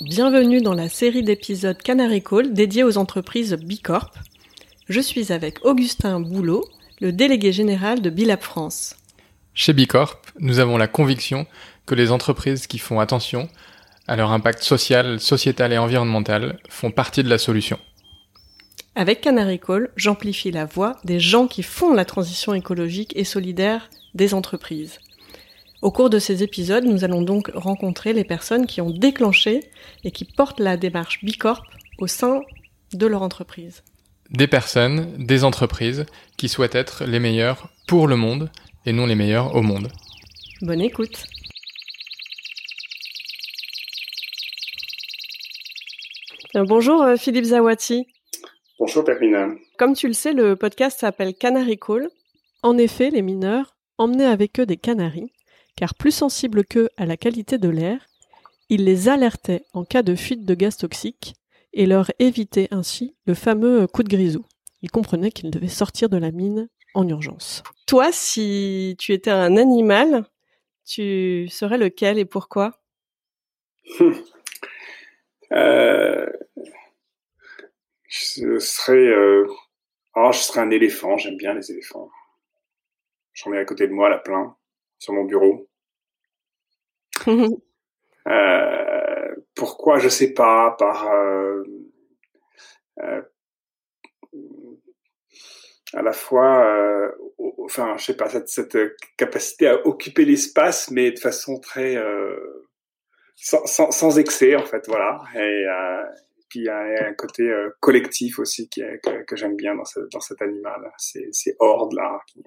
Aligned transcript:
Bienvenue 0.00 0.60
dans 0.60 0.74
la 0.74 0.88
série 0.88 1.22
d'épisodes 1.22 1.80
Canary 1.80 2.20
Call 2.20 2.52
dédiée 2.52 2.82
aux 2.82 2.98
entreprises 2.98 3.54
Bicorp. 3.54 4.10
Je 4.88 4.98
suis 4.98 5.32
avec 5.32 5.64
Augustin 5.64 6.18
Boulot, 6.18 6.64
le 7.00 7.12
délégué 7.12 7.52
général 7.52 8.02
de 8.02 8.10
Bilab 8.10 8.40
France. 8.40 8.96
Chez 9.54 9.72
Bicorp, 9.72 10.20
nous 10.40 10.58
avons 10.58 10.78
la 10.78 10.88
conviction 10.88 11.46
que 11.86 11.94
les 11.94 12.10
entreprises 12.10 12.66
qui 12.66 12.78
font 12.78 12.98
attention 12.98 13.48
à 14.08 14.16
leur 14.16 14.32
impact 14.32 14.64
social, 14.64 15.20
sociétal 15.20 15.72
et 15.72 15.78
environnemental 15.78 16.58
font 16.68 16.90
partie 16.90 17.22
de 17.22 17.30
la 17.30 17.38
solution. 17.38 17.78
Avec 18.96 19.20
Canary 19.20 19.60
Call, 19.60 19.90
j'amplifie 19.94 20.50
la 20.50 20.64
voix 20.64 20.96
des 21.04 21.20
gens 21.20 21.46
qui 21.46 21.62
font 21.62 21.94
la 21.94 22.04
transition 22.04 22.52
écologique 22.52 23.12
et 23.14 23.24
solidaire 23.24 23.88
des 24.14 24.34
entreprises. 24.34 24.98
Au 25.84 25.90
cours 25.90 26.08
de 26.08 26.18
ces 26.18 26.42
épisodes, 26.42 26.86
nous 26.86 27.04
allons 27.04 27.20
donc 27.20 27.50
rencontrer 27.52 28.14
les 28.14 28.24
personnes 28.24 28.64
qui 28.64 28.80
ont 28.80 28.88
déclenché 28.88 29.60
et 30.02 30.12
qui 30.12 30.24
portent 30.24 30.58
la 30.58 30.78
démarche 30.78 31.22
Bicorp 31.22 31.62
au 31.98 32.06
sein 32.06 32.40
de 32.94 33.06
leur 33.06 33.20
entreprise. 33.20 33.84
Des 34.30 34.46
personnes, 34.46 35.14
des 35.18 35.44
entreprises 35.44 36.06
qui 36.38 36.48
souhaitent 36.48 36.74
être 36.74 37.04
les 37.04 37.20
meilleures 37.20 37.68
pour 37.86 38.08
le 38.08 38.16
monde 38.16 38.50
et 38.86 38.94
non 38.94 39.04
les 39.04 39.14
meilleures 39.14 39.54
au 39.54 39.60
monde. 39.60 39.88
Bonne 40.62 40.80
écoute. 40.80 41.26
Bonjour 46.54 47.02
euh, 47.02 47.16
Philippe 47.16 47.44
Zawati. 47.44 48.06
Bonjour 48.78 49.04
Permina. 49.04 49.48
Comme 49.76 49.92
tu 49.92 50.06
le 50.06 50.14
sais, 50.14 50.32
le 50.32 50.56
podcast 50.56 51.00
s'appelle 51.00 51.34
Canary 51.34 51.78
Call. 51.78 52.08
En 52.62 52.78
effet, 52.78 53.10
les 53.10 53.20
mineurs 53.20 53.76
emmenaient 53.98 54.24
avec 54.24 54.58
eux 54.60 54.64
des 54.64 54.78
canaris 54.78 55.33
car 55.76 55.94
plus 55.94 56.12
sensibles 56.12 56.64
qu'eux 56.64 56.88
à 56.96 57.06
la 57.06 57.16
qualité 57.16 57.58
de 57.58 57.68
l'air, 57.68 58.06
il 58.68 58.84
les 58.84 59.08
alertait 59.08 59.64
en 59.72 59.84
cas 59.84 60.02
de 60.02 60.14
fuite 60.14 60.44
de 60.44 60.54
gaz 60.54 60.76
toxique 60.76 61.34
et 61.72 61.86
leur 61.86 62.10
évitait 62.18 62.68
ainsi 62.70 63.16
le 63.26 63.34
fameux 63.34 63.86
coup 63.86 64.02
de 64.02 64.08
grisou. 64.08 64.44
Ils 64.82 64.90
comprenaient 64.90 65.32
qu'ils 65.32 65.50
devaient 65.50 65.68
sortir 65.68 66.08
de 66.08 66.16
la 66.16 66.30
mine 66.30 66.68
en 66.94 67.08
urgence. 67.08 67.62
Toi, 67.86 68.12
si 68.12 68.96
tu 68.98 69.12
étais 69.12 69.30
un 69.30 69.56
animal, 69.56 70.24
tu 70.86 71.48
serais 71.48 71.78
lequel 71.78 72.18
et 72.18 72.24
pourquoi? 72.24 72.80
Euh, 75.52 76.26
Je 78.06 78.58
serais, 78.58 79.06
euh... 79.06 79.46
oh, 80.16 80.30
je 80.32 80.38
serais 80.38 80.60
un 80.60 80.70
éléphant. 80.70 81.16
J'aime 81.16 81.36
bien 81.36 81.54
les 81.54 81.70
éléphants. 81.70 82.10
J'en 83.32 83.52
ai 83.52 83.58
à 83.58 83.64
côté 83.64 83.86
de 83.86 83.92
moi, 83.92 84.08
la 84.08 84.18
plein 84.18 84.56
sur 84.98 85.12
mon 85.12 85.24
bureau. 85.24 85.68
euh, 88.28 89.34
pourquoi 89.54 89.98
je 89.98 90.08
sais 90.08 90.32
pas 90.32 90.74
par 90.78 91.10
euh, 91.10 91.62
euh, 93.00 93.22
à 95.92 96.02
la 96.02 96.12
fois 96.12 97.12
enfin 97.64 97.96
je 97.98 98.04
sais 98.04 98.16
pas 98.16 98.28
cette, 98.28 98.48
cette, 98.48 98.76
capacité 99.16 99.68
à 99.68 99.86
occuper 99.86 100.24
l'espace 100.24 100.90
mais 100.90 101.12
de 101.12 101.18
façon 101.18 101.60
très 101.60 101.96
sans, 103.36 103.64
sans, 103.66 103.90
sans, 103.90 104.18
excès 104.18 104.56
en 104.56 104.64
fait 104.64 104.86
voilà 104.88 105.20
et 105.36 105.66
puis 106.48 106.60
il 106.60 106.64
y 106.64 106.68
a 106.68 107.08
un 107.08 107.14
côté 107.14 107.52
collectif 107.80 108.38
aussi 108.38 108.68
qui 108.68 108.82
que, 109.02 109.22
que 109.24 109.36
j'aime 109.36 109.56
bien 109.56 109.74
dans, 109.76 109.84
ce, 109.84 110.00
dans 110.12 110.20
cet 110.20 110.42
animal 110.42 110.90
c'est 110.98 111.28
ces 111.32 111.54
hordes 111.60 111.94
là 111.94 112.18
qui 112.26 112.42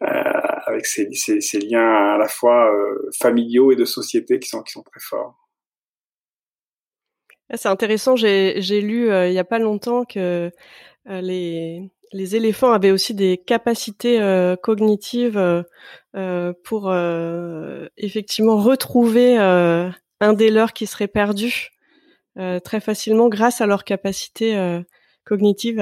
avec 0.00 0.86
ces, 0.86 1.08
liens 1.60 2.14
à 2.14 2.18
la 2.18 2.28
fois 2.28 2.72
euh, 2.72 3.10
familiaux 3.18 3.72
et 3.72 3.76
de 3.76 3.84
société 3.84 4.38
qui 4.38 4.48
sont, 4.48 4.62
très 4.62 5.00
forts. 5.00 5.48
C'est 7.54 7.68
intéressant, 7.68 8.16
j'ai 8.16 8.80
lu 8.80 9.10
euh, 9.10 9.28
il 9.28 9.32
n'y 9.32 9.38
a 9.38 9.44
pas 9.44 9.60
longtemps 9.60 10.04
que 10.04 10.50
les, 11.06 11.90
éléphants 12.12 12.72
avaient 12.72 12.90
aussi 12.90 13.14
des 13.14 13.38
capacités 13.38 14.18
cognitives 14.62 15.64
pour 16.64 16.94
effectivement 17.96 18.56
retrouver 18.56 19.36
un 19.38 20.32
des 20.32 20.50
leurs 20.50 20.72
qui 20.72 20.86
serait 20.86 21.08
perdu 21.08 21.70
très 22.64 22.80
facilement 22.80 23.28
grâce 23.28 23.60
à 23.60 23.66
leur 23.66 23.84
capacité 23.84 24.80
cognitive 25.24 25.80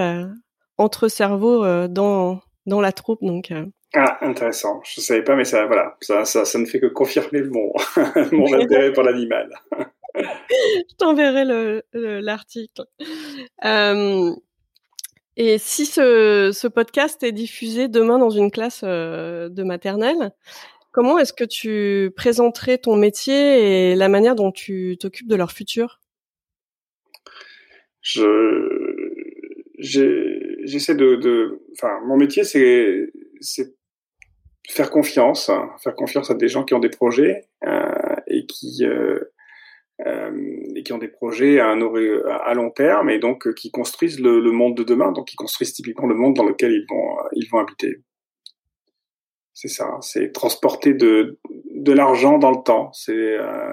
entre 0.76 1.08
cerveaux 1.08 1.88
dans, 1.88 2.40
dans 2.66 2.80
la 2.82 2.92
troupe. 2.92 3.22
Donc, 3.22 3.50
ah, 3.94 4.18
intéressant. 4.22 4.80
Je 4.84 5.00
savais 5.00 5.22
pas, 5.22 5.36
mais 5.36 5.44
ça, 5.44 5.66
voilà, 5.66 5.96
ça, 6.00 6.24
ça, 6.24 6.44
ça 6.44 6.58
ne 6.58 6.66
fait 6.66 6.80
que 6.80 6.86
confirmer 6.86 7.42
mon, 7.42 7.72
mon 8.32 8.52
intérêt 8.52 8.92
pour 8.92 9.04
l'animal. 9.04 9.50
Je 10.16 10.94
t'enverrai 10.96 11.44
l'article. 11.92 12.84
Euh, 13.64 14.30
et 15.36 15.58
si 15.58 15.86
ce, 15.86 16.50
ce, 16.52 16.68
podcast 16.68 17.22
est 17.22 17.32
diffusé 17.32 17.88
demain 17.88 18.18
dans 18.18 18.30
une 18.30 18.50
classe 18.52 18.82
euh, 18.84 19.48
de 19.48 19.64
maternelle, 19.64 20.32
comment 20.92 21.18
est-ce 21.18 21.32
que 21.32 21.44
tu 21.44 22.12
présenterais 22.14 22.78
ton 22.78 22.96
métier 22.96 23.90
et 23.92 23.96
la 23.96 24.08
manière 24.08 24.36
dont 24.36 24.52
tu 24.52 24.96
t'occupes 25.00 25.28
de 25.28 25.36
leur 25.36 25.50
futur? 25.50 26.00
Je 28.00 28.84
j'essaie 29.78 30.94
de, 30.94 31.16
de, 31.16 31.60
enfin, 31.72 31.98
mon 32.06 32.16
métier 32.16 32.44
c'est 32.44 33.10
c'est 33.40 33.74
faire 34.68 34.90
confiance, 34.90 35.48
hein, 35.48 35.70
faire 35.82 35.94
confiance 35.94 36.30
à 36.30 36.34
des 36.34 36.48
gens 36.48 36.64
qui 36.64 36.74
ont 36.74 36.80
des 36.80 36.90
projets 36.90 37.46
euh, 37.66 38.16
et 38.26 38.46
qui 38.46 38.84
euh, 38.84 39.20
euh, 40.06 40.72
et 40.74 40.82
qui 40.82 40.92
ont 40.92 40.98
des 40.98 41.08
projets 41.08 41.60
à, 41.60 41.68
un, 41.68 41.80
à 42.44 42.54
long 42.54 42.70
terme 42.70 43.10
et 43.10 43.18
donc 43.18 43.46
euh, 43.46 43.52
qui 43.52 43.70
construisent 43.70 44.20
le, 44.20 44.40
le, 44.40 44.50
monde 44.50 44.76
de 44.76 44.82
demain, 44.82 45.12
donc 45.12 45.28
qui 45.28 45.36
construisent 45.36 45.72
typiquement 45.72 46.08
le 46.08 46.16
monde 46.16 46.34
dans 46.34 46.44
lequel 46.44 46.72
ils 46.72 46.86
vont 46.88 47.16
ils 47.32 47.48
vont 47.50 47.58
habiter. 47.58 47.98
C'est 49.52 49.68
ça, 49.68 49.98
c'est 50.00 50.32
transporter 50.32 50.94
de 50.94 51.38
de 51.74 51.92
l'argent 51.92 52.38
dans 52.38 52.50
le 52.50 52.62
temps, 52.64 52.92
c'est 52.92 53.12
euh, 53.12 53.72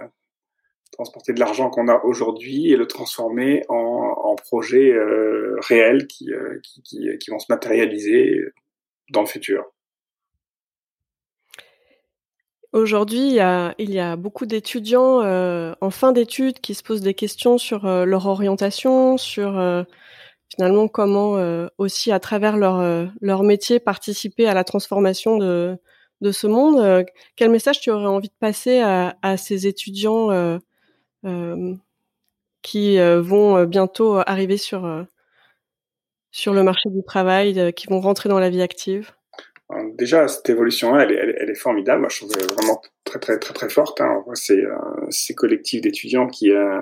transporter 0.91 1.33
de 1.33 1.39
l'argent 1.39 1.69
qu'on 1.69 1.87
a 1.87 2.03
aujourd'hui 2.03 2.71
et 2.71 2.75
le 2.75 2.85
transformer 2.85 3.63
en, 3.69 3.75
en 3.75 4.35
projets 4.35 4.91
euh, 4.91 5.55
réels 5.61 6.05
qui, 6.05 6.29
qui, 6.63 6.83
qui, 6.83 7.17
qui 7.17 7.31
vont 7.31 7.39
se 7.39 7.47
matérialiser 7.49 8.41
dans 9.09 9.21
le 9.21 9.27
futur. 9.27 9.65
Aujourd'hui, 12.73 13.19
il 13.27 13.33
y 13.33 13.39
a, 13.41 13.75
il 13.79 13.91
y 13.91 13.99
a 13.99 14.15
beaucoup 14.15 14.45
d'étudiants 14.45 15.21
euh, 15.23 15.73
en 15.81 15.89
fin 15.89 16.13
d'études 16.13 16.59
qui 16.61 16.73
se 16.73 16.83
posent 16.83 17.01
des 17.01 17.13
questions 17.13 17.57
sur 17.57 17.85
euh, 17.85 18.05
leur 18.05 18.27
orientation, 18.27 19.17
sur 19.17 19.57
euh, 19.59 19.83
finalement 20.55 20.87
comment 20.87 21.37
euh, 21.37 21.67
aussi 21.77 22.11
à 22.13 22.19
travers 22.21 22.57
leur, 22.57 22.79
euh, 22.79 23.07
leur 23.21 23.43
métier 23.43 23.79
participer 23.81 24.47
à 24.47 24.53
la 24.53 24.63
transformation 24.63 25.37
de, 25.37 25.77
de 26.21 26.31
ce 26.31 26.47
monde. 26.47 27.05
quel 27.35 27.51
message 27.51 27.81
tu 27.81 27.91
aurais 27.91 28.05
envie 28.07 28.29
de 28.29 28.33
passer 28.39 28.79
à, 28.79 29.17
à 29.21 29.35
ces 29.37 29.67
étudiants 29.67 30.29
qui 32.61 32.97
vont 32.99 33.63
bientôt 33.65 34.17
arriver 34.25 34.57
sur, 34.57 35.05
sur 36.31 36.53
le 36.53 36.63
marché 36.63 36.89
du 36.89 37.03
travail, 37.03 37.73
qui 37.73 37.87
vont 37.87 38.01
rentrer 38.01 38.27
dans 38.29 38.39
la 38.39 38.49
vie 38.49 38.61
active? 38.61 39.11
Déjà 39.93 40.27
cette 40.27 40.49
évolution-là, 40.49 41.03
elle, 41.03 41.35
elle, 41.37 41.49
est 41.49 41.55
formidable. 41.55 42.07
Je 42.09 42.17
trouve 42.17 42.31
vraiment 42.55 42.81
très 43.03 43.19
très 43.19 43.39
très 43.39 43.53
très 43.53 43.69
forte. 43.69 44.01
Hein. 44.01 44.17
On 44.19 44.23
voit 44.23 44.35
ces, 44.35 44.63
euh, 44.63 45.33
collectifs 45.35 45.81
d'étudiants 45.81 46.27
qui 46.27 46.51
euh, 46.51 46.79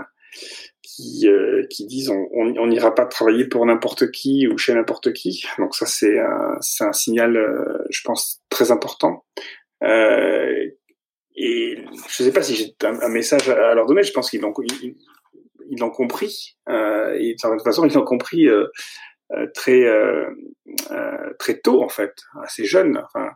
euh, 1.25 1.67
disent 1.79 2.11
on 2.11 2.67
n'ira 2.67 2.93
pas 2.93 3.05
travailler 3.05 3.45
pour 3.45 3.65
n'importe 3.65 4.11
qui 4.11 4.47
ou 4.47 4.57
chez 4.57 4.73
n'importe 4.73 5.13
qui. 5.13 5.43
Donc 5.57 5.75
ça 5.75 5.85
c'est 5.85 6.19
un 6.19 6.93
signal, 6.93 7.37
je 7.89 8.01
pense, 8.03 8.41
très 8.49 8.71
important. 8.71 9.25
Euh, 9.83 10.69
et 11.35 11.77
je 12.09 12.23
sais 12.23 12.33
pas 12.33 12.43
si 12.43 12.55
j'ai 12.55 12.75
un, 12.83 13.09
message 13.09 13.49
à 13.49 13.73
leur 13.73 13.85
donner. 13.85 14.03
Je 14.03 14.11
pense 14.11 14.29
qu'ils 14.29 14.41
l'ont 14.41 14.51
compris. 14.51 14.77
de 15.69 17.31
toute 17.31 17.63
façon, 17.63 17.85
ils 17.85 17.93
l'ont 17.93 18.03
compris 18.03 18.49
très 19.53 19.83
euh, 19.83 20.29
euh, 20.91 21.33
très 21.37 21.59
tôt 21.59 21.83
en 21.83 21.89
fait, 21.89 22.13
assez 22.43 22.65
jeune. 22.65 22.97
Enfin, 22.97 23.29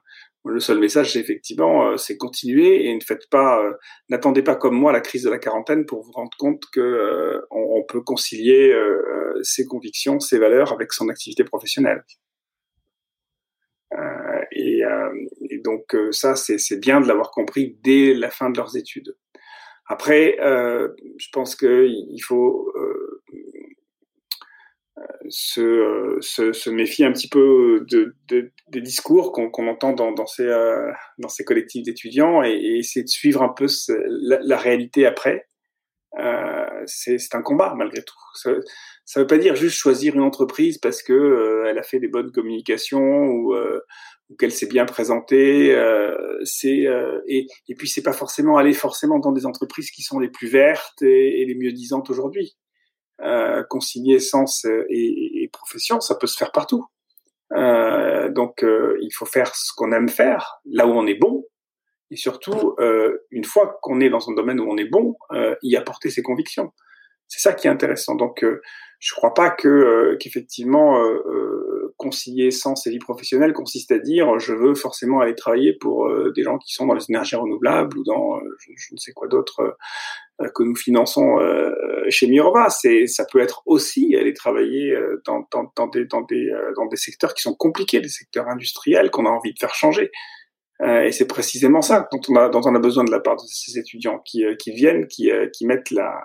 le 0.45 0.59
seul 0.59 0.79
message, 0.79 1.15
effectivement, 1.15 1.95
c'est 1.97 2.17
continuer 2.17 2.87
et 2.87 2.93
ne 2.93 2.99
faites 2.99 3.29
pas, 3.29 3.63
n'attendez 4.09 4.41
pas 4.41 4.57
comme 4.57 4.75
moi 4.75 4.91
la 4.91 4.99
crise 4.99 5.23
de 5.23 5.29
la 5.29 5.39
quarantaine 5.39 5.85
pour 5.85 6.03
vous 6.03 6.11
rendre 6.11 6.35
compte 6.37 6.63
que 6.73 7.41
on, 7.49 7.81
peut 7.87 8.01
concilier 8.01 8.77
ses 9.41 9.65
convictions, 9.65 10.19
ses 10.19 10.39
valeurs 10.39 10.73
avec 10.73 10.91
son 10.91 11.07
activité 11.07 11.45
professionnelle. 11.45 12.03
Et, 14.51 14.81
et, 15.49 15.59
donc 15.59 15.95
ça, 16.11 16.35
c'est 16.35 16.77
bien 16.77 16.99
de 16.99 17.07
l'avoir 17.07 17.31
compris 17.31 17.77
dès 17.81 18.13
la 18.13 18.29
fin 18.29 18.49
de 18.49 18.57
leurs 18.57 18.75
études. 18.75 19.15
Après, 19.87 20.35
je 20.41 21.27
pense 21.31 21.55
qu'il 21.55 22.21
faut 22.21 22.69
se, 25.29 26.17
se, 26.21 26.53
se, 26.53 26.69
un 27.03 27.11
petit 27.11 27.29
peu 27.29 27.85
de, 27.89 28.15
de 28.27 28.51
des 28.69 28.81
discours 28.81 29.31
qu'on 29.31 29.50
qu 29.51 29.61
entend 29.61 29.94
dans, 29.94 30.11
dans, 30.11 30.25
ces, 30.25 30.45
euh, 30.45 30.91
dans 31.17 31.29
ces 31.29 31.44
collectifs 31.44 31.83
d'étudiants 31.83 32.44
et, 32.44 32.51
et, 32.51 32.77
essayer 32.79 33.03
de 33.03 33.09
suivre 33.09 33.41
un 33.41 33.50
peu 33.50 33.67
la, 33.88 34.57
réalité 34.57 35.05
après. 35.05 35.47
c'est 36.85 37.35
un 37.35 37.41
combat 37.41 37.73
malgré 37.77 38.03
tout. 38.03 38.15
Ça, 38.35 38.51
ça 39.05 39.19
veut 39.19 39.27
pas 39.27 39.38
dire 39.38 39.55
juste 39.55 39.75
choisir 39.75 40.15
une 40.15 40.21
entreprise 40.21 40.77
parce 40.77 41.03
que 41.03 41.65
elle 41.67 41.77
a 41.77 41.83
fait 41.83 42.00
des 42.00 42.07
bonnes 42.07 42.31
communications 42.31 43.25
ou 43.25 43.53
qu'elle 44.38 44.51
s'est 44.51 44.67
bien 44.67 44.85
présentée. 44.85 45.73
Euh, 45.73 46.15
c'est 46.44 46.88
euh, 46.88 47.19
et, 47.27 47.47
et 47.67 47.75
puis 47.75 47.88
c'est 47.88 48.03
pas 48.03 48.13
forcément 48.13 48.57
aller 48.57 48.73
forcément 48.73 49.19
dans 49.19 49.31
des 49.31 49.45
entreprises 49.45 49.91
qui 49.91 50.01
sont 50.01 50.19
les 50.19 50.29
plus 50.29 50.47
vertes 50.47 51.01
et, 51.01 51.45
les 51.45 51.55
mieux 51.55 51.71
disantes 51.71 52.09
aujourd'hui. 52.09 52.55
Euh, 53.23 53.63
concilier 53.63 54.19
sens 54.19 54.65
et, 54.89 55.49
profession, 55.53 56.01
ça 56.01 56.15
peut 56.15 56.27
se 56.27 56.35
faire 56.35 56.51
partout. 56.51 56.85
Euh, 57.55 58.29
donc 58.29 58.63
euh, 58.63 58.97
il 59.01 59.11
faut 59.13 59.25
faire 59.25 59.55
ce 59.55 59.71
qu'on 59.75 59.91
aime 59.93 60.09
faire, 60.09 60.59
là 60.65 60.87
où 60.87 60.91
on 60.91 61.05
est 61.05 61.15
bon, 61.15 61.45
et 62.11 62.17
surtout 62.17 62.75
une 63.31 63.45
fois 63.45 63.79
qu'on 63.81 64.01
est 64.01 64.09
dans 64.09 64.29
un 64.29 64.33
domaine 64.33 64.59
où 64.59 64.69
on 64.69 64.77
est 64.77 64.89
bon, 64.89 65.15
y 65.61 65.75
apporter 65.75 66.09
ses 66.09 66.21
convictions. 66.21 66.71
C'est 67.27 67.39
ça 67.39 67.53
qui 67.53 67.67
est 67.67 67.71
intéressant. 67.71 68.15
Donc 68.15 68.45
je 68.99 69.13
crois 69.15 69.33
pas 69.33 69.49
que 69.49 70.15
qu'effectivement 70.19 71.01
concilier 71.97 72.51
sens 72.51 72.85
et 72.87 72.89
vie 72.89 72.99
professionnelle 72.99 73.53
consiste 73.53 73.91
à 73.91 73.99
dire 73.99 74.39
je 74.39 74.53
veux 74.53 74.75
forcément 74.75 75.19
aller 75.19 75.35
travailler 75.35 75.73
pour 75.73 76.07
euh, 76.07 76.31
des 76.35 76.43
gens 76.43 76.57
qui 76.57 76.73
sont 76.73 76.85
dans 76.85 76.93
les 76.93 77.05
énergies 77.09 77.35
renouvelables 77.35 77.97
ou 77.97 78.03
dans 78.03 78.37
euh, 78.37 78.57
je, 78.59 78.93
ne 78.93 78.97
sais 78.97 79.13
quoi 79.13 79.27
d'autre 79.27 79.77
euh, 80.41 80.49
que 80.55 80.63
nous 80.63 80.75
finançons 80.75 81.37
chez 82.09 82.27
Mirova. 82.27 82.69
C'est 82.69 83.05
ça 83.05 83.25
peut 83.31 83.39
être 83.39 83.61
aussi 83.65 84.15
aller 84.15 84.33
travailler 84.33 84.97
dans, 85.25 85.47
dans, 85.51 85.71
dans, 85.75 85.87
des, 85.87 86.05
dans, 86.05 86.21
des, 86.21 86.51
dans 86.75 86.87
des 86.87 86.95
secteurs 86.95 87.35
qui 87.35 87.43
sont 87.43 87.53
compliqués, 87.53 88.01
des 88.01 88.09
secteurs 88.09 88.47
industriels 88.47 89.11
qu'on 89.11 89.27
a 89.27 89.29
envie 89.29 89.53
de 89.53 89.59
faire 89.59 89.75
changer. 89.75 90.09
et 90.81 91.11
c'est 91.11 91.27
précisément 91.27 91.83
ça 91.83 92.09
dont 92.11 92.19
on 92.29 92.35
a 92.35 92.49
dont 92.49 92.61
on 92.65 92.73
a 92.73 92.79
besoin 92.79 93.03
de 93.03 93.11
la 93.11 93.19
part 93.19 93.35
de 93.35 93.43
ces 93.45 93.77
étudiants 93.77 94.19
qui, 94.25 94.43
qui 94.57 94.71
viennent, 94.71 95.05
qui, 95.07 95.31
qui 95.53 95.67
mettent 95.67 95.91
la 95.91 96.19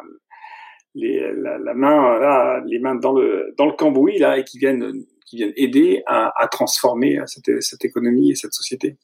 les, 0.95 1.31
la, 1.37 1.75
main 1.75 2.19
là, 2.19 2.63
les 2.67 2.79
mains 2.79 2.95
dans 2.95 3.13
le 3.13 3.55
dans 3.59 3.67
le 3.67 3.73
cambouis 3.73 4.19
là 4.19 4.39
et 4.39 4.45
qui 4.45 4.59
viennent 4.59 5.05
qui 5.29 5.37
viennent 5.37 5.53
aider 5.57 6.03
à, 6.07 6.33
à 6.43 6.49
transformer 6.49 7.21
cette, 7.27 7.63
cette, 7.63 7.85
économie 7.85 8.31
et 8.31 8.35
cette 8.35 8.55
société. 8.55 8.97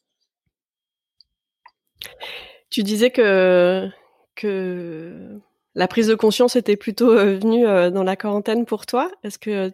Tu 2.70 2.82
disais 2.82 3.10
que, 3.10 3.88
que 4.34 5.40
la 5.74 5.88
prise 5.88 6.06
de 6.06 6.14
conscience 6.14 6.56
était 6.56 6.76
plutôt 6.76 7.12
euh, 7.12 7.36
venue 7.38 7.66
euh, 7.66 7.90
dans 7.90 8.04
la 8.04 8.16
quarantaine 8.16 8.64
pour 8.64 8.86
toi. 8.86 9.10
Est-ce 9.22 9.38
que 9.38 9.70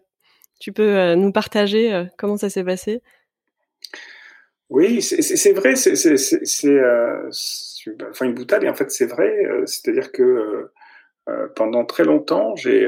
tu 0.59 0.73
peux 0.73 0.97
euh, 0.97 1.15
nous 1.15 1.33
partager 1.33 2.07
comment 2.19 2.37
ça 2.37 2.51
s'est 2.51 2.65
passé? 2.65 3.03
Oui, 4.69 5.03
c'est 5.03 5.53
vrai, 5.53 5.75
c'est 5.75 5.95
enfin 8.09 8.27
une 8.27 8.35
boutade 8.35 8.63
et 8.65 8.69
en 8.69 8.75
fait 8.75 8.91
c'est 8.91 9.07
vrai. 9.07 9.49
C'est-à-dire 9.67 10.13
que 10.13 10.71
pendant 11.57 11.85
très 11.85 12.05
longtemps, 12.05 12.55
j'ai 12.55 12.85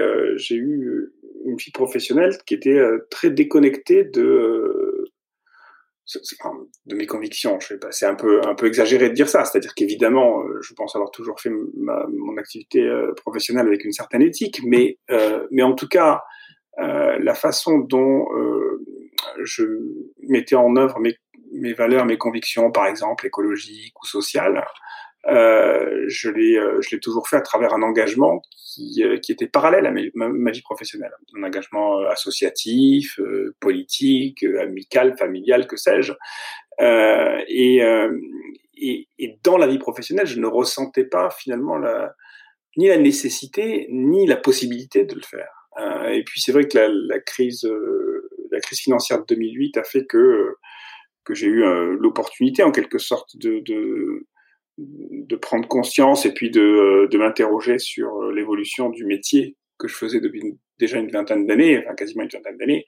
eu 0.50 1.12
une 1.44 1.56
vie 1.56 1.70
professionnelle 1.70 2.36
qui 2.46 2.54
était 2.54 2.78
euh, 2.78 3.06
très 3.10 3.30
déconnectée 3.30 4.04
de 4.04 4.22
euh, 4.22 5.08
de 6.86 6.94
mes 6.94 7.06
convictions. 7.06 7.58
Je 7.60 7.68
sais 7.68 7.78
pas, 7.78 7.90
c'est 7.92 8.06
un 8.06 8.14
peu 8.14 8.40
un 8.46 8.54
peu 8.54 8.66
exagéré 8.66 9.08
de 9.08 9.14
dire 9.14 9.28
ça. 9.28 9.44
C'est-à-dire 9.44 9.74
qu'évidemment, 9.74 10.42
euh, 10.42 10.60
je 10.60 10.74
pense 10.74 10.94
avoir 10.94 11.10
toujours 11.10 11.40
fait 11.40 11.50
mon 11.50 12.36
activité 12.36 12.86
professionnelle 13.16 13.66
avec 13.66 13.84
une 13.84 13.92
certaine 13.92 14.22
éthique, 14.22 14.60
mais 14.64 14.98
mais 15.50 15.62
en 15.62 15.74
tout 15.74 15.88
cas, 15.88 16.22
la 16.76 17.34
façon 17.34 17.78
dont 17.78 18.26
je 19.42 19.64
mettais 20.28 20.56
en 20.56 20.76
œuvre 20.76 20.98
mes 20.98 21.16
mes 21.52 21.72
valeurs, 21.72 22.04
mes 22.04 22.18
convictions, 22.18 22.72
par 22.72 22.86
exemple 22.86 23.26
écologiques 23.26 23.94
ou 24.02 24.06
sociales, 24.06 24.64
euh, 25.28 26.04
je 26.08 26.30
l'ai 26.30 26.56
euh, 26.56 26.80
je 26.80 26.90
l'ai 26.90 27.00
toujours 27.00 27.28
fait 27.28 27.36
à 27.36 27.42
travers 27.42 27.74
un 27.74 27.82
engagement 27.82 28.42
qui, 28.56 29.04
euh, 29.04 29.18
qui 29.18 29.30
était 29.30 29.46
parallèle 29.46 29.86
à 29.86 29.92
ma, 30.14 30.50
vie 30.50 30.62
professionnelle. 30.62 31.12
Un 31.36 31.44
engagement 31.44 32.00
associatif 32.06 33.20
politique 33.60 34.42
amical 34.42 35.16
familial 35.16 35.66
que 35.66 35.76
sais-je. 35.76 36.12
Et, 36.80 37.80
et, 38.76 39.08
et 39.18 39.38
dans 39.44 39.56
la 39.56 39.68
vie 39.68 39.78
professionnelle 39.78 40.26
je 40.26 40.40
ne 40.40 40.46
ressentais 40.46 41.04
pas 41.04 41.30
finalement 41.30 41.78
la 41.78 42.14
ni 42.76 42.88
la 42.88 42.96
nécessité 42.96 43.86
ni 43.90 44.26
la 44.26 44.36
possibilité 44.36 45.04
de 45.04 45.14
le 45.14 45.22
faire. 45.22 45.68
Et 46.10 46.24
puis 46.24 46.40
c'est 46.40 46.52
vrai 46.52 46.66
que 46.66 46.76
la, 46.76 46.88
la 46.88 47.20
crise 47.20 47.68
la 48.50 48.60
crise 48.60 48.80
financière 48.80 49.20
de 49.20 49.26
2008 49.26 49.76
a 49.76 49.84
fait 49.84 50.04
que 50.04 50.56
que 51.24 51.34
j'ai 51.34 51.46
eu 51.46 51.62
l'opportunité 52.00 52.64
en 52.64 52.72
quelque 52.72 52.98
sorte 52.98 53.36
de, 53.36 53.60
de 53.60 54.26
de 54.88 55.36
prendre 55.36 55.66
conscience 55.68 56.26
et 56.26 56.32
puis 56.32 56.50
de, 56.50 56.60
euh, 56.60 57.08
de 57.08 57.18
m'interroger 57.18 57.78
sur 57.78 58.22
euh, 58.22 58.32
l'évolution 58.32 58.90
du 58.90 59.04
métier 59.04 59.56
que 59.78 59.88
je 59.88 59.94
faisais 59.94 60.20
depuis 60.20 60.42
déjà 60.78 60.98
une 60.98 61.10
vingtaine 61.10 61.46
d'années, 61.46 61.78
enfin 61.78 61.94
quasiment 61.94 62.22
une 62.22 62.28
vingtaine 62.28 62.56
d'années, 62.56 62.84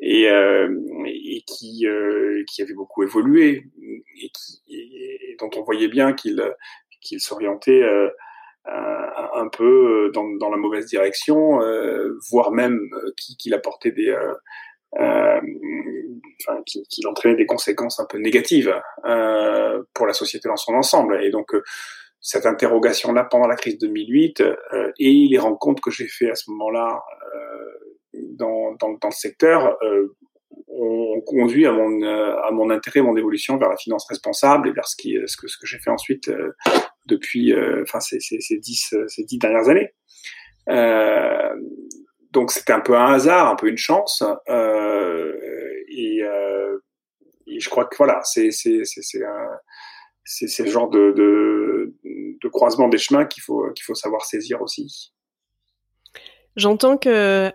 et, 0.00 0.28
euh, 0.28 0.68
et 1.06 1.42
qui, 1.46 1.86
qui 2.48 2.62
avait 2.62 2.74
beaucoup 2.74 3.02
évolué 3.02 3.64
et, 4.68 5.36
dont 5.40 5.50
on 5.56 5.62
voyait 5.62 5.88
bien 5.88 6.12
qu'il 6.12 6.40
s'orientait 7.20 7.82
un 8.64 9.48
peu 9.48 10.10
dans, 10.12 10.28
dans, 10.36 10.50
la 10.50 10.56
mauvaise 10.56 10.86
direction, 10.86 11.60
voire 12.30 12.52
même 12.52 12.80
qu'il 13.38 13.54
apportait 13.54 13.92
des 13.92 14.14
qui, 16.66 17.06
entraînait 17.06 17.36
des 17.36 17.46
conséquences 17.46 18.00
un 18.00 18.06
peu 18.06 18.18
négatives 18.18 18.74
euh, 19.04 19.82
pour 19.94 20.06
la 20.06 20.12
société 20.12 20.48
dans 20.48 20.56
son 20.56 20.74
ensemble. 20.74 21.22
Et 21.22 21.30
donc, 21.30 21.54
euh, 21.54 21.62
cette 22.20 22.46
interrogation-là 22.46 23.24
pendant 23.24 23.46
la 23.46 23.56
crise 23.56 23.78
2008 23.78 24.40
euh, 24.40 24.92
et 24.98 25.28
les 25.30 25.38
rencontres 25.38 25.82
que 25.82 25.90
j'ai 25.90 26.08
fait 26.08 26.30
à 26.30 26.34
ce 26.34 26.50
moment-là 26.50 27.00
dans, 28.38 28.76
le 28.80 29.10
secteur 29.10 29.76
ont 30.68 31.20
conduit 31.26 31.66
à 31.66 31.72
mon, 31.72 32.02
à 32.02 32.50
mon 32.50 32.70
intérêt, 32.70 33.02
mon 33.02 33.16
évolution 33.16 33.58
vers 33.58 33.68
la 33.68 33.76
finance 33.76 34.06
responsable 34.08 34.68
et 34.68 34.72
vers 34.72 34.88
ce, 34.88 34.96
que, 34.96 35.26
ce 35.26 35.58
que 35.58 35.66
j'ai 35.66 35.78
fait 35.78 35.90
ensuite 35.90 36.30
depuis 37.04 37.54
enfin, 37.82 38.00
ces, 38.00 38.18
dix, 38.58 38.94
ces 39.06 39.24
dix 39.24 39.38
dernières 39.38 39.68
années. 39.68 39.92
Donc 42.32 42.50
c'était 42.50 42.72
un 42.72 42.80
peu 42.80 42.96
un 42.96 43.12
hasard, 43.14 43.48
un 43.48 43.56
peu 43.56 43.68
une 43.68 43.78
chance. 43.78 44.22
Je 47.60 47.68
crois 47.68 47.84
que 47.86 47.96
voilà, 47.96 48.20
c'est 48.24 48.50
c'est 48.50 48.82
c'est 48.84 50.62
le 50.64 50.70
genre 50.70 50.90
de, 50.90 51.12
de, 51.16 52.48
croisement 52.48 52.88
des 52.88 52.98
chemins 52.98 53.26
qu'il 53.26 53.42
faut 53.42 53.70
qu'il 53.74 53.84
faut 53.84 53.94
savoir 53.94 54.24
saisir 54.24 54.62
aussi. 54.62 55.12
J'entends 56.56 56.96
que 56.96 57.52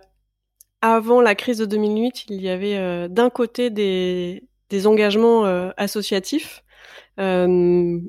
avant 0.80 1.20
la 1.20 1.34
crise 1.34 1.58
de 1.58 1.64
2008, 1.64 2.24
il 2.28 2.42
y 2.42 2.48
avait 2.48 2.76
euh, 2.76 3.08
d'un 3.08 3.30
côté 3.30 3.70
des, 3.70 4.44
des 4.68 4.86
engagements 4.86 5.46
euh, 5.46 5.70
associatifs 5.76 6.62
euh, 7.20 7.46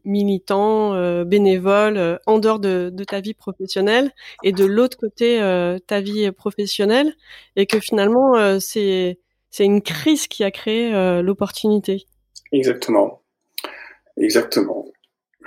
militant, 0.05 0.93
euh, 0.93 1.25
bénévole, 1.25 1.97
euh, 1.97 2.17
en 2.25 2.39
dehors 2.39 2.59
de, 2.59 2.89
de, 2.91 3.03
ta 3.03 3.19
vie 3.19 3.33
professionnelle, 3.33 4.11
et 4.43 4.53
de 4.53 4.63
l'autre 4.63 4.97
côté 4.97 5.39
ta 5.87 5.99
vie 6.01 6.31
professionnelle, 6.31 7.13
et 7.57 7.65
que 7.65 7.79
finalement 7.79 8.59
c'est 8.59 9.19
c'est 9.53 9.65
une 9.65 9.83
crise 9.83 10.25
qui 10.27 10.43
a 10.43 10.49
créé 10.49 10.91
l'opportunité. 11.21 12.07
Exactement, 12.51 13.21
exactement. 14.17 14.87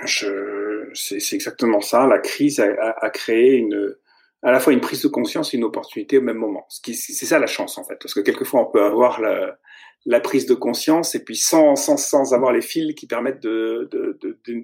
C'est, 0.05 1.33
exactement 1.33 1.81
ça. 1.81 2.07
La 2.07 2.19
crise 2.19 2.61
a, 2.61 3.09
créé 3.09 3.55
une, 3.55 3.95
à 4.43 4.53
la 4.53 4.61
fois 4.61 4.71
une 4.71 4.79
prise 4.79 5.01
de 5.01 5.09
conscience 5.09 5.53
et 5.53 5.57
une 5.57 5.65
opportunité 5.65 6.19
au 6.19 6.21
même 6.21 6.37
moment. 6.37 6.65
C'est 6.69 6.93
ça 6.93 7.37
la 7.37 7.47
chance 7.47 7.77
en 7.77 7.83
fait, 7.83 7.97
parce 8.01 8.13
que 8.13 8.21
quelquefois 8.21 8.61
on 8.61 8.71
peut 8.71 8.81
avoir 8.81 9.19
la, 9.19 10.19
prise 10.21 10.45
de 10.45 10.53
conscience 10.53 11.13
et 11.13 11.25
puis 11.25 11.35
sans, 11.35 11.75
sans, 11.75 11.97
sans 11.97 12.33
avoir 12.33 12.53
les 12.53 12.61
fils 12.61 12.95
qui 12.95 13.07
permettent 13.07 13.43
de, 13.43 13.89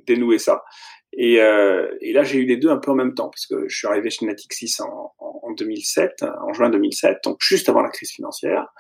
dénouer 0.08 0.38
ça. 0.38 0.64
Et, 1.12 1.42
euh, 1.42 1.94
et 2.00 2.14
là, 2.14 2.24
j'ai 2.24 2.40
eu 2.40 2.46
les 2.46 2.56
deux 2.56 2.70
un 2.70 2.78
peu 2.78 2.92
en 2.92 2.96
même 2.96 3.14
temps, 3.14 3.30
parce 3.30 3.46
que 3.46 3.68
je 3.68 3.78
suis 3.78 3.88
arrivé 3.88 4.10
chez 4.10 4.26
Natixis 4.26 4.78
en 4.80 5.52
2007, 5.52 6.24
en 6.42 6.54
juin 6.54 6.70
2007, 6.70 7.18
donc 7.26 7.38
juste 7.42 7.68
avant 7.68 7.82
la 7.82 7.90
crise 7.90 8.12
financière. 8.12 8.74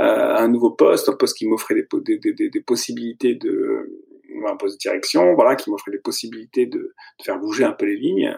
Euh, 0.00 0.34
un 0.34 0.48
nouveau 0.48 0.70
poste, 0.70 1.10
un 1.10 1.16
poste 1.16 1.36
qui 1.36 1.46
m'offrait 1.46 1.74
des, 1.74 2.18
des, 2.18 2.32
des, 2.32 2.48
des, 2.48 2.60
possibilités 2.62 3.34
de 3.34 4.00
un 4.46 4.56
poste 4.56 4.76
de 4.76 4.78
direction, 4.78 5.34
voilà, 5.34 5.56
qui 5.56 5.68
m'offrait 5.68 5.90
des 5.90 5.98
possibilités 5.98 6.64
de, 6.64 6.94
faire 7.22 7.38
bouger 7.38 7.64
un 7.64 7.72
peu 7.72 7.84
les 7.84 7.96
lignes. 7.96 8.34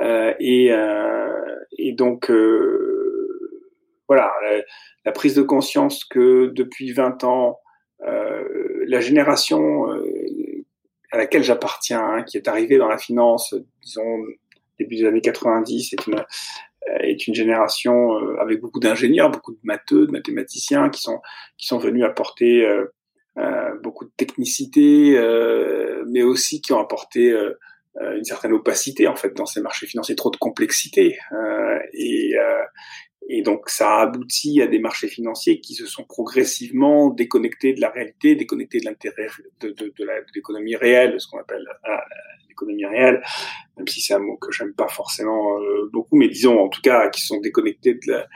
Euh, 0.00 0.32
et, 0.40 0.72
euh, 0.72 1.56
et 1.76 1.92
donc 1.92 2.30
voilà, 4.08 4.32
la, 5.04 5.12
prise 5.12 5.34
de 5.34 5.42
conscience 5.42 6.04
que 6.04 6.46
depuis 6.54 6.92
20 6.92 7.24
ans, 7.24 7.60
la 8.00 9.00
génération 9.00 9.86
à 11.12 11.18
laquelle 11.18 11.42
j'appartiens, 11.42 12.02
hein, 12.02 12.22
qui 12.22 12.38
est 12.38 12.48
arrivée 12.48 12.78
dans 12.78 12.88
la 12.88 12.98
finance, 12.98 13.54
disons 13.82 14.24
début 14.78 14.96
des 14.96 15.04
années 15.04 15.20
90, 15.20 15.92
est 15.92 16.06
une, 16.06 16.24
est 17.00 17.26
une 17.26 17.34
génération 17.34 18.14
euh, 18.14 18.36
avec 18.40 18.60
beaucoup 18.60 18.80
d'ingénieurs, 18.80 19.30
beaucoup 19.30 19.52
de 19.52 19.60
matheux, 19.62 20.06
de 20.06 20.12
mathématiciens 20.12 20.88
qui 20.88 21.00
sont 21.00 21.20
qui 21.58 21.66
sont 21.66 21.78
venus 21.78 22.04
apporter 22.04 22.64
euh, 22.64 22.84
beaucoup 23.82 24.04
de 24.04 24.12
technicité, 24.16 25.18
mais 26.08 26.22
aussi 26.22 26.62
qui 26.62 26.72
ont 26.72 26.80
apporté 26.80 27.34
une 28.00 28.24
certaine 28.24 28.52
opacité 28.52 29.08
en 29.08 29.14
fait 29.14 29.34
dans 29.36 29.44
ces 29.44 29.60
marchés 29.60 29.86
financiers, 29.86 30.16
trop 30.16 30.30
de 30.30 30.38
complexité. 30.38 31.18
Et 31.92 32.32
et 33.28 33.42
donc 33.42 33.68
ça 33.68 33.96
a 33.96 34.02
abouti 34.02 34.62
à 34.62 34.68
des 34.68 34.78
marchés 34.78 35.08
financiers 35.08 35.60
qui 35.60 35.74
se 35.74 35.84
sont 35.84 36.04
progressivement 36.04 37.10
déconnectés 37.10 37.74
de 37.74 37.80
la 37.80 37.90
réalité, 37.90 38.36
déconnectés 38.36 38.80
de 38.80 38.86
l'intérêt 38.86 39.26
de, 39.60 39.68
de, 39.68 39.92
de 39.98 40.06
l'économie 40.34 40.76
réelle, 40.76 41.20
ce 41.20 41.26
qu'on 41.28 41.40
appelle 41.40 41.66
l'économie 42.56 42.86
réelle, 42.86 43.22
même 43.76 43.86
si 43.86 44.00
c'est 44.00 44.14
un 44.14 44.18
mot 44.18 44.36
que 44.36 44.50
j'aime 44.52 44.74
pas 44.74 44.88
forcément 44.88 45.58
beaucoup, 45.92 46.16
mais 46.16 46.28
disons 46.28 46.58
en 46.58 46.68
tout 46.68 46.80
cas 46.80 47.08
qui 47.10 47.22
sont 47.22 47.40
déconnectés 47.40 47.94
de 47.94 48.12
la, 48.12 48.26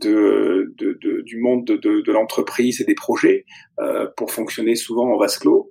de, 0.00 0.74
de, 0.76 0.98
de, 1.00 1.20
du 1.22 1.38
monde 1.38 1.64
de, 1.64 1.76
de, 1.76 2.12
l'entreprise 2.12 2.80
et 2.80 2.84
des 2.84 2.94
projets 2.94 3.44
euh, 3.80 4.06
pour 4.16 4.32
fonctionner 4.32 4.76
souvent 4.76 5.12
en 5.12 5.18
vase 5.18 5.38
clos. 5.38 5.70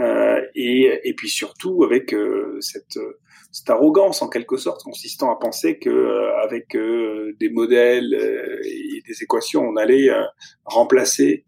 Euh, 0.00 0.40
et, 0.56 1.00
et 1.04 1.14
puis 1.14 1.28
surtout 1.28 1.84
avec 1.84 2.12
euh, 2.12 2.58
cette, 2.60 2.98
cette 3.52 3.70
arrogance 3.70 4.22
en 4.22 4.28
quelque 4.28 4.56
sorte 4.56 4.82
consistant 4.82 5.32
à 5.32 5.38
penser 5.38 5.78
que 5.78 5.88
euh, 5.88 6.36
avec 6.42 6.74
euh, 6.74 7.36
des 7.38 7.48
modèles 7.48 8.12
et 8.64 9.02
des 9.06 9.22
équations 9.22 9.62
on 9.62 9.76
allait 9.76 10.10
remplacer 10.64 11.44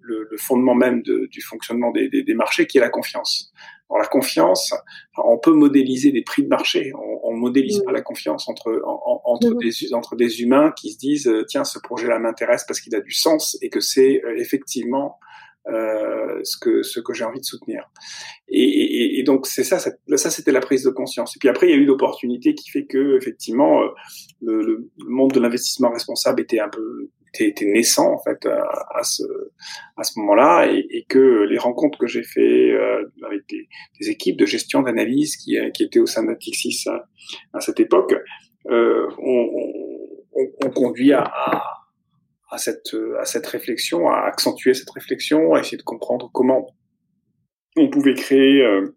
le, 0.00 0.26
le, 0.28 0.36
fondement 0.36 0.74
même 0.74 1.02
de, 1.02 1.28
du 1.30 1.40
fonctionnement 1.42 1.92
des, 1.92 2.08
des, 2.08 2.24
des, 2.24 2.34
marchés 2.34 2.66
qui 2.66 2.78
est 2.78 2.80
la 2.80 2.90
confiance. 2.90 3.52
La 3.90 4.06
confiance, 4.06 4.74
on 5.16 5.38
peut 5.38 5.52
modéliser 5.52 6.10
des 6.10 6.22
prix 6.22 6.42
de 6.42 6.48
marché, 6.48 6.92
on, 6.94 7.20
on 7.28 7.36
modélise 7.36 7.80
mmh. 7.80 7.84
pas 7.84 7.92
la 7.92 8.02
confiance 8.02 8.48
entre 8.48 8.82
entre 8.84 9.50
mmh. 9.50 9.58
des 9.58 9.94
entre 9.94 10.16
des 10.16 10.42
humains 10.42 10.72
qui 10.76 10.92
se 10.92 10.98
disent 10.98 11.30
tiens 11.48 11.64
ce 11.64 11.78
projet-là 11.78 12.18
m'intéresse 12.18 12.64
parce 12.66 12.80
qu'il 12.80 12.94
a 12.96 13.00
du 13.00 13.12
sens 13.12 13.56
et 13.62 13.70
que 13.70 13.80
c'est 13.80 14.20
effectivement 14.36 15.18
euh, 15.68 16.40
ce 16.42 16.58
que 16.58 16.82
ce 16.82 17.00
que 17.00 17.14
j'ai 17.14 17.24
envie 17.24 17.40
de 17.40 17.44
soutenir. 17.44 17.88
Et, 18.48 18.62
et, 18.62 19.20
et 19.20 19.22
donc 19.22 19.46
c'est 19.46 19.64
ça, 19.64 19.78
ça, 19.78 19.92
ça 20.16 20.30
c'était 20.30 20.52
la 20.52 20.60
prise 20.60 20.82
de 20.82 20.90
conscience. 20.90 21.36
Et 21.36 21.38
puis 21.38 21.48
après 21.48 21.68
il 21.68 21.70
y 21.70 21.74
a 21.74 21.76
eu 21.76 21.86
l'opportunité 21.86 22.54
qui 22.54 22.70
fait 22.70 22.86
que 22.86 23.16
effectivement 23.16 23.80
euh, 23.82 23.88
le, 24.42 24.62
le 24.62 25.08
monde 25.08 25.32
de 25.32 25.40
l'investissement 25.40 25.90
responsable 25.90 26.42
était 26.42 26.60
un 26.60 26.68
peu 26.68 27.10
était 27.42 27.66
naissant 27.66 28.12
en 28.12 28.18
fait 28.22 28.46
à, 28.46 28.62
à 28.94 29.02
ce 29.02 29.24
à 29.96 30.04
ce 30.04 30.18
moment-là 30.20 30.66
et, 30.70 30.86
et, 30.90 31.04
que 31.08 31.44
les 31.48 31.58
rencontres 31.58 31.98
que 31.98 32.06
j'ai 32.06 32.22
fait 32.22 32.70
euh, 32.70 33.10
avec 33.26 33.42
des, 33.48 33.68
des, 34.00 34.10
équipes 34.10 34.38
de 34.38 34.46
gestion 34.46 34.82
d'analyse 34.82 35.36
qui 35.36 35.58
qui 35.72 35.82
étaient 35.82 35.98
au 35.98 36.06
sein 36.06 36.24
d'Atixis 36.24 36.84
à, 36.86 37.04
à 37.52 37.60
cette 37.60 37.80
époque 37.80 38.14
euh, 38.70 39.08
ont, 39.18 40.70
conduit 40.74 41.12
à, 41.12 41.24
à 42.50 42.58
cette, 42.58 42.96
à 43.20 43.24
cette 43.24 43.46
réflexion, 43.46 44.08
à 44.08 44.20
accentuer 44.26 44.74
cette 44.74 44.90
réflexion, 44.90 45.54
à 45.54 45.60
essayer 45.60 45.76
de 45.76 45.82
comprendre 45.82 46.30
comment 46.32 46.66
on 47.76 47.88
pouvait 47.90 48.14
créer 48.14 48.62
euh, 48.62 48.96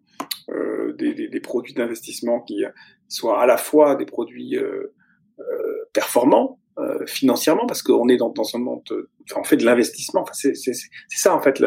euh, 0.50 0.94
des, 0.94 1.27
des, 1.27 1.39
produits 1.39 1.74
d'investissement 1.74 2.41
qui 2.41 2.63
soient 3.08 3.41
à 3.41 3.46
la 3.46 3.58
fois 3.58 3.96
des 3.96 4.06
produits 4.06 4.56
euh, 4.58 4.94
euh 5.39 5.89
performants 5.94 6.60
euh, 6.79 7.05
financièrement, 7.05 7.65
parce 7.65 7.81
qu'on 7.81 8.07
est 8.10 8.17
dans, 8.17 8.29
dans 8.29 8.55
un 8.55 8.60
monde, 8.60 8.84
enfin, 9.29 9.41
on 9.41 9.43
fait 9.43 9.57
de 9.57 9.65
l'investissement. 9.65 10.22
Enfin, 10.22 10.34
c'est 10.34 10.53
ça 11.10 11.34
en 11.34 11.41
fait 11.41 11.60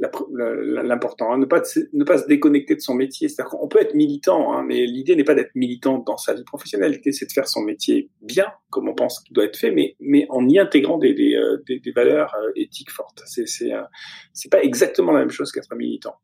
l'important, 0.00 1.32
hein, 1.32 1.38
ne 1.38 1.44
pas 1.44 1.60
ne 1.92 2.04
pas 2.04 2.18
se 2.18 2.26
déconnecter 2.26 2.76
de 2.76 2.80
son 2.80 2.94
métier. 2.94 3.28
C'est-à-dire 3.28 3.50
qu'on 3.50 3.68
peut 3.68 3.80
être 3.80 3.94
militant, 3.94 4.52
hein, 4.52 4.64
mais 4.66 4.86
l'idée 4.86 5.16
n'est 5.16 5.24
pas 5.24 5.34
d'être 5.34 5.54
militant 5.54 5.98
dans 5.98 6.16
sa 6.16 6.34
vie 6.34 6.44
professionnelle. 6.44 6.92
L'idée 6.92 7.12
c'est 7.12 7.26
de 7.26 7.32
faire 7.32 7.48
son 7.48 7.62
métier 7.62 8.10
bien, 8.22 8.46
comme 8.70 8.88
on 8.88 8.94
pense 8.94 9.20
qu'il 9.20 9.34
doit 9.34 9.44
être 9.44 9.56
fait, 9.56 9.72
mais 9.72 9.96
mais 9.98 10.26
en 10.28 10.48
y 10.48 10.58
intégrant 10.58 10.98
des 10.98 11.14
des, 11.14 11.34
euh, 11.34 11.62
des, 11.66 11.80
des 11.80 11.90
valeurs 11.90 12.34
euh, 12.36 12.52
éthiques 12.54 12.90
fortes. 12.90 13.22
C'est 13.26 13.48
c'est 13.48 13.72
c'est 14.32 14.50
pas 14.50 14.62
exactement 14.62 15.12
la 15.12 15.20
même 15.20 15.30
chose 15.30 15.50
qu'être 15.52 15.72
un 15.72 15.76
militant. 15.76 16.14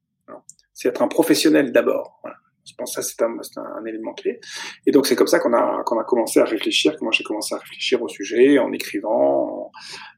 C'est 0.72 0.88
être 0.88 1.02
un 1.02 1.08
professionnel 1.08 1.72
d'abord. 1.72 2.20
Voilà. 2.22 2.36
Je 2.66 2.72
pense 2.76 2.96
que 2.96 3.02
ça, 3.02 3.08
c'est 3.08 3.22
un, 3.22 3.36
un, 3.62 3.80
un, 3.80 3.84
élément 3.84 4.14
clé. 4.14 4.40
Et 4.86 4.90
donc, 4.90 5.06
c'est 5.06 5.16
comme 5.16 5.26
ça 5.26 5.38
qu'on 5.38 5.52
a, 5.52 5.82
qu'on 5.84 5.98
a 5.98 6.04
commencé 6.04 6.40
à 6.40 6.44
réfléchir, 6.44 6.96
que 6.96 7.02
moi 7.02 7.12
j'ai 7.12 7.24
commencé 7.24 7.54
à 7.54 7.58
réfléchir 7.58 8.02
au 8.02 8.08
sujet, 8.08 8.58
en 8.58 8.72
écrivant, 8.72 9.70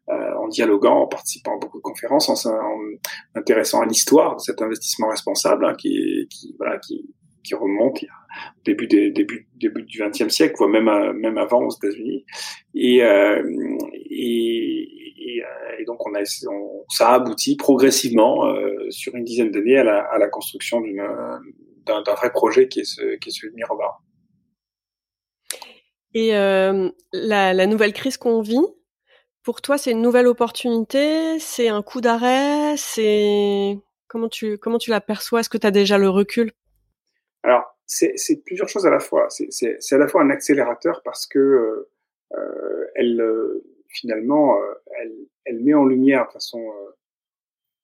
en, 0.09 0.13
euh, 0.13 0.35
en 0.37 0.49
dialoguant, 0.49 1.03
en 1.03 1.07
participant 1.07 1.57
à 1.57 1.59
beaucoup 1.59 1.79
de 1.79 1.83
conférences, 1.83 2.29
en, 2.29 2.51
en 2.51 2.79
intéressant 3.35 3.81
à 3.81 3.87
l'histoire 3.87 4.37
de 4.37 4.41
cet 4.41 4.63
investissement 4.63 5.09
responsable, 5.09 5.67
hein, 5.67 5.75
qui, 5.75 6.29
qui, 6.31 6.55
voilà, 6.59 6.79
qui, 6.79 7.15
qui 7.47 7.55
remonte 7.55 8.03
au 8.03 8.63
début, 8.65 8.87
des, 8.87 9.11
début, 9.11 9.49
début 9.57 9.83
du 9.83 10.03
XXe 10.03 10.29
siècle, 10.29 10.55
voire 10.59 10.69
même, 10.69 10.91
même 11.19 11.39
avant 11.39 11.63
aux 11.63 11.71
États-Unis. 11.71 12.25
Et, 12.75 13.03
euh, 13.03 13.43
et, 13.95 14.89
et, 15.19 15.43
euh, 15.43 15.81
et, 15.81 15.85
donc, 15.85 16.07
on 16.07 16.15
a, 16.15 16.25
ça 16.25 17.09
a 17.09 17.15
abouti 17.15 17.57
progressivement, 17.57 18.47
euh, 18.47 18.91
sur 18.91 19.15
une 19.15 19.25
dizaine 19.25 19.51
d'années, 19.51 19.79
à 19.79 19.85
la, 19.85 20.01
à 20.01 20.19
la 20.19 20.29
construction 20.29 20.81
d'une 20.81 21.03
d'un 21.87 22.15
vrai 22.15 22.31
projet 22.31 22.69
qui 22.69 22.81
est, 22.81 22.85
ce, 22.85 23.17
qui 23.17 23.29
est 23.29 23.33
celui 23.33 23.51
de 23.51 23.57
Mirobar. 23.57 24.03
Et 26.15 26.37
euh, 26.37 26.91
la, 27.13 27.53
la, 27.53 27.67
nouvelle 27.67 27.93
crise 27.93 28.17
qu'on 28.17 28.41
vit, 28.41 28.67
pour 29.43 29.61
toi, 29.61 29.79
c'est 29.79 29.91
une 29.91 30.03
nouvelle 30.03 30.27
opportunité, 30.27 31.39
c'est 31.39 31.69
un 31.69 31.83
coup 31.83 32.01
d'arrêt, 32.01 32.77
c'est 32.77 33.79
comment 34.09 34.29
tu 34.29 34.59
comment 34.59 34.79
tu 34.79 34.91
l'aperçois 34.91 35.41
Est-ce 35.41 35.51
que 35.51 35.59
tu 35.59 35.67
as 35.67 35.71
déjà 35.71 35.99
le 35.99 36.09
recul? 36.09 36.53
Alors, 37.43 37.65
c'est 37.85 38.17
plusieurs 38.45 38.69
choses 38.69 38.87
à 38.87 38.91
la 38.91 38.99
fois. 38.99 39.29
C'est 39.29 39.93
à 39.93 39.99
la 39.99 40.09
fois 40.09 40.23
un 40.23 40.31
accélérateur 40.31 41.03
parce 41.05 41.27
que 41.27 41.39
euh, 41.39 41.91
euh 42.33 42.87
elle 42.95 43.23
finalement 43.89 44.59
elle, 45.01 45.15
elle, 45.45 45.63
met 45.63 45.75
en 45.75 45.85
lumière 45.85 46.27
de 46.29 46.33
façon 46.33 46.67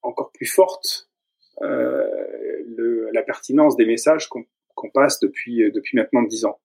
encore 0.01 0.31
plus 0.31 0.47
forte 0.47 1.12
le, 1.63 3.09
la 3.11 3.23
pertinence 3.23 3.75
des 3.75 3.85
messages 3.85 4.27
qu'on 4.27 4.43
qu 4.43 4.91
passe 4.93 5.19
depuis, 5.19 5.71
depuis 5.71 5.97
maintenant 5.97 6.23
dix 6.23 6.45
ans. 6.45 6.59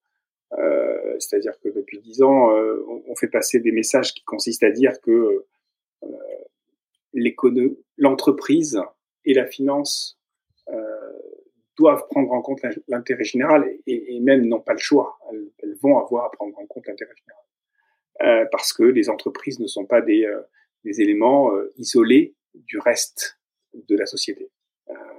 Euh, 0.58 1.16
C'est-à-dire 1.18 1.58
que 1.60 1.68
depuis 1.68 1.98
dix 2.00 2.22
ans, 2.22 2.56
euh, 2.56 2.82
on, 3.06 3.14
fait 3.16 3.28
passer 3.28 3.60
des 3.60 3.72
messages 3.72 4.14
qui 4.14 4.24
consistent 4.24 4.62
à 4.62 4.70
dire 4.70 5.00
que 5.00 5.44
euh, 6.02 6.08
l'entreprise 7.98 8.80
et 9.24 9.34
la 9.34 9.46
finance 9.46 10.18
euh, 10.70 11.12
doivent 11.76 12.06
prendre 12.08 12.32
en 12.32 12.42
compte 12.42 12.60
l'intérêt 12.88 13.24
général 13.24 13.70
et, 13.86 14.20
même 14.20 14.46
n'ont 14.46 14.60
pas 14.60 14.72
le 14.72 14.78
choix. 14.78 15.18
Elles, 15.32 15.76
vont 15.80 15.98
avoir 15.98 16.24
à 16.24 16.30
prendre 16.32 16.58
en 16.58 16.66
compte 16.66 16.88
l'intérêt 16.88 17.14
général. 17.14 17.44
Euh, 18.22 18.48
parce 18.50 18.72
que 18.72 18.82
les 18.82 19.08
entreprises 19.10 19.60
ne 19.60 19.68
sont 19.68 19.86
pas 19.86 20.00
des, 20.00 20.24
euh, 20.24 20.42
éléments 20.84 21.54
euh, 21.54 21.72
isolés 21.76 22.34
du 22.54 22.78
reste 22.78 23.38
de 23.74 23.96
la 23.96 24.06
société. 24.06 24.50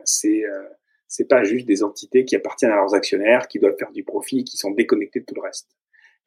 Euh, 0.09 0.29
c'est 0.29 0.45
euh, 0.45 0.63
c'est 1.11 1.27
pas 1.27 1.43
juste 1.43 1.65
des 1.65 1.81
entités 1.81 2.23
qui 2.23 2.35
appartiennent 2.35 2.71
à 2.71 2.75
leurs 2.75 2.93
actionnaires, 2.93 3.47
qui 3.47 3.57
doivent 3.57 3.77
faire 3.79 3.91
du 3.91 4.03
profit, 4.03 4.43
qui 4.43 4.57
sont 4.57 4.69
déconnectées 4.69 5.21
de 5.21 5.25
tout 5.25 5.33
le 5.33 5.41
reste. 5.41 5.67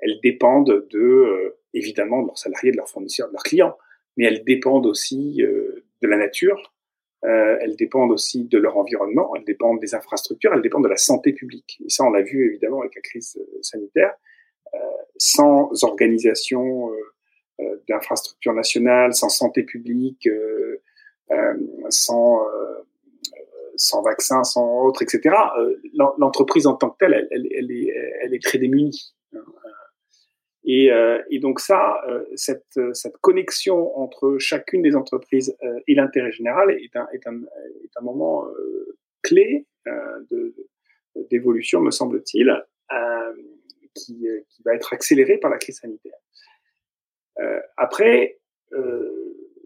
Elles 0.01 0.19
dépendent 0.25 0.89
de 0.91 0.99
euh, 0.99 1.57
évidemment 1.73 2.23
de 2.23 2.27
leurs 2.27 2.39
salariés, 2.39 2.73
de 2.73 2.79
leurs 2.79 2.89
fournisseurs, 2.89 3.29
de 3.29 3.33
leurs 3.33 3.45
clients, 3.45 3.79
mais 4.17 4.25
elles 4.25 4.43
dépendent 4.43 4.87
aussi 4.87 5.37
de 5.37 6.09
la 6.09 6.17
nature, 6.17 6.75
elles 7.23 7.77
dépendent 7.77 8.11
aussi 8.11 8.45
de 8.45 8.59
leur 8.59 8.77
environnement, 8.77 9.37
elles 9.37 9.45
dépendent 9.45 9.79
des 9.79 9.95
infrastructures, 9.95 10.53
elles 10.53 10.63
dépendent 10.63 10.83
de 10.85 10.89
la 10.89 10.97
santé 10.97 11.33
publique. 11.33 11.81
Et 11.85 11.89
ça, 11.89 12.03
on 12.05 12.11
l'a 12.11 12.23
vu 12.23 12.49
évidemment 12.49 12.81
avec 12.81 12.97
la 12.97 13.03
crise 13.03 13.41
sanitaire. 13.63 14.13
sans 15.17 15.71
organisation 15.85 16.91
d'infrastructures 17.89 18.53
nationales, 18.53 19.15
sans 19.15 19.29
santé 19.29 19.63
publique, 19.63 20.29
sans 21.89 22.45
sans 23.77 24.03
vaccin, 24.03 24.45
sans 24.45 24.85
autre, 24.85 25.03
etc. 25.03 25.35
Euh, 25.59 25.77
l'entreprise 26.19 26.67
en 26.67 26.75
tant 26.75 26.91
que 26.91 26.99
telle, 26.99 27.29
elle, 27.31 28.35
est, 28.35 28.43
très 28.43 28.59
démunie. 28.59 29.15
Et, 30.65 30.93
euh, 30.93 31.21
et 31.31 31.41
donc 31.41 31.59
ça, 31.59 32.01
euh, 32.09 32.25
cette, 32.37 32.79
connexion 33.21 33.97
entre 33.99 34.37
chacune 34.39 34.83
des 34.83 34.95
entreprises 34.95 35.57
et 35.87 35.95
l'intérêt 35.95 36.33
général 36.33 36.71
est 36.71 36.97
un, 37.27 38.03
moment 38.03 38.47
clé 39.23 39.67
d'évolution, 41.31 41.81
me 41.81 41.91
semble-t-il, 41.91 42.65
qui, 43.95 44.27
qui 44.49 44.63
va 44.65 44.75
être 44.75 44.93
accéléré 44.93 45.39
par 45.39 45.51
la 45.51 45.59
crise 45.59 45.81
sanitaire. 45.81 46.19
après, 47.77 48.39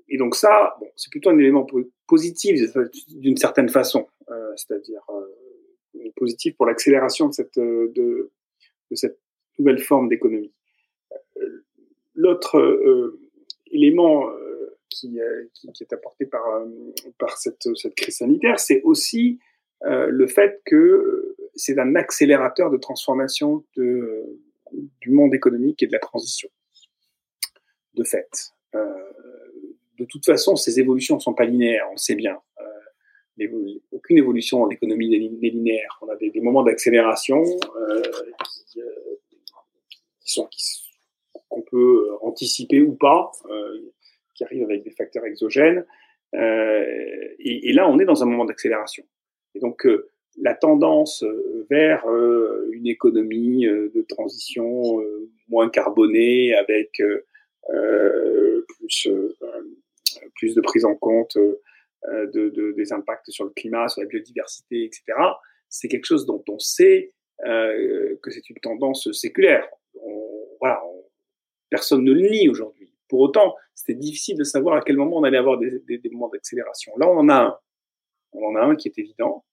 et 0.09 0.19
donc 0.19 0.35
ça, 0.35 0.77
bon, 0.81 0.89
c'est 0.97 1.11
plutôt 1.11 1.31
un 1.31 1.39
élément 1.39 1.67
positif 2.07 2.61
d'une 3.09 3.37
certaine 3.37 3.69
façon, 3.69 4.07
euh, 4.31 4.53
c'est-à-dire 4.57 5.03
euh, 5.11 6.11
positif 6.17 6.57
pour 6.57 6.67
l'accélération 6.67 7.29
de 7.29 7.35
cette, 7.35 7.59
euh, 7.59 7.93
de, 7.95 8.31
de, 8.91 8.97
cette 8.97 9.19
nouvelle 9.59 9.79
forme 9.79 10.09
d'économie. 10.09 10.53
Euh, 11.39 11.65
l'autre 12.15 12.59
euh, 12.59 13.21
élément 13.71 14.31
qui, 14.89 15.19
qui, 15.53 15.73
qui, 15.73 15.83
est 15.83 15.93
apporté 15.93 16.25
par, 16.25 16.43
par 17.19 17.37
cette, 17.37 17.69
cette 17.77 17.95
crise 17.95 18.17
sanitaire, 18.19 18.59
c'est 18.59 18.81
aussi 18.83 19.39
le 19.83 20.27
fait 20.27 20.63
que 20.65 21.37
c'est 21.55 21.79
un 21.79 21.95
accélérateur 21.97 22.71
de 22.71 22.79
transformation 22.79 23.65
de, 23.77 24.25
du 25.01 25.11
monde 25.11 25.35
économique 25.35 25.83
et 25.83 25.87
de 25.87 25.93
la 25.93 25.99
transition. 25.99 26.49
De 27.95 28.05
fait. 28.05 28.53
Euh, 28.75 28.95
de 29.99 30.05
toute 30.05 30.25
façon, 30.25 30.57
ces 30.57 30.79
évolutions 30.81 31.17
ne 31.17 31.21
sont 31.21 31.35
pas 31.35 31.45
linéaires, 31.45 31.87
on 31.89 31.93
le 31.93 31.99
sait 31.99 32.15
bien. 32.15 32.39
Euh, 32.61 33.79
aucune 33.93 34.19
évolution 34.19 34.61
dans 34.61 34.67
l'économie 34.67 35.09
des, 35.11 35.51
linéaires. 35.51 35.99
On 36.03 36.09
a 36.09 36.17
des, 36.17 36.41
moments 36.41 36.63
d'accélération 36.63 37.43
euh, 37.43 38.03
qui, 40.21 40.33
sont 40.33 40.49
qu'on 41.49 41.63
peut 41.63 42.09
anticiper 42.23 42.83
ou 42.83 42.95
pas, 42.95 43.31
qui 44.35 44.45
arrivent 44.45 44.65
avec 44.65 44.83
des 44.85 44.91
facteurs 44.91 45.25
exogènes. 45.25 45.85
Et, 46.33 47.73
là, 47.73 47.89
on 47.89 47.99
est 47.99 48.05
dans 48.05 48.23
un 48.23 48.27
moment 48.27 48.45
d'accélération. 48.45 49.05
Et 49.55 49.61
donc, 49.61 49.87
la 50.39 50.55
tendance 50.55 51.25
vers 51.71 52.07
une 52.73 52.87
économie 52.87 53.67
de 53.67 54.07
transition 54.09 55.03
moins 55.49 55.69
carbonée, 55.71 56.55
avec 56.55 57.01
plus, 58.79 59.09
plus 60.35 60.55
de 60.55 60.61
prise 60.61 60.85
en 60.85 60.95
compte 60.95 61.37
de, 62.07 62.73
des 62.77 62.93
impacts 62.93 63.31
sur 63.31 63.45
le 63.45 63.51
climat, 63.51 63.89
sur 63.89 64.03
la 64.03 64.09
biodiversité, 64.09 64.85
etc., 64.85 65.03
c'est 65.69 65.89
quelque 65.89 66.05
chose 66.05 66.27
dont 66.27 66.45
on 66.49 66.59
sait 66.59 67.13
que 67.45 68.31
c'est 68.31 68.49
une 68.51 68.59
tendance 68.63 69.11
séculaire. 69.13 69.69
personne 71.71 72.05
ne 72.05 72.13
le 72.13 72.29
nie 72.29 72.49
aujourd'hui. 72.49 72.91
Pour 73.09 73.21
autant, 73.21 73.55
c'était 73.75 73.99
difficile 73.99 74.37
de 74.37 74.45
savoir 74.45 74.77
à 74.77 74.81
quel 74.81 74.97
moment 74.97 75.19
on 75.19 75.25
allait 75.25 75.39
avoir 75.39 75.59
des, 75.59 76.01
moments 76.11 76.29
d'accélération. 76.29 76.93
Là, 76.97 77.09
on 77.09 77.19
en 77.19 77.29
a 77.29 77.35
un. 77.35 77.59
On 78.33 78.49
en 78.49 78.57
a 78.57 78.61
un 78.61 78.77
qui 78.77 78.89
est 78.89 78.99
évident, 78.99 79.45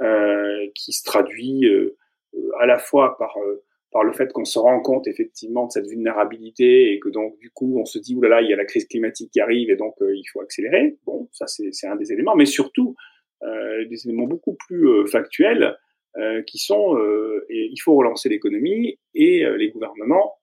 euh, 0.00 0.68
qui 0.74 0.92
se 0.92 1.04
traduit 1.04 1.66
euh, 1.66 1.96
à 2.58 2.66
la 2.66 2.78
fois 2.78 3.16
par 3.18 3.36
euh, 3.38 3.64
par 3.96 4.04
le 4.04 4.12
fait 4.12 4.30
qu'on 4.30 4.44
se 4.44 4.58
rend 4.58 4.78
compte 4.82 5.06
effectivement 5.06 5.64
de 5.68 5.72
cette 5.72 5.86
vulnérabilité 5.86 6.92
et 6.92 7.00
que 7.00 7.08
donc 7.08 7.38
du 7.38 7.50
coup 7.50 7.80
on 7.80 7.86
se 7.86 7.98
dit 7.98 8.14
oulala 8.14 8.42
il 8.42 8.50
y 8.50 8.52
a 8.52 8.56
la 8.56 8.66
crise 8.66 8.86
climatique 8.86 9.30
qui 9.32 9.40
arrive 9.40 9.70
et 9.70 9.76
donc 9.76 9.94
il 10.00 10.24
faut 10.30 10.42
accélérer. 10.42 10.98
Bon, 11.06 11.30
ça 11.32 11.46
c'est 11.46 11.86
un 11.86 11.96
des 11.96 12.12
éléments, 12.12 12.36
mais 12.36 12.44
surtout 12.44 12.94
euh, 13.42 13.86
des 13.88 14.06
éléments 14.06 14.26
beaucoup 14.26 14.54
plus 14.68 15.08
factuels 15.08 15.78
euh, 16.18 16.42
qui 16.42 16.58
sont 16.58 16.98
il 17.48 17.80
faut 17.82 17.94
relancer 17.94 18.28
l'économie 18.28 18.98
et 19.14 19.46
les 19.56 19.70
gouvernements 19.70 20.34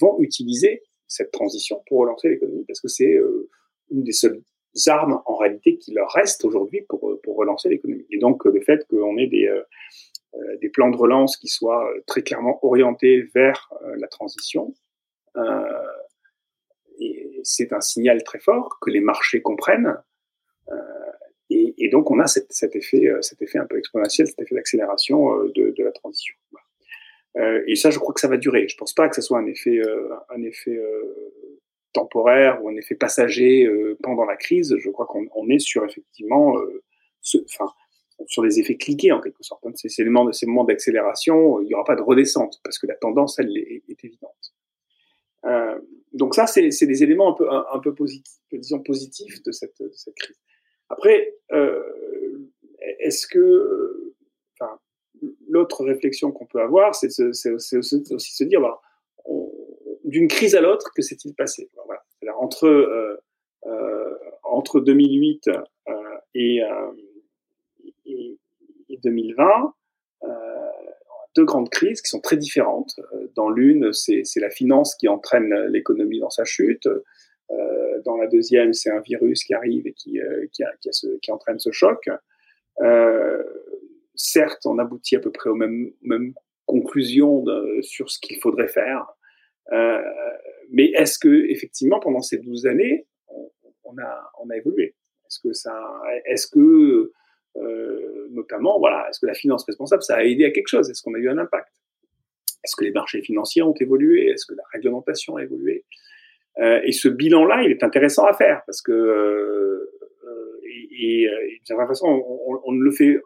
vont 0.00 0.20
utiliser 0.20 0.82
cette 1.08 1.32
transition 1.32 1.82
pour 1.88 1.98
relancer 2.02 2.28
l'économie 2.28 2.64
parce 2.68 2.80
que 2.80 2.88
c'est 2.88 3.16
une 3.90 4.04
des 4.04 4.12
seules 4.12 4.42
armes 4.86 5.20
en 5.26 5.36
réalité 5.36 5.78
qui 5.78 5.92
leur 5.92 6.10
restent 6.12 6.44
aujourd'hui 6.44 6.82
pour, 6.88 7.18
pour 7.24 7.36
relancer 7.36 7.68
l'économie. 7.68 8.06
Et 8.12 8.18
donc 8.18 8.44
le 8.44 8.60
fait 8.60 8.86
qu'on 8.88 9.16
ait 9.16 9.26
des, 9.26 9.46
euh, 9.46 9.56
euh, 9.58 9.62
des 10.60 10.68
plans 10.68 10.90
de 10.90 10.96
relance 10.96 11.36
qui 11.36 11.48
soient 11.48 11.88
très 12.06 12.22
clairement 12.22 12.58
orientés 12.64 13.22
vers 13.34 13.72
euh, 13.82 13.96
la 13.98 14.08
transition, 14.08 14.74
c'est 17.42 17.72
un 17.72 17.80
signal 17.80 18.24
très 18.24 18.38
fort 18.38 18.78
que 18.80 18.90
les 18.90 19.00
marchés 19.00 19.42
comprennent. 19.42 19.96
Et, 21.50 21.74
et, 21.78 21.88
donc 21.90 22.10
on 22.10 22.18
a 22.18 22.26
cet, 22.26 22.50
cet, 22.52 22.74
effet, 22.74 23.12
cet 23.20 23.40
effet 23.42 23.58
un 23.58 23.66
peu 23.66 23.78
exponentiel, 23.78 24.26
cet 24.26 24.40
effet 24.40 24.54
d'accélération 24.54 25.44
de, 25.54 25.74
de, 25.76 25.84
la 25.84 25.92
transition. 25.92 26.34
et 27.66 27.76
ça, 27.76 27.90
je 27.90 27.98
crois 27.98 28.14
que 28.14 28.20
ça 28.20 28.28
va 28.28 28.38
durer. 28.38 28.66
Je 28.66 28.76
pense 28.76 28.94
pas 28.94 29.08
que 29.08 29.14
ce 29.14 29.20
soit 29.20 29.38
un 29.38 29.46
effet, 29.46 29.80
un 30.30 30.42
effet 30.42 30.80
temporaire 31.96 32.62
ou 32.62 32.68
un 32.68 32.76
effet 32.76 32.94
passager 32.94 33.64
euh, 33.64 33.96
pendant 34.02 34.26
la 34.26 34.36
crise, 34.36 34.76
je 34.78 34.90
crois 34.90 35.06
qu'on 35.06 35.48
est 35.48 35.58
sur 35.58 35.84
effectivement, 35.84 36.58
euh, 36.58 36.82
ce, 37.22 37.38
enfin, 37.44 37.72
sur 38.26 38.42
des 38.42 38.58
effets 38.60 38.76
cliqués 38.76 39.12
en 39.12 39.20
quelque 39.20 39.42
sorte. 39.42 39.64
Hein. 39.66 39.72
Ces, 39.74 40.00
éléments, 40.00 40.30
ces 40.32 40.46
moments 40.46 40.64
d'accélération, 40.64 41.60
il 41.60 41.66
n'y 41.66 41.74
aura 41.74 41.84
pas 41.84 41.96
de 41.96 42.02
redescente 42.02 42.60
parce 42.64 42.78
que 42.78 42.86
la 42.86 42.94
tendance, 42.94 43.38
elle, 43.38 43.56
est, 43.56 43.82
évidente. 44.02 44.54
Euh, 45.44 45.78
donc 46.12 46.34
ça, 46.34 46.46
c'est 46.46 46.62
des 46.62 47.02
éléments 47.02 47.32
un 47.32 47.36
peu, 47.36 47.48
un, 47.50 47.78
peu 47.80 47.94
positifs, 47.94 48.40
disons 48.52 48.80
positifs 48.80 49.42
de 49.42 49.52
cette, 49.52 49.74
crise. 50.16 50.40
Après, 50.88 51.34
euh, 51.52 51.82
est-ce 53.00 53.26
que, 53.26 54.14
l'autre 55.48 55.84
réflexion 55.84 56.30
qu'on 56.30 56.46
peut 56.46 56.60
avoir, 56.60 56.94
c'est 56.94 57.08
aussi, 57.08 57.98
se 58.18 58.44
dire, 58.44 58.60
bah, 58.60 58.80
d'une 60.04 60.28
crise 60.28 60.54
à 60.54 60.60
l'autre, 60.60 60.92
que 60.94 61.02
s'est-il 61.02 61.34
passé? 61.34 61.70
Voilà. 61.84 62.02
Entre 62.38 62.66
euh, 62.66 63.16
euh, 63.66 64.14
entre 64.44 64.80
2008 64.80 65.48
euh, 65.48 65.52
et, 66.34 66.56
et, 66.56 66.62
2020, 69.06 69.72
deux 71.36 71.44
grandes 71.44 71.68
crises 71.70 72.00
qui 72.00 72.08
sont 72.08 72.20
très 72.20 72.36
différentes. 72.36 72.98
Dans 73.34 73.50
l'une, 73.50 73.92
c'est 73.92 74.40
la 74.40 74.50
finance 74.50 74.94
qui 74.94 75.06
entraîne 75.06 75.54
l'économie 75.66 76.18
dans 76.18 76.30
sa 76.30 76.44
chute. 76.44 76.88
Euh, 77.50 78.00
dans 78.04 78.16
la 78.16 78.26
deuxième, 78.26 78.72
c'est 78.72 78.90
un 78.90 79.00
virus 79.00 79.44
qui 79.44 79.54
arrive 79.54 79.86
et 79.86 79.92
qui, 79.92 80.18
entraîne 81.30 81.58
ce 81.58 81.70
choc. 81.70 82.08
Euh, 82.80 83.42
certes, 84.14 84.64
on 84.64 84.78
aboutit 84.78 85.16
à 85.16 85.20
peu 85.20 85.30
près 85.30 85.50
aux 85.50 85.54
mêmes, 85.54 85.92
conclusions 86.64 87.44
sur 87.82 88.10
ce 88.10 88.18
qu'il 88.18 88.38
faudrait 88.40 88.68
faire. 88.68 89.06
Euh, 89.72 90.02
mais 90.72 90.86
est-ce 90.92 91.18
que 91.18 91.48
effectivement 91.48 92.00
pendant 92.00 92.22
ces 92.22 92.38
12 92.38 92.66
années, 92.66 93.06
on, 93.84 93.96
a, 93.98 94.56
évolué? 94.56 94.96
Est-ce 95.26 96.46
que 96.48 97.12
euh, 97.60 98.28
notamment, 98.30 98.78
voilà, 98.78 99.06
est-ce 99.08 99.20
que 99.20 99.26
la 99.26 99.34
finance 99.34 99.64
responsable, 99.64 100.02
ça 100.02 100.16
a 100.16 100.24
aidé 100.24 100.44
à 100.44 100.50
quelque 100.50 100.68
chose? 100.68 100.90
Est-ce 100.90 101.02
qu'on 101.02 101.14
a 101.14 101.18
eu 101.18 101.28
un 101.28 101.38
impact? 101.38 101.72
Est-ce 102.64 102.76
que 102.76 102.84
les 102.84 102.90
marchés 102.90 103.22
financiers 103.22 103.62
ont 103.62 103.74
évolué? 103.74 104.28
Est-ce 104.28 104.46
que 104.46 104.54
la 104.54 104.64
réglementation 104.72 105.36
a 105.36 105.42
évolué? 105.42 105.84
Euh, 106.58 106.80
Et 106.84 106.92
ce 106.92 107.08
bilan-là, 107.08 107.62
il 107.62 107.70
est 107.70 107.82
intéressant 107.82 108.24
à 108.26 108.32
faire 108.32 108.62
parce 108.66 108.82
que, 108.82 108.92
euh, 108.92 109.92
et, 110.64 111.22
et, 111.22 111.28
de 111.28 111.74
toute 111.74 111.86
façon, 111.88 112.06
on, 112.06 112.60
on, 112.64 112.72
ne 112.72 112.82
le 112.82 112.90
fait 112.90 113.20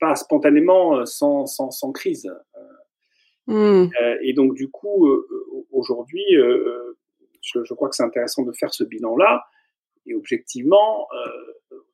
pas 0.00 0.14
spontanément 0.16 1.06
sans, 1.06 1.46
sans, 1.46 1.70
sans 1.70 1.92
crise. 1.92 2.30
Mmh. 3.46 3.88
Euh, 4.00 4.18
et 4.22 4.32
donc 4.34 4.54
du 4.54 4.70
coup, 4.70 5.08
euh, 5.08 5.26
aujourd'hui, 5.72 6.24
euh, 6.36 6.96
je, 7.40 7.64
je, 7.64 7.74
crois 7.74 7.88
que 7.88 7.96
c'est 7.96 8.04
intéressant 8.04 8.42
de 8.42 8.52
faire 8.52 8.72
ce 8.72 8.84
bilan-là. 8.84 9.44
Et 10.06 10.14
objectivement, 10.14 11.06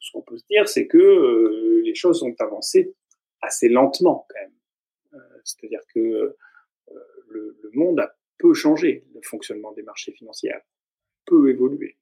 ce 0.00 0.12
qu'on 0.12 0.22
peut 0.22 0.36
se 0.38 0.44
dire, 0.48 0.68
c'est 0.68 0.86
que 0.86 1.80
les 1.84 1.94
choses 1.94 2.22
ont 2.22 2.34
avancé 2.38 2.94
assez 3.40 3.68
lentement 3.68 4.26
quand 4.28 4.40
même. 4.40 5.22
C'est-à-dire 5.44 5.80
que 5.94 6.36
le, 7.30 7.58
le, 7.62 7.70
monde 7.72 8.00
a 8.00 8.14
peu 8.38 8.54
changé, 8.54 9.04
le 9.14 9.20
fonctionnement 9.22 9.72
des 9.72 9.82
marchés 9.82 10.12
financiers 10.12 10.52
a 10.52 10.62
peu 11.26 11.50
évolué. 11.50 11.96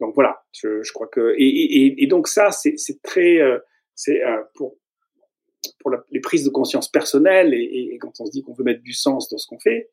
donc 0.00 0.14
voilà, 0.14 0.44
je, 0.52 0.92
crois 0.92 1.08
que 1.08 1.34
et, 1.38 2.06
donc 2.06 2.28
ça 2.28 2.50
c'est 2.50 3.02
très 3.02 3.38
c'est 3.94 4.22
pour 5.78 5.92
les 6.10 6.20
prises 6.20 6.44
de 6.44 6.50
conscience 6.50 6.90
personnelles 6.90 7.54
et, 7.54 7.96
quand 8.00 8.20
on 8.20 8.26
se 8.26 8.30
dit 8.30 8.42
qu'on 8.42 8.54
veut 8.54 8.64
mettre 8.64 8.82
du 8.82 8.92
sens 8.92 9.28
dans 9.28 9.38
ce 9.38 9.46
qu'on 9.46 9.58
fait, 9.58 9.90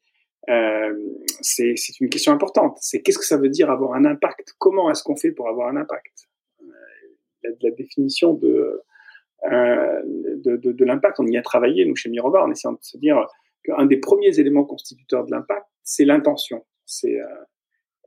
euh, 0.50 0.94
c'est 1.42 1.76
une 2.00 2.10
question 2.10 2.32
importante. 2.32 2.78
C'est 2.82 3.02
qu'est-ce 3.02 3.18
que 3.18 3.26
ça 3.26 3.38
veut 3.38 3.50
dire 3.50 3.70
avoir 3.70 3.94
un 3.94 4.06
impact? 4.06 4.54
Comment 4.58 4.90
est-ce 4.90 5.04
qu'on 5.04 5.18
fait 5.18 5.32
pour 5.32 5.50
avoir 5.50 5.68
un 5.68 5.76
impact? 5.76 6.28
Euh, 6.62 6.66
la, 7.44 7.50
la, 7.62 7.72
définition 7.72 8.34
de, 8.34 8.82
euh, 9.52 10.02
de, 10.06 10.56
de, 10.56 10.72
de 10.72 10.86
l'impact, 10.86 11.20
on 11.20 11.28
y 11.28 11.38
a 11.38 11.42
travaillé, 11.42 11.86
nous, 11.86 11.96
chez 11.96 12.10
Mirovar, 12.10 12.46
en 12.46 12.52
essayant 12.52 12.74
de 12.74 12.80
se 12.82 12.98
dire 12.98 13.28
qu'un 13.64 13.86
des 13.86 13.98
premiers 13.98 14.40
éléments 14.40 14.64
constituteurs 14.64 15.26
de 15.26 15.32
l'impact, 15.32 15.66
c'est 15.84 16.06
l'intention. 16.06 16.66
C'est 16.86 17.20
euh, 17.20 17.26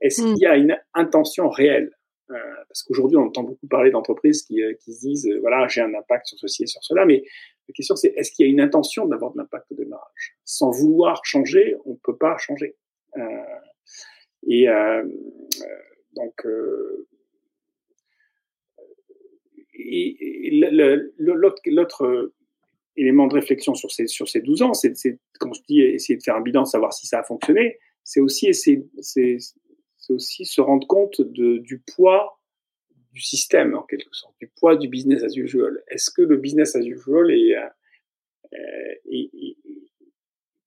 est-ce 0.01 0.23
qu'il 0.23 0.39
y 0.39 0.47
a 0.47 0.57
une 0.57 0.77
intention 0.93 1.49
réelle? 1.49 1.91
Parce 2.69 2.83
qu'aujourd'hui, 2.83 3.17
on 3.17 3.23
entend 3.23 3.43
beaucoup 3.43 3.67
parler 3.67 3.91
d'entreprises 3.91 4.43
qui, 4.43 4.61
qui 4.79 4.93
se 4.93 5.01
disent, 5.01 5.29
voilà, 5.41 5.67
j'ai 5.67 5.81
un 5.81 5.93
impact 5.93 6.27
sur 6.27 6.39
ceci 6.39 6.63
et 6.63 6.65
sur 6.65 6.81
cela, 6.81 7.05
mais 7.05 7.25
la 7.71 7.73
question, 7.73 7.95
c'est 7.95 8.13
est-ce 8.17 8.31
qu'il 8.31 8.45
y 8.45 8.49
a 8.49 8.51
une 8.51 8.59
intention 8.59 9.05
d'avoir 9.05 9.31
de 9.31 9.37
l'impact 9.37 9.71
au 9.71 9.75
démarrage? 9.75 10.35
Sans 10.43 10.71
vouloir 10.71 11.23
changer, 11.23 11.77
on 11.85 11.91
ne 11.91 11.99
peut 12.03 12.17
pas 12.17 12.37
changer. 12.37 12.75
Euh, 13.17 13.21
et 14.45 14.67
euh, 14.67 15.05
donc, 16.13 16.45
euh, 16.45 17.07
l'autre 21.65 22.33
élément 22.97 23.27
de 23.27 23.35
réflexion 23.35 23.73
sur 23.73 23.89
ces, 23.89 24.07
sur 24.07 24.27
ces 24.27 24.41
12 24.41 24.61
ans, 24.63 24.73
c'est, 24.73 24.91
quand 25.39 25.53
je 25.53 25.61
dis 25.69 25.79
essayer 25.79 26.17
de 26.17 26.23
faire 26.23 26.35
un 26.35 26.41
bilan, 26.41 26.65
savoir 26.65 26.91
si 26.91 27.07
ça 27.07 27.19
a 27.19 27.23
fonctionné, 27.23 27.79
c'est 28.03 28.19
aussi 28.19 28.49
aussi 30.09 30.45
se 30.45 30.59
rendre 30.59 30.85
compte 30.87 31.21
de, 31.21 31.59
du 31.59 31.79
poids 31.79 32.40
du 33.11 33.21
système, 33.21 33.75
en 33.75 33.83
quelque 33.83 34.13
sorte, 34.15 34.35
du 34.39 34.47
poids 34.47 34.75
du 34.75 34.87
business 34.87 35.23
as 35.23 35.35
usual. 35.35 35.83
Est-ce 35.87 36.11
que 36.11 36.21
le 36.21 36.37
business 36.37 36.75
as 36.75 36.85
usual 36.85 37.31
est, 37.31 37.55
euh, 37.55 38.95
est 39.11 39.57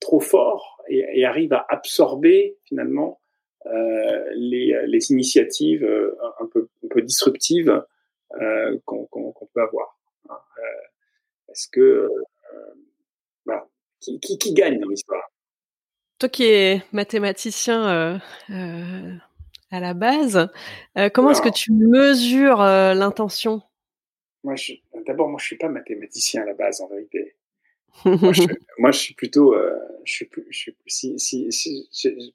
trop 0.04 0.20
fort 0.20 0.82
et, 0.88 1.24
arrive 1.24 1.52
à 1.52 1.66
absorber 1.68 2.58
finalement 2.64 3.20
euh, 3.66 4.24
les, 4.34 5.10
initiatives 5.10 5.84
euh, 5.84 6.14
un 6.40 6.46
peu, 6.46 6.68
disruptives 7.02 7.82
euh, 8.40 8.78
qu'on 8.84 9.06
qu 9.06 9.46
peut 9.52 9.62
avoir 9.62 9.98
hein. 10.28 10.38
euh, 10.58 11.50
Est-ce 11.50 11.68
que 11.68 12.10
voilà. 13.46 13.66
qui, 14.00 14.52
gagne 14.52 14.78
dans 14.78 14.88
l'histoire? 14.88 15.30
Toi 16.18 16.28
qui 16.28 16.44
es 16.44 16.82
mathématicien 16.92 18.20
à 19.74 19.80
la 19.80 19.94
base. 19.94 20.48
comment 21.12 21.30
est-ce 21.30 21.42
que 21.42 21.48
tu 21.48 21.72
mesures 21.72 22.58
l'intention? 22.58 23.62
Moi, 24.42 24.54
d'abord, 25.06 25.28
moi, 25.28 25.38
je 25.40 25.46
suis 25.46 25.56
pas 25.56 25.68
mathématicien 25.68 26.42
à 26.42 26.46
la 26.46 26.54
base, 26.54 26.80
en 26.80 26.88
vérité. 26.88 27.34
moi, 28.04 28.32
je, 28.32 28.42
suis 28.98 29.14
plutôt, 29.14 29.54
je 30.04 30.12
suis, 30.12 30.28
je 30.50 30.58
suis 30.58 30.76
si, 30.86 31.18
si, 31.18 31.88
si, 31.90 32.34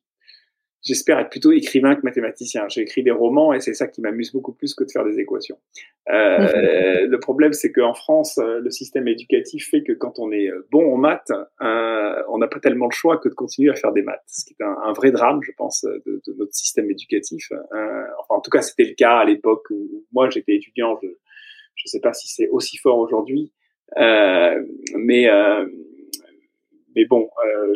j'espère 0.83 1.19
être 1.19 1.29
plutôt 1.29 1.51
écrivain 1.51 1.95
que 1.95 2.01
mathématicien. 2.03 2.67
J'ai 2.69 2.81
écrit 2.81 3.03
des 3.03 3.11
romans 3.11 3.53
et 3.53 3.59
c'est 3.59 3.73
ça 3.73 3.87
qui 3.87 4.01
m'amuse 4.01 4.31
beaucoup 4.31 4.53
plus 4.53 4.73
que 4.73 4.83
de 4.83 4.91
faire 4.91 5.03
des 5.03 5.19
équations. 5.19 5.57
Euh, 6.09 7.05
le 7.07 7.19
problème, 7.19 7.53
c'est 7.53 7.71
qu'en 7.71 7.93
France, 7.93 8.37
euh, 8.37 8.59
le 8.59 8.71
système 8.71 9.07
éducatif 9.07 9.69
fait 9.69 9.83
que 9.83 9.93
quand 9.93 10.19
on 10.19 10.31
est 10.31 10.49
bon 10.71 10.93
en 10.93 10.97
maths, 10.97 11.31
euh, 11.61 12.23
on 12.29 12.37
n'a 12.37 12.47
pas 12.47 12.59
tellement 12.59 12.87
le 12.87 12.93
choix 12.93 13.17
que 13.17 13.29
de 13.29 13.33
continuer 13.33 13.71
à 13.71 13.75
faire 13.75 13.91
des 13.91 14.01
maths, 14.01 14.23
ce 14.27 14.45
qui 14.45 14.55
est 14.59 14.63
un, 14.63 14.93
vrai 14.93 15.11
drame, 15.11 15.41
je 15.43 15.51
pense, 15.57 15.83
de, 15.83 16.21
de 16.25 16.33
notre 16.33 16.53
système 16.53 16.89
éducatif. 16.89 17.51
Euh, 17.51 18.03
enfin, 18.19 18.35
en 18.35 18.41
tout 18.41 18.51
cas, 18.51 18.61
c'était 18.61 18.85
le 18.85 18.95
cas 18.95 19.17
à 19.17 19.25
l'époque 19.25 19.65
où 19.69 20.05
moi 20.11 20.29
j'étais 20.29 20.55
étudiant. 20.55 20.97
Je 21.01 21.07
ne 21.07 21.87
sais 21.87 21.99
pas 21.99 22.13
si 22.13 22.27
c'est 22.27 22.49
aussi 22.49 22.77
fort 22.77 22.97
aujourd'hui, 22.97 23.51
euh, 23.97 24.63
mais 24.97 25.27
mais 26.95 27.05
bon, 27.05 27.29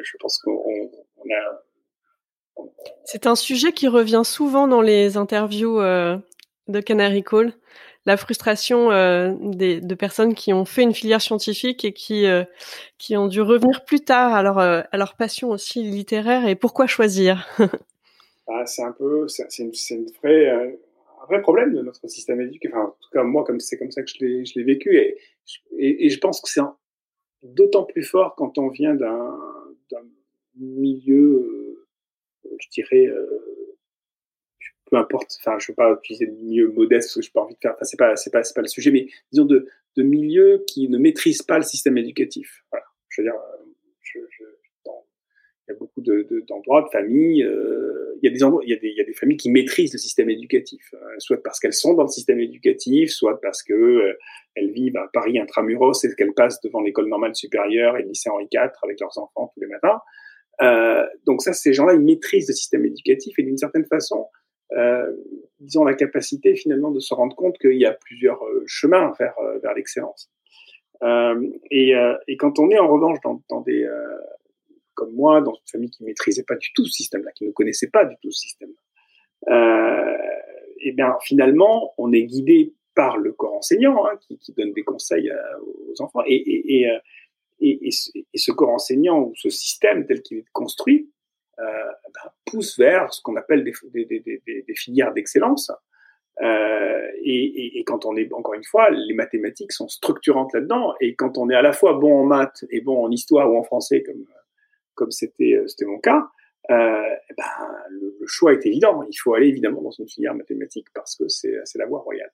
je 0.03 0.17
pense 0.19 0.39
qu'on 0.39 0.51
on 1.17 1.33
a 1.33 1.63
c'est 3.05 3.27
un 3.27 3.35
sujet 3.35 3.71
qui 3.71 3.87
revient 3.87 4.21
souvent 4.23 4.67
dans 4.67 4.81
les 4.81 5.17
interviews 5.17 5.79
euh, 5.79 6.17
de 6.67 6.79
Canary 6.79 7.23
Call, 7.23 7.53
la 8.05 8.17
frustration 8.17 8.91
euh, 8.91 9.33
de 9.39 9.95
personnes 9.95 10.33
qui 10.33 10.53
ont 10.53 10.65
fait 10.65 10.83
une 10.83 10.93
filière 10.93 11.21
scientifique 11.21 11.85
et 11.85 11.93
qui 11.93 12.25
euh, 12.25 12.43
qui 12.97 13.15
ont 13.17 13.27
dû 13.27 13.41
revenir 13.41 13.85
plus 13.85 14.01
tard 14.01 14.33
à 14.33 14.43
leur 14.43 14.57
à 14.57 14.97
leur 14.97 15.15
passion 15.15 15.49
aussi 15.49 15.83
littéraire 15.83 16.47
et 16.47 16.55
pourquoi 16.55 16.87
choisir? 16.87 17.47
Ah, 18.45 18.65
C'est 18.65 18.83
un 18.83 18.91
peu 18.91 19.25
c'est 19.29 19.47
vraie 20.21 20.49
un 20.49 21.25
vrai 21.29 21.41
problème 21.41 21.73
de 21.73 21.81
notre 21.81 22.05
système 22.09 22.41
éducatif. 22.41 22.75
Enfin, 22.75 22.87
en 22.87 22.95
tout 22.99 23.09
cas 23.13 23.23
moi 23.23 23.45
comme 23.45 23.61
c'est 23.61 23.77
comme 23.77 23.89
ça 23.89 24.03
que 24.03 24.09
je 24.09 24.53
l'ai 24.59 24.63
vécu 24.65 24.97
et, 24.97 25.17
et, 25.77 26.05
et 26.05 26.09
je 26.09 26.19
pense 26.19 26.41
que 26.41 26.49
c'est 26.49 26.59
d'autant 27.41 27.85
plus 27.85 28.03
fort 28.03 28.35
quand 28.35 28.57
on 28.57 28.67
vient 28.67 28.95
d'un 28.95 29.39
milieu 30.57 31.62
je 32.59 32.69
dirais, 32.69 33.05
euh, 33.05 33.77
peu 34.85 34.97
importe, 34.97 35.37
enfin, 35.39 35.57
je 35.59 35.71
veux 35.71 35.75
pas 35.75 35.91
utiliser 35.91 36.27
de 36.27 36.33
milieu 36.33 36.67
modeste 36.71 37.09
parce 37.09 37.15
que 37.15 37.21
je 37.21 37.31
pas 37.31 37.41
envie 37.41 37.55
de 37.55 37.59
faire, 37.59 37.73
enfin, 37.73 37.85
c'est 37.85 37.97
pas, 37.97 38.15
c'est 38.15 38.31
pas, 38.31 38.41
pas 38.41 38.61
le 38.61 38.67
sujet, 38.67 38.91
mais 38.91 39.07
disons 39.31 39.45
de, 39.45 39.67
de 39.97 40.03
milieux 40.03 40.63
qui 40.67 40.89
ne 40.89 40.97
maîtrisent 40.97 41.41
pas 41.41 41.57
le 41.57 41.63
système 41.63 41.97
éducatif. 41.97 42.63
Voilà. 42.71 42.85
Je 43.09 43.21
veux 43.21 43.27
dire, 43.27 43.35
euh, 43.35 43.63
il 45.65 45.71
y 45.71 45.75
a 45.75 45.79
beaucoup 45.79 46.01
de, 46.01 46.43
d'endroits, 46.45 46.81
de, 46.81 46.89
familles, 46.89 47.43
euh, 47.43 48.17
il, 48.21 48.27
y 48.27 48.27
a 48.27 48.33
des 48.33 48.43
endroits, 48.43 48.61
il, 48.65 48.69
y 48.69 48.73
a 48.73 48.75
des, 48.75 48.89
il 48.89 48.97
y 48.97 49.01
a 49.01 49.05
des 49.05 49.13
familles 49.13 49.37
qui 49.37 49.49
maîtrisent 49.49 49.93
le 49.93 49.97
système 49.97 50.29
éducatif, 50.29 50.93
soit 51.19 51.41
parce 51.41 51.59
qu'elles 51.61 51.73
sont 51.73 51.93
dans 51.93 52.03
le 52.03 52.09
système 52.09 52.41
éducatif, 52.41 53.11
soit 53.11 53.39
parce 53.39 53.63
que 53.63 54.17
elles 54.55 54.71
vivent 54.71 54.97
à 54.97 55.09
Paris 55.13 55.39
intramuros 55.39 56.03
et 56.03 56.13
qu'elles 56.15 56.33
passent 56.33 56.59
devant 56.61 56.81
l'école 56.81 57.07
normale 57.07 57.33
supérieure 57.33 57.97
et 57.97 58.01
le 58.01 58.09
lycée 58.09 58.29
Henri 58.29 58.47
IV 58.51 58.71
avec 58.83 58.99
leurs 58.99 59.17
enfants 59.17 59.51
tous 59.53 59.61
les 59.61 59.67
matins. 59.67 60.01
Euh, 60.61 61.05
donc 61.25 61.41
ça, 61.41 61.53
ces 61.53 61.73
gens-là, 61.73 61.93
ils 61.93 62.01
maîtrisent 62.01 62.47
le 62.47 62.53
système 62.53 62.85
éducatif 62.85 63.37
et 63.39 63.43
d'une 63.43 63.57
certaine 63.57 63.85
façon, 63.85 64.27
euh, 64.75 65.11
ils 65.59 65.79
ont 65.79 65.83
la 65.83 65.93
capacité 65.93 66.55
finalement 66.55 66.91
de 66.91 66.99
se 66.99 67.13
rendre 67.13 67.35
compte 67.35 67.57
qu'il 67.57 67.77
y 67.77 67.85
a 67.85 67.93
plusieurs 67.93 68.43
euh, 68.43 68.63
chemins 68.67 69.13
vers, 69.19 69.37
euh, 69.39 69.59
vers 69.59 69.73
l'excellence. 69.73 70.29
Euh, 71.01 71.49
et, 71.69 71.93
et, 72.27 72.37
quand 72.37 72.59
on 72.59 72.69
est 72.69 72.79
en 72.79 72.87
revanche 72.87 73.17
dans, 73.23 73.41
dans 73.49 73.59
des 73.61 73.85
comme 74.93 75.13
moi, 75.13 75.41
dans 75.41 75.53
une 75.53 75.67
famille 75.69 75.89
qui 75.89 76.03
maîtrisait 76.05 76.45
pas 76.47 76.55
du 76.55 76.71
tout 76.73 76.85
ce 76.85 76.93
système-là, 76.93 77.31
qui 77.31 77.45
ne 77.45 77.51
connaissait 77.51 77.89
pas 77.89 78.05
du 78.05 78.15
tout 78.21 78.31
ce 78.31 78.39
système-là, 78.47 80.17
et 80.79 80.91
bien 80.93 81.17
finalement, 81.23 81.93
on 81.97 82.13
est 82.13 82.23
guidé 82.23 82.73
par 82.95 83.17
le 83.17 83.33
corps 83.33 83.55
enseignant 83.55 84.05
hein, 84.05 84.17
qui, 84.21 84.37
qui, 84.37 84.53
donne 84.53 84.71
des 84.71 84.83
conseils 84.83 85.29
aux 85.61 86.01
enfants 86.01 86.21
et, 86.25 86.35
et, 86.35 86.83
et 86.83 86.89
et, 87.63 87.91
ce 87.91 88.51
corps 88.51 88.69
enseignant 88.69 89.21
ou 89.21 89.33
ce 89.35 89.49
système 89.49 90.05
tel 90.05 90.21
qu'il 90.21 90.39
est 90.39 90.45
construit 90.51 91.09
euh, 91.59 91.63
ben, 91.63 92.31
pousse 92.45 92.77
vers 92.77 93.13
ce 93.13 93.21
qu'on 93.21 93.35
appelle 93.35 93.63
des, 93.63 93.73
filières 94.75 95.13
d'excellence. 95.13 95.71
Euh, 96.41 97.07
et, 97.23 97.83
quand 97.85 98.05
on 98.05 98.15
est, 98.15 98.31
encore 98.33 98.55
une 98.55 98.63
fois, 98.63 98.89
les 98.89 99.13
mathématiques 99.13 99.71
sont 99.71 99.87
structurantes 99.87 100.53
là-dedans. 100.53 100.93
Et 100.99 101.15
quand 101.15 101.37
on 101.37 101.49
est 101.49 101.55
à 101.55 101.61
la 101.61 101.73
fois 101.73 101.93
bon 101.93 102.21
en 102.21 102.25
maths 102.25 102.65
et 102.69 102.81
bon 102.81 103.03
en 103.03 103.11
histoire 103.11 103.51
ou 103.51 103.57
en 103.57 103.63
français, 103.63 104.03
comme 104.03 104.25
comme 104.95 105.11
c'était 105.11 105.65
mon 105.85 105.99
cas, 105.99 106.27
euh, 106.71 107.15
eh 107.29 107.33
ben, 107.35 107.43
le, 107.89 108.15
choix 108.25 108.53
est 108.53 108.65
évident. 108.65 109.03
Il 109.03 109.15
faut 109.15 109.33
aller 109.33 109.47
évidemment 109.47 109.81
dans 109.81 109.91
une 109.91 110.07
filière 110.07 110.33
mathématique 110.33 110.87
parce 110.93 111.15
que 111.15 111.27
c'est 111.27 111.61
la 111.75 111.85
voie 111.85 111.99
royale. 111.99 112.31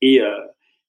Et 0.00 0.20
euh, 0.20 0.46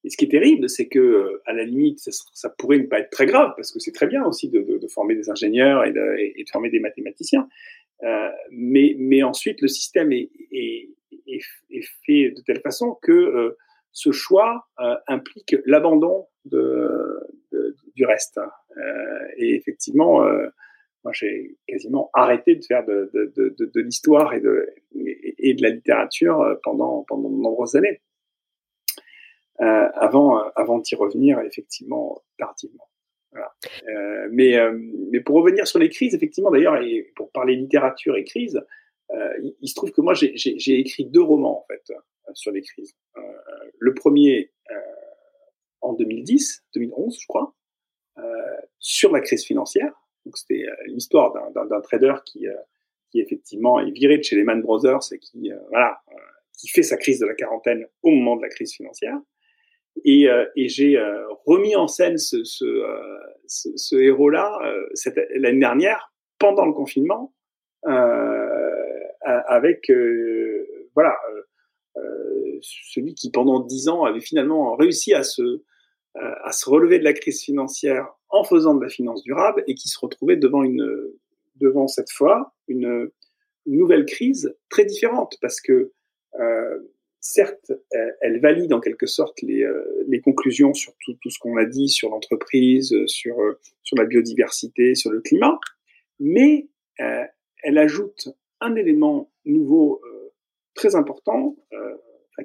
et 0.08 0.10
ce 0.10 0.16
qui 0.16 0.24
est 0.24 0.30
terrible, 0.30 0.70
c'est 0.70 0.88
que, 0.88 1.00
euh, 1.00 1.42
à 1.46 1.52
la 1.52 1.66
limite, 1.66 2.00
ça, 2.00 2.50
pourrait 2.58 2.78
ne 2.78 2.86
pas 2.86 3.00
être 3.00 3.10
très 3.10 3.26
grave, 3.26 3.52
parce 3.58 3.74
que 3.74 3.80
c'est 3.80 3.92
très 3.92 4.08
bien 4.08 4.24
aussi 4.24 4.48
de, 4.48 4.80
former 4.88 5.16
des 5.16 5.30
ingénieurs 5.30 5.84
et 5.84 5.92
de, 5.92 6.50
former 6.50 6.70
des 6.70 6.80
mathématiciens. 6.80 7.50
Euh, 8.04 8.30
mais, 8.50 9.22
ensuite, 9.24 9.62
le 9.62 9.68
système 9.68 10.14
est, 10.14 10.30
fait 12.06 12.32
de 12.32 12.42
telle 12.46 12.62
façon 12.62 12.98
que 13.02 13.12
euh, 13.12 13.58
ce 13.92 14.14
choix 14.14 14.70
implique 15.08 15.58
l'abandon 15.66 16.28
du 16.46 18.06
reste. 18.06 18.40
Et 19.36 19.56
effectivement, 19.56 20.22
moi, 21.04 21.12
j'ai 21.12 21.58
quasiment 21.68 22.10
arrêté 22.14 22.56
de 22.56 22.64
faire 22.64 22.86
de, 22.86 23.82
l'histoire 23.82 24.34
et 24.34 24.40
de, 24.40 25.62
la 25.62 25.70
littérature 25.70 26.58
pendant 26.64 27.06
de 27.10 27.42
nombreuses 27.42 27.76
années. 27.76 28.00
Euh, 29.60 29.90
avant, 29.96 30.40
euh, 30.40 30.50
avant 30.56 30.78
d'y 30.78 30.94
revenir 30.94 31.40
effectivement 31.40 32.22
tardivement. 32.38 32.88
Voilà. 33.32 33.52
Euh, 33.90 34.28
mais, 34.32 34.56
mais 35.12 35.20
pour 35.20 35.36
revenir 35.38 35.68
sur 35.68 35.80
les 35.80 35.90
crises, 35.90 36.14
effectivement 36.14 36.52
d'ailleurs, 36.52 36.78
et 36.78 37.12
pour 37.16 37.32
parler 37.32 37.56
littérature 37.56 38.16
et 38.18 38.24
crise, 38.24 38.62
il, 39.12 39.56
il, 39.62 39.68
se 39.68 39.74
trouve 39.74 39.92
que 39.92 40.02
moi 40.02 40.14
j'ai 40.14 40.80
écrit 40.80 41.06
deux 41.06 41.22
romans 41.22 41.64
en 41.64 41.66
fait 41.68 41.94
sur 42.34 42.52
les 42.52 42.62
crises. 42.62 42.96
le 43.80 43.94
premier 43.94 44.52
en 45.82 45.94
2010, 45.94 46.66
2011 46.76 47.18
je 47.20 47.28
crois, 47.28 47.54
sur 48.80 49.12
la 49.12 49.22
crise 49.22 49.44
financière. 49.44 49.94
Donc 50.26 50.38
c'était 50.38 50.66
l'histoire 50.86 51.34
d'un 51.54 51.82
trader 51.82 52.16
qui, 52.26 52.46
qui 53.12 53.22
effectivement 53.22 53.80
est 53.80 53.92
viré 53.92 54.18
de 54.18 54.24
chez 54.24 54.36
les 54.36 54.44
Man 54.44 54.62
Brothers 54.62 55.12
et 55.12 55.20
qui 55.20 55.52
voilà 55.70 56.00
qui 56.58 56.68
fait 56.70 56.84
sa 56.84 56.98
crise 56.98 57.20
de 57.20 57.26
la 57.26 57.36
quarantaine 57.36 57.86
au 58.02 58.10
moment 58.10 58.36
de 58.36 58.42
la 58.42 58.50
crise 58.50 58.74
financière. 58.74 59.18
Et, 60.08 60.30
euh, 60.30 60.46
et 60.56 60.70
j'ai 60.70 60.98
euh, 60.98 61.28
remis 61.46 61.76
en 61.76 61.88
scène 61.88 62.18
ce, 62.18 62.44
ce, 62.46 62.64
euh, 62.64 63.18
ce, 63.46 63.70
ce 63.76 63.96
héros-là 63.98 64.58
l'année 65.36 65.60
dernière, 65.60 66.12
pendant 66.40 66.66
le 66.66 66.72
confinement, 66.74 67.34
avec 69.24 69.92
voilà 70.96 71.16
celui 72.62 73.14
qui 73.16 73.32
pendant 73.32 73.60
dix 73.60 73.90
ans 73.90 74.06
avait 74.06 74.22
finalement 74.22 74.76
réussi 74.76 75.14
à 75.14 75.24
se 75.24 75.64
à 76.16 76.52
se 76.52 76.70
relever 76.70 77.00
de 77.00 77.04
la 77.04 77.14
crise 77.14 77.44
financière 77.44 78.08
en 78.30 78.44
faisant 78.44 78.76
de 78.76 78.84
la 78.84 78.90
finance 78.90 79.24
durable 79.24 79.64
et 79.68 79.76
qui 79.76 79.88
se 79.88 80.00
retrouvait 80.00 80.38
devant 80.38 80.64
une 80.64 81.12
devant 81.56 81.88
cette 81.88 82.12
fois 82.12 82.54
une, 82.68 83.10
une 83.66 83.78
nouvelle 83.78 84.06
crise 84.06 84.56
très 84.70 84.86
différente 84.86 85.36
parce 85.42 85.62
que 85.62 85.92
euh, 86.40 86.80
certes, 87.28 87.74
elle 88.22 88.40
valide 88.40 88.72
en 88.72 88.80
quelque 88.80 89.06
sorte 89.06 89.42
les, 89.42 89.62
euh, 89.62 89.84
les 90.08 90.22
conclusions 90.22 90.74
sur 90.74 90.94
tout, 91.04 91.18
tout 91.22 91.30
ce 91.30 91.38
qu'on 91.40 91.58
a 91.58 91.66
dit 91.66 91.90
sur 91.90 92.10
l'entreprise, 92.10 92.96
sur, 93.08 93.42
euh, 93.42 93.60
sur 93.84 93.98
la 93.98 94.06
biodiversité, 94.06 94.96
sur 94.96 95.12
le 95.12 95.20
climat, 95.20 95.60
mais 96.22 96.70
euh, 97.02 97.26
elle 97.64 97.78
ajoute 97.78 98.30
un 98.62 98.76
élément 98.76 99.30
nouveau 99.46 100.02
très 100.74 100.96
important, 100.96 101.56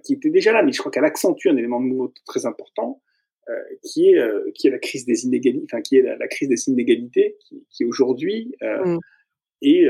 qui 0.04 0.14
était 0.14 0.30
déjà 0.30 0.52
là, 0.52 0.62
mais 0.62 0.72
je 0.72 0.78
crois 0.78 0.90
qu'elle 0.90 1.04
accentue 1.04 1.48
un 1.48 1.56
élément 1.56 1.80
nouveau 1.80 2.12
très 2.24 2.46
important, 2.46 3.02
qui 3.82 4.08
est 4.08 4.20
qui 4.54 4.68
est 4.68 4.70
la 4.70 4.78
crise 4.78 5.04
des 5.04 5.26
inégalités, 5.26 5.66
enfin 5.70 5.82
qui 5.82 5.96
est 5.96 6.02
la, 6.02 6.28
crise 6.28 6.48
des 6.48 6.68
inégalités, 6.68 7.36
qui, 7.40 7.66
qui 7.70 7.84
aujourd'hui 7.84 8.54
mm. 8.62 8.98
est 9.62 9.86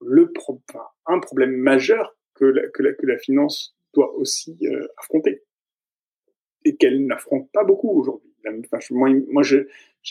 le 0.00 0.32
pro 0.32 0.60
un 1.06 1.20
problème 1.20 1.56
majeur 1.56 2.16
que 2.34 2.44
la, 2.44 2.68
que 2.68 2.82
la, 2.82 2.92
que 2.94 3.06
la 3.06 3.18
finance 3.18 3.75
doit 3.96 4.14
aussi 4.14 4.56
euh, 4.62 4.86
affronter 4.98 5.42
et 6.64 6.76
qu'elle 6.76 7.06
n'affronte 7.06 7.50
pas 7.52 7.64
beaucoup 7.64 7.90
aujourd'hui. 7.90 8.30
moi, 8.90 9.42
j'ai 9.42 9.66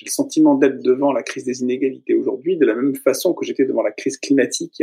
le 0.05 0.09
sentiment 0.09 0.55
d'être 0.55 0.81
devant 0.81 1.11
la 1.11 1.23
crise 1.23 1.45
des 1.45 1.61
inégalités 1.61 2.13
aujourd'hui 2.13 2.57
de 2.57 2.65
la 2.65 2.75
même 2.75 2.95
façon 2.95 3.33
que 3.33 3.45
j'étais 3.45 3.65
devant 3.65 3.83
la 3.83 3.91
crise 3.91 4.17
climatique 4.17 4.81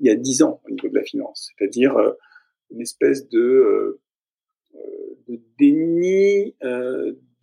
il 0.00 0.06
y 0.06 0.10
a 0.10 0.14
dix 0.14 0.42
ans 0.42 0.60
au 0.64 0.70
niveau 0.70 0.88
de 0.88 0.94
la 0.94 1.02
finance, 1.02 1.50
c'est-à-dire 1.56 1.96
euh, 1.96 2.12
une 2.70 2.80
espèce 2.80 3.28
de, 3.28 3.38
euh, 3.38 4.00
de 5.28 5.40
déni 5.58 6.54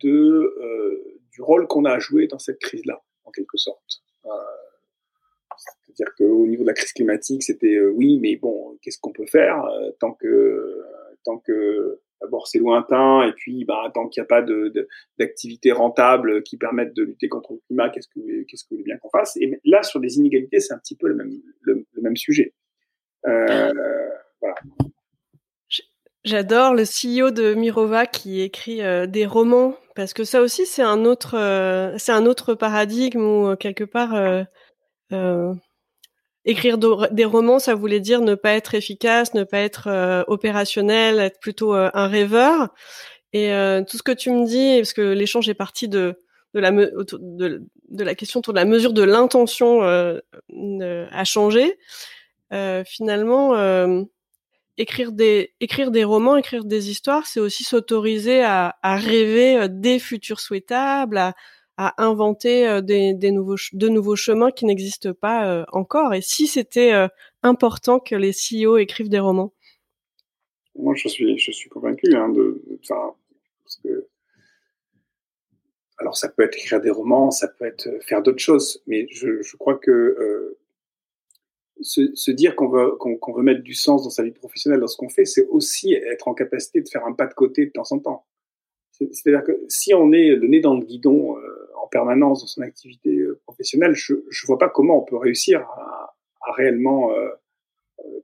du 0.00 1.42
rôle 1.42 1.66
qu'on 1.68 1.84
a 1.84 1.92
à 1.92 1.98
jouer 1.98 2.26
dans 2.26 2.38
cette 2.38 2.58
crise-là, 2.58 3.02
en 3.24 3.30
quelque 3.30 3.58
sorte. 3.58 4.02
C'est-à-dire 5.86 6.14
qu'au 6.16 6.46
niveau 6.46 6.62
de 6.62 6.68
la 6.68 6.74
crise 6.74 6.92
climatique, 6.92 7.42
c'était 7.42 7.80
oui, 7.80 8.18
mais 8.20 8.36
bon, 8.36 8.76
qu'est-ce 8.82 8.98
qu'on 9.00 9.12
peut 9.12 9.26
faire 9.26 9.62
tant 9.98 10.12
que 10.12 10.82
tant 11.24 11.38
que 11.38 12.00
d'abord 12.20 12.46
c'est 12.48 12.58
lointain 12.58 13.22
et 13.22 13.32
puis 13.32 13.64
bah, 13.64 13.90
tant 13.94 14.08
qu'il 14.08 14.20
n'y 14.20 14.24
a 14.24 14.28
pas 14.28 14.42
de, 14.42 14.88
d'activités 15.18 15.72
rentables 15.72 16.42
qui 16.42 16.56
permettent 16.56 16.94
de 16.94 17.02
lutter 17.02 17.28
contre 17.28 17.52
le 17.52 17.60
climat, 17.66 17.90
qu'est-ce 17.90 18.08
que 18.08 18.42
qu'est-ce 18.44 18.64
que 18.64 18.70
vous 18.70 18.76
voulez 18.76 18.84
bien 18.84 18.98
qu'on 18.98 19.10
fasse? 19.10 19.36
Et 19.36 19.60
là 19.64 19.82
sur 19.82 20.00
les 20.00 20.16
inégalités, 20.16 20.60
c'est 20.60 20.74
un 20.74 20.78
petit 20.78 20.96
peu 20.96 21.08
le 21.08 21.14
même 21.14 21.30
le, 21.62 21.84
même 22.00 22.16
sujet. 22.16 22.54
Euh, 23.26 23.72
voilà. 24.40 24.56
J'adore 26.24 26.74
le 26.74 26.82
CEO 26.82 27.30
de 27.30 27.54
Mirova 27.54 28.06
qui 28.06 28.40
écrit 28.40 28.82
euh, 28.82 29.06
des 29.06 29.24
romans 29.24 29.74
parce 29.94 30.12
que 30.12 30.24
ça 30.24 30.42
aussi 30.42 30.66
c'est 30.66 30.82
un 30.82 31.04
autre 31.04 31.36
euh, 31.36 31.94
c'est 31.98 32.12
un 32.12 32.26
autre 32.26 32.54
paradigme 32.54 33.20
où 33.20 33.56
quelque 33.56 33.84
part 33.84 34.14
écrire 36.48 36.78
des 36.78 37.24
romans, 37.26 37.58
ça 37.58 37.74
voulait 37.74 38.00
dire 38.00 38.22
ne 38.22 38.34
pas 38.34 38.54
être 38.54 38.74
efficace, 38.74 39.34
ne 39.34 39.44
pas 39.44 39.58
être 39.58 39.88
euh, 39.88 40.24
opérationnel, 40.28 41.20
être 41.20 41.38
plutôt 41.40 41.74
euh, 41.74 41.90
un 41.92 42.08
rêveur. 42.08 42.70
Et 43.34 43.52
euh, 43.52 43.82
tout 43.84 43.98
ce 43.98 44.02
que 44.02 44.12
tu 44.12 44.30
me 44.30 44.46
dis, 44.46 44.78
parce 44.78 44.94
que 44.94 45.02
l'échange 45.02 45.48
est 45.50 45.54
parti 45.54 45.88
de 45.88 46.16
la 46.54 46.70
de, 46.70 47.60
la 47.90 48.14
question 48.14 48.40
autour 48.40 48.54
de 48.54 48.58
la 48.58 48.64
mesure 48.64 48.94
de 48.94 49.02
l'intention 49.02 49.82
à 49.82 51.24
changer. 51.24 51.78
finalement, 52.86 54.06
écrire 54.78 55.12
des 55.12 55.52
écrire 55.60 55.90
des 55.90 56.04
romans, 56.04 56.38
écrire 56.38 56.64
des 56.64 56.90
histoires, 56.90 57.26
c'est 57.26 57.40
aussi 57.40 57.64
s'autoriser 57.64 58.42
à, 58.42 58.76
à 58.82 58.96
rêver 58.96 59.68
des 59.68 59.98
futurs 59.98 60.40
souhaitables, 60.40 61.18
à, 61.18 61.34
à 61.78 61.94
inventer 62.02 62.66
euh, 62.68 62.80
des, 62.82 63.30
nouveaux 63.30 63.56
de 63.72 63.88
nouveaux 63.88 64.16
chemins 64.16 64.50
qui 64.50 64.66
n'existent 64.66 65.14
pas 65.14 65.48
euh, 65.48 65.64
encore. 65.72 66.12
Et 66.12 66.20
si 66.20 66.48
c'était 66.48 66.92
euh, 66.92 67.06
important 67.42 68.00
que 68.00 68.16
les 68.16 68.32
CEO 68.32 68.76
écrivent 68.76 69.08
des 69.08 69.20
romans? 69.20 69.54
Moi, 70.74 70.94
je 70.96 71.08
suis, 71.08 71.38
je 71.38 71.52
suis 71.52 71.70
convaincu. 71.70 72.14
Hein, 72.14 72.34
alors, 75.98 76.16
ça 76.16 76.28
peut 76.28 76.42
être 76.42 76.56
écrire 76.56 76.80
des 76.80 76.90
romans, 76.90 77.30
ça 77.30 77.48
peut 77.48 77.64
être 77.64 77.88
faire 78.02 78.22
d'autres 78.22 78.38
choses, 78.38 78.82
mais 78.86 79.06
je, 79.10 79.56
crois 79.56 79.76
que 79.76 80.56
se, 81.80 82.30
dire 82.30 82.54
qu'on 82.54 82.68
veut, 82.68 82.92
qu'on 82.96 83.32
veut 83.32 83.42
mettre 83.42 83.62
du 83.62 83.74
sens 83.74 84.04
dans 84.04 84.10
sa 84.10 84.22
vie 84.22 84.30
professionnelle, 84.30 84.78
dans 84.78 84.86
ce 84.86 84.96
qu'on 84.96 85.08
fait, 85.08 85.24
c'est 85.24 85.48
aussi 85.48 85.94
être 85.94 86.28
en 86.28 86.34
capacité 86.34 86.80
de 86.80 86.88
faire 86.88 87.04
un 87.04 87.12
pas 87.12 87.26
de 87.26 87.34
côté 87.34 87.66
de 87.66 87.72
temps 87.72 87.90
en 87.90 87.98
temps. 87.98 88.26
C'est-à-dire 88.92 89.42
que 89.42 89.64
si 89.68 89.92
on 89.94 90.12
est 90.12 90.36
le 90.36 90.46
nez 90.46 90.60
dans 90.60 90.74
le 90.74 90.84
guidon 90.84 91.36
permanence 91.90 92.40
dans 92.40 92.46
son 92.46 92.62
activité 92.62 93.16
euh, 93.18 93.40
professionnelle, 93.44 93.94
je 93.94 94.14
ne 94.14 94.46
vois 94.46 94.58
pas 94.58 94.68
comment 94.68 95.02
on 95.02 95.04
peut 95.04 95.16
réussir 95.16 95.60
à, 95.60 96.14
réellement 96.56 97.12
euh, 97.12 97.28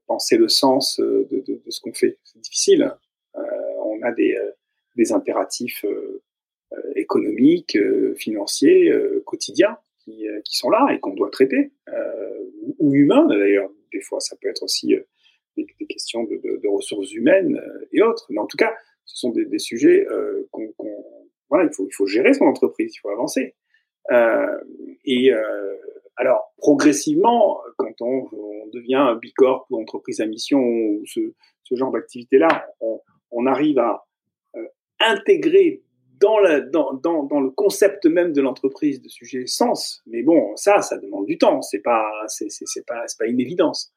penser 0.07 0.37
le 0.37 0.49
sens 0.49 0.99
de, 0.99 1.61
ce 1.69 1.81
qu'on 1.81 1.93
fait. 1.93 2.19
C'est 2.25 2.41
difficile. 2.41 2.95
on 3.35 4.01
a 4.03 4.13
des, 4.13 5.13
impératifs 5.13 5.85
économiques, 6.95 7.77
financiers, 8.17 8.93
quotidiens 9.27 9.77
qui, 9.99 10.27
sont 10.45 10.71
là 10.71 10.89
et 10.93 11.01
qu'on 11.01 11.15
doit 11.15 11.31
traiter, 11.31 11.73
ou 12.79 12.95
humains 12.95 13.27
d'ailleurs. 13.27 13.71
Des 13.93 14.01
fois, 14.01 14.21
ça 14.21 14.37
peut 14.41 14.49
être 14.49 14.63
aussi 14.63 14.95
des, 15.57 15.67
questions 15.87 16.25
de, 16.25 16.69
ressources 16.69 17.13
humaines 17.13 17.61
et 17.93 18.03
autres. 18.03 18.27
Mais 18.31 18.39
en 18.39 18.47
tout 18.47 18.57
cas, 18.57 18.75
ce 19.05 19.19
sont 19.19 19.31
des, 19.31 19.59
sujets 19.59 20.07
euh, 20.11 20.49
qu'on, 20.51 20.73
voilà, 21.51 21.69
il 21.71 21.95
faut, 21.95 22.07
gérer 22.07 22.35
son 22.35 22.45
entreprise, 22.45 22.95
il 22.95 22.99
faut 22.99 23.11
avancer. 23.11 23.55
Euh, 24.13 24.59
et 25.05 25.33
euh, 25.33 25.77
alors, 26.17 26.53
progressivement, 26.59 27.61
quand 27.77 28.01
on, 28.01 28.29
devient 28.73 28.97
un 28.97 29.15
bicorp 29.15 29.67
ou 29.71 29.81
entreprise 29.81 30.21
à 30.21 30.27
mission 30.27 30.59
ou 30.59 31.05
ce, 31.07 31.21
genre 31.71 31.93
d'activité-là, 31.93 32.67
on, 33.31 33.47
arrive 33.47 33.79
à 33.79 34.05
euh, 34.57 34.65
intégrer 35.01 35.83
dans, 36.21 36.39
le 36.39 37.51
concept 37.51 38.07
même 38.07 38.33
de 38.33 38.41
l'entreprise 38.41 39.01
de 39.01 39.09
sujet 39.09 39.47
sens. 39.47 40.03
Mais 40.07 40.23
bon, 40.23 40.57
ça, 40.57 40.81
ça 40.81 40.99
demande 40.99 41.27
du 41.27 41.39
temps. 41.39 41.63
C'est 41.63 41.83
pas, 41.83 42.11
c'est, 42.29 42.49
pas, 42.87 43.05
pas 43.19 43.27
une 43.27 43.41
évidence. 43.41 43.93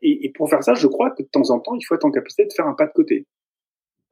Et, 0.00 0.32
pour 0.34 0.48
faire 0.48 0.64
ça, 0.64 0.74
je 0.74 0.86
crois 0.86 1.10
que 1.10 1.22
de 1.22 1.28
temps 1.28 1.50
en 1.50 1.60
temps, 1.60 1.74
il 1.74 1.82
faut 1.82 1.94
être 1.94 2.06
en 2.06 2.10
capacité 2.10 2.44
de 2.46 2.52
faire 2.52 2.66
un 2.66 2.74
pas 2.74 2.86
de 2.86 2.92
côté. 2.92 3.26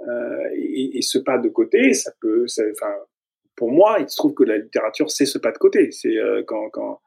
Euh, 0.08 0.48
et, 0.54 1.02
ce 1.02 1.18
pas 1.18 1.38
de 1.38 1.48
côté, 1.48 1.92
ça 1.94 2.12
peut, 2.20 2.46
enfin, 2.72 2.94
pour 3.56 3.70
moi, 3.70 3.96
il 4.00 4.08
se 4.08 4.16
trouve 4.16 4.34
que 4.34 4.44
la 4.44 4.58
littérature, 4.58 5.10
c'est 5.10 5.26
ce 5.26 5.38
pas 5.38 5.52
de 5.52 5.58
côté. 5.58 5.90
C'est 5.92 6.16
euh, 6.16 6.42
quand, 6.46 6.70
quand, 6.70 7.00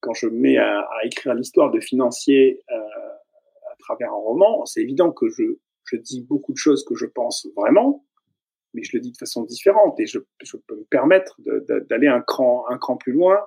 quand 0.00 0.14
je 0.14 0.28
mets 0.28 0.58
à, 0.58 0.86
écrire 1.04 1.34
l'histoire 1.34 1.70
de 1.70 1.80
financier 1.80 2.62
euh, 2.70 2.76
à 2.76 3.76
travers 3.78 4.10
un 4.10 4.16
roman, 4.16 4.64
c'est 4.66 4.80
évident 4.80 5.12
que 5.12 5.28
je, 5.28 5.42
je 5.84 5.96
dis 5.96 6.22
beaucoup 6.22 6.52
de 6.52 6.58
choses 6.58 6.84
que 6.84 6.94
je 6.94 7.06
pense 7.06 7.46
vraiment, 7.56 8.04
mais 8.72 8.82
je 8.82 8.96
le 8.96 9.00
dis 9.00 9.12
de 9.12 9.16
façon 9.16 9.44
différente 9.44 9.98
et 10.00 10.06
je, 10.06 10.18
peux 10.66 10.76
me 10.76 10.84
permettre 10.84 11.40
d'aller 11.88 12.08
un 12.08 12.20
cran, 12.20 12.64
un 12.68 12.78
cran 12.78 12.96
plus 12.96 13.12
loin 13.12 13.38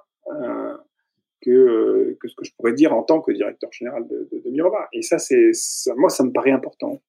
que, 1.41 2.17
que 2.19 2.27
ce 2.27 2.35
que 2.35 2.45
je 2.45 2.51
pourrais 2.55 2.73
dire 2.73 2.93
en 2.93 3.03
tant 3.03 3.21
que 3.21 3.31
directeur 3.31 3.71
général 3.71 4.07
de, 4.07 4.27
de. 4.31 4.41
Et 4.93 5.01
ça, 5.01 5.19
c'est 5.19 5.51
moi, 5.95 6.09
ça 6.09 6.23
me 6.23 6.31
paraît 6.31 6.51
important 6.51 7.01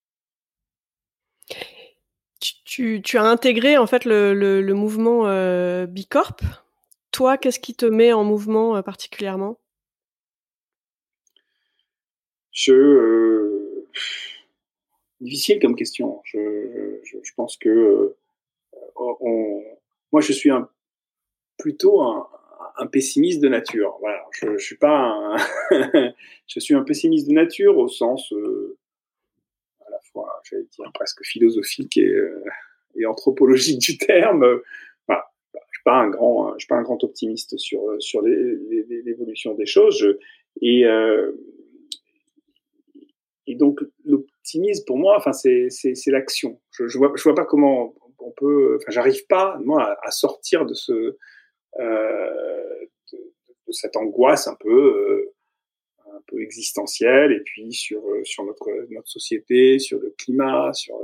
tu, 3.02 3.18
as 3.18 3.24
intégré 3.24 3.76
en 3.76 3.86
fait 3.86 4.04
le, 4.04 4.72
mouvement 4.72 5.26
euh, 5.26 5.86
Bicorp. 5.86 6.40
Toi, 7.10 7.36
qu'est-ce 7.36 7.58
qui 7.58 7.74
te 7.74 7.86
met 7.86 8.12
en 8.12 8.22
mouvement 8.22 8.76
euh, 8.76 8.82
particulièrement? 8.82 9.58
Je 12.52 12.72
euh, 12.72 13.86
difficile 15.20 15.58
comme 15.60 15.74
question. 15.74 16.20
Je, 16.24 17.32
pense 17.36 17.56
que 17.56 18.14
moi, 18.94 20.20
je 20.20 20.32
suis 20.32 20.50
un, 20.50 20.68
plutôt 21.58 22.00
un, 22.00 22.28
pessimiste 22.92 23.40
de 23.40 23.48
nature. 23.48 23.96
Voilà, 24.00 24.24
je, 24.32 24.56
suis 24.58 24.76
pas 24.76 24.98
un 24.98 25.36
je 26.46 26.60
suis 26.60 26.74
un 26.74 26.84
pessimiste 26.84 27.28
de 27.28 27.32
nature 27.32 27.76
au 27.76 27.88
sens 27.88 28.32
euh, 28.32 28.78
j'allais 30.44 30.64
dire 30.64 30.90
presque 30.92 31.24
philosophique 31.24 31.96
et, 31.96 32.12
et, 32.98 33.06
anthropologique 33.06 33.78
du 33.78 33.98
terme. 33.98 34.44
Enfin, 35.06 35.20
je 35.54 35.58
suis 35.72 35.84
pas 35.84 35.96
un 35.96 36.08
grand, 36.08 36.52
je 36.54 36.60
suis 36.60 36.68
pas 36.68 36.76
un 36.76 36.82
grand 36.82 37.02
optimiste 37.04 37.56
sur 37.58 37.80
sur 37.98 38.22
l'évolution 38.22 39.54
des 39.54 39.66
choses. 39.66 40.18
Et 40.60 40.86
euh, 40.86 41.32
et 43.46 43.54
donc 43.54 43.80
l'optimisme 44.04 44.84
pour 44.86 44.98
moi, 44.98 45.16
enfin 45.16 45.32
c'est 45.32 45.68
c'est 45.70 46.10
l'action. 46.10 46.60
Je, 46.70 46.86
je 46.86 46.98
vois 46.98 47.12
je 47.16 47.22
vois 47.22 47.34
pas 47.34 47.44
comment 47.44 47.94
on 48.18 48.30
peut. 48.32 48.76
Enfin, 48.76 48.90
j'arrive 48.90 49.26
pas 49.26 49.58
moi 49.64 49.96
à, 50.02 50.10
sortir 50.10 50.66
de 50.66 50.74
ce 50.74 51.16
euh, 51.78 52.86
de, 53.12 53.72
cette 53.72 53.96
angoisse 53.96 54.48
un 54.48 54.56
peu 54.58 54.70
euh, 54.70 55.34
un 56.14 56.20
peu 56.26 56.40
existentielle 56.42 57.32
et 57.32 57.40
puis 57.40 57.72
sur 57.72 58.06
euh, 58.06 58.22
sur 58.24 58.44
notre 58.44 58.68
notre 58.90 59.08
société, 59.08 59.78
sur 59.78 59.98
le 59.98 60.14
climat, 60.18 60.72
sur, 60.72 60.96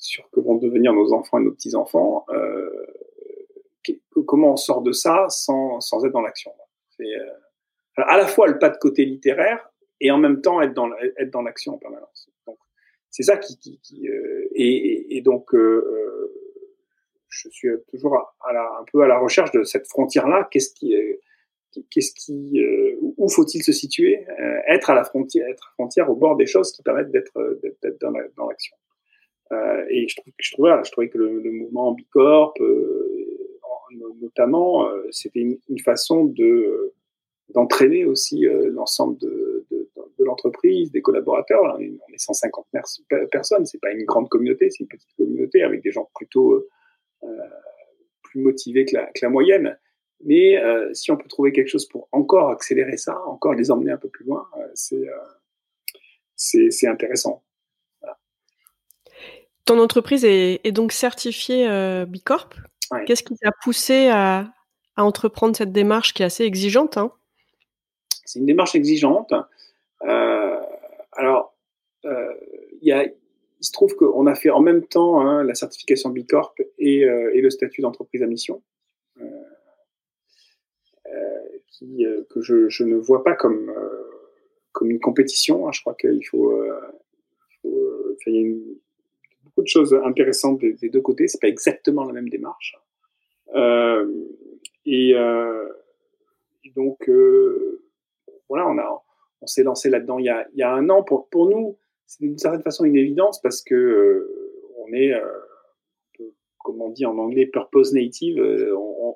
sur 0.00 0.28
que 0.30 0.40
vont 0.40 0.56
devenir 0.56 0.92
nos 0.92 1.12
enfants 1.12 1.38
et 1.38 1.44
nos 1.44 1.52
petits 1.52 1.76
enfants. 1.76 2.24
Euh, 2.30 2.86
comment 4.26 4.52
on 4.52 4.56
sort 4.56 4.82
de 4.82 4.92
ça 4.92 5.26
sans 5.28 5.80
sans 5.80 6.04
être 6.04 6.12
dans 6.12 6.20
l'action 6.20 6.52
C'est 6.96 7.14
euh, 7.14 7.30
à 7.96 8.16
la 8.16 8.26
fois 8.26 8.48
le 8.48 8.58
pas 8.58 8.70
de 8.70 8.76
côté 8.76 9.04
littéraire 9.04 9.70
et 10.00 10.10
en 10.10 10.18
même 10.18 10.40
temps 10.40 10.60
être 10.60 10.74
dans 10.74 10.90
être 11.18 11.30
dans 11.30 11.42
l'action 11.42 11.74
en 11.74 11.78
permanence. 11.78 12.28
Donc 12.46 12.58
c'est 13.10 13.22
ça 13.22 13.36
qui, 13.36 13.58
qui, 13.58 13.80
qui 13.80 14.08
euh, 14.08 14.48
et, 14.54 15.16
et, 15.16 15.20
donc 15.22 15.54
euh, 15.54 16.32
je 17.28 17.48
suis 17.50 17.68
toujours 17.88 18.16
à, 18.40 18.52
la, 18.52 18.62
un 18.80 18.84
peu 18.92 19.02
à 19.02 19.08
la 19.08 19.18
recherche 19.18 19.52
de 19.52 19.62
cette 19.62 19.86
frontière 19.86 20.28
là. 20.28 20.48
Qu'est-ce 20.50 20.72
qui 20.74 20.94
est 20.94 21.20
qu'est-ce 21.90 22.12
qui, 22.14 22.60
euh, 22.60 22.96
où 23.00 23.28
faut-il 23.28 23.62
se 23.62 23.72
situer, 23.72 24.26
euh, 24.28 24.60
être 24.68 24.90
à 24.90 24.94
la 24.94 25.04
frontière, 25.04 25.46
être 25.48 25.70
frontière 25.74 26.10
au 26.10 26.16
bord 26.16 26.36
des 26.36 26.46
choses 26.46 26.72
qui 26.72 26.82
permettent 26.82 27.14
euh, 27.36 27.60
d'être 27.82 27.98
dans, 28.00 28.48
l'action. 28.48 28.76
Euh, 29.52 29.84
et 29.90 30.06
je, 30.08 30.16
trouvais, 30.16 30.70
je 30.84 30.90
trouvais 30.90 31.08
que 31.08 31.18
le, 31.18 31.50
mouvement 31.50 31.92
Bicorp, 31.92 32.54
notamment, 34.20 34.88
c'était 35.10 35.40
une, 35.40 35.78
façon 35.78 36.24
de 36.24 36.92
d'entraîner 37.48 38.04
aussi 38.04 38.46
l'ensemble 38.70 39.18
de, 39.18 39.66
l'entreprise, 40.20 40.92
des 40.92 41.02
collaborateurs. 41.02 41.62
On 41.76 41.78
est 41.80 42.18
150 42.18 42.66
personnes, 43.32 43.66
c'est 43.66 43.80
pas 43.80 43.90
une 43.90 44.04
grande 44.04 44.28
communauté, 44.28 44.70
c'est 44.70 44.80
une 44.84 44.88
petite 44.88 45.12
communauté 45.16 45.62
avec 45.62 45.82
des 45.82 45.90
gens 45.90 46.08
plutôt 46.14 46.64
plus 48.30 48.40
motivés 48.40 48.84
que 48.84 48.96
la, 48.96 49.28
moyenne. 49.28 49.78
Mais 50.22 50.58
euh, 50.58 50.92
si 50.92 51.10
on 51.10 51.16
peut 51.16 51.28
trouver 51.28 51.52
quelque 51.52 51.68
chose 51.68 51.88
pour 51.88 52.08
encore 52.12 52.50
accélérer 52.50 52.96
ça, 52.96 53.20
encore 53.26 53.54
les 53.54 53.70
emmener 53.70 53.90
un 53.90 53.96
peu 53.96 54.08
plus 54.08 54.24
loin, 54.24 54.46
euh, 54.58 54.68
c'est 54.74 55.08
euh, 55.08 55.14
c'est 56.36 56.86
intéressant. 56.86 57.42
Ton 59.64 59.78
entreprise 59.78 60.24
est, 60.24 60.60
est 60.64 60.72
donc 60.72 60.92
certifiée 60.92 61.68
euh, 61.68 62.06
Bicorp. 62.06 62.50
Ouais. 62.90 63.04
Qu'est-ce 63.04 63.22
qui 63.22 63.36
t'a 63.36 63.52
poussé 63.62 64.08
à, 64.08 64.52
à, 64.96 65.04
entreprendre 65.04 65.54
cette 65.56 65.72
démarche 65.72 66.12
qui 66.12 66.22
est 66.22 66.26
assez 66.26 66.44
exigeante 66.44 66.96
hein? 66.96 67.12
C'est 68.24 68.38
une 68.38 68.46
démarche 68.46 68.74
exigeante. 68.74 69.32
alors, 70.00 71.54
il 72.04 72.08
y 72.82 72.92
a, 72.92 73.04
il 73.04 73.64
se 73.64 73.72
trouve 73.72 73.94
qu'on 73.96 74.26
a 74.26 74.34
fait 74.34 74.50
en 74.50 74.60
même 74.60 74.86
temps 74.86 75.20
hein, 75.20 75.42
la 75.42 75.54
certification 75.54 76.10
Bicorp 76.10 76.54
et, 76.78 77.00
et 77.00 77.40
le 77.40 77.50
statut 77.50 77.80
d'entreprise 77.80 78.22
à 78.22 78.26
mission. 78.26 78.62
Qui, 81.72 82.04
que 82.28 82.40
je, 82.40 82.68
je, 82.68 82.84
ne 82.84 82.96
vois 82.96 83.24
pas 83.24 83.34
comme 83.34 83.72
comme 84.72 84.90
une 84.90 85.00
compétition. 85.00 85.66
Hein. 85.68 85.72
Je 85.72 85.80
crois 85.80 85.94
qu'il 85.94 86.24
faut, 86.26 86.52
euh, 86.52 86.80
euh, 87.66 88.16
il 88.26 88.34
y 88.34 88.38
a 88.38 88.40
de 89.62 89.66
choses 89.66 89.94
intéressantes 90.04 90.60
des, 90.60 90.88
deux 90.88 91.00
côtés. 91.00 91.28
C'est 91.28 91.40
pas 91.40 91.48
exactement 91.48 92.04
la 92.04 92.12
même 92.12 92.28
démarche. 92.28 92.76
Euh, 93.54 94.06
et, 94.86 95.14
donc 96.76 97.10
voilà, 98.48 98.68
on 98.68 98.78
a, 98.78 99.02
on 99.42 99.46
s'est 99.46 99.62
lancé 99.62 99.90
là-dedans 99.90 100.18
il 100.18 100.26
y 100.26 100.28
a, 100.28 100.46
il 100.52 100.58
y 100.58 100.62
a 100.62 100.72
un 100.72 100.88
an. 100.88 101.02
Pour, 101.02 101.28
pour 101.28 101.48
nous, 101.48 101.78
c'est 102.06 102.24
d'une 102.24 102.38
certaine 102.38 102.62
façon 102.62 102.84
une 102.84 102.96
évidence 102.96 103.40
parce 103.40 103.62
que 103.62 104.28
on 104.78 104.92
est 104.92 105.12
comme 106.58 106.80
on 106.80 106.90
dit 106.90 107.06
en 107.06 107.18
anglais, 107.18 107.46
purpose 107.46 107.92
native. 107.92 108.40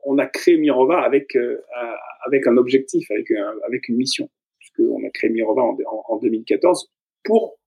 On, 0.04 0.18
a 0.18 0.26
créé 0.26 0.56
Mirova 0.56 1.00
avec 1.00 1.36
avec 2.26 2.46
un 2.46 2.56
objectif, 2.56 3.10
avec 3.10 3.30
avec 3.66 3.88
une 3.88 3.96
mission 3.96 4.28
puisqu'on 4.64 5.04
a 5.06 5.10
créé 5.10 5.30
Mirova 5.30 5.62
en, 5.62 6.16
2014 6.18 6.90
pour 7.24 7.58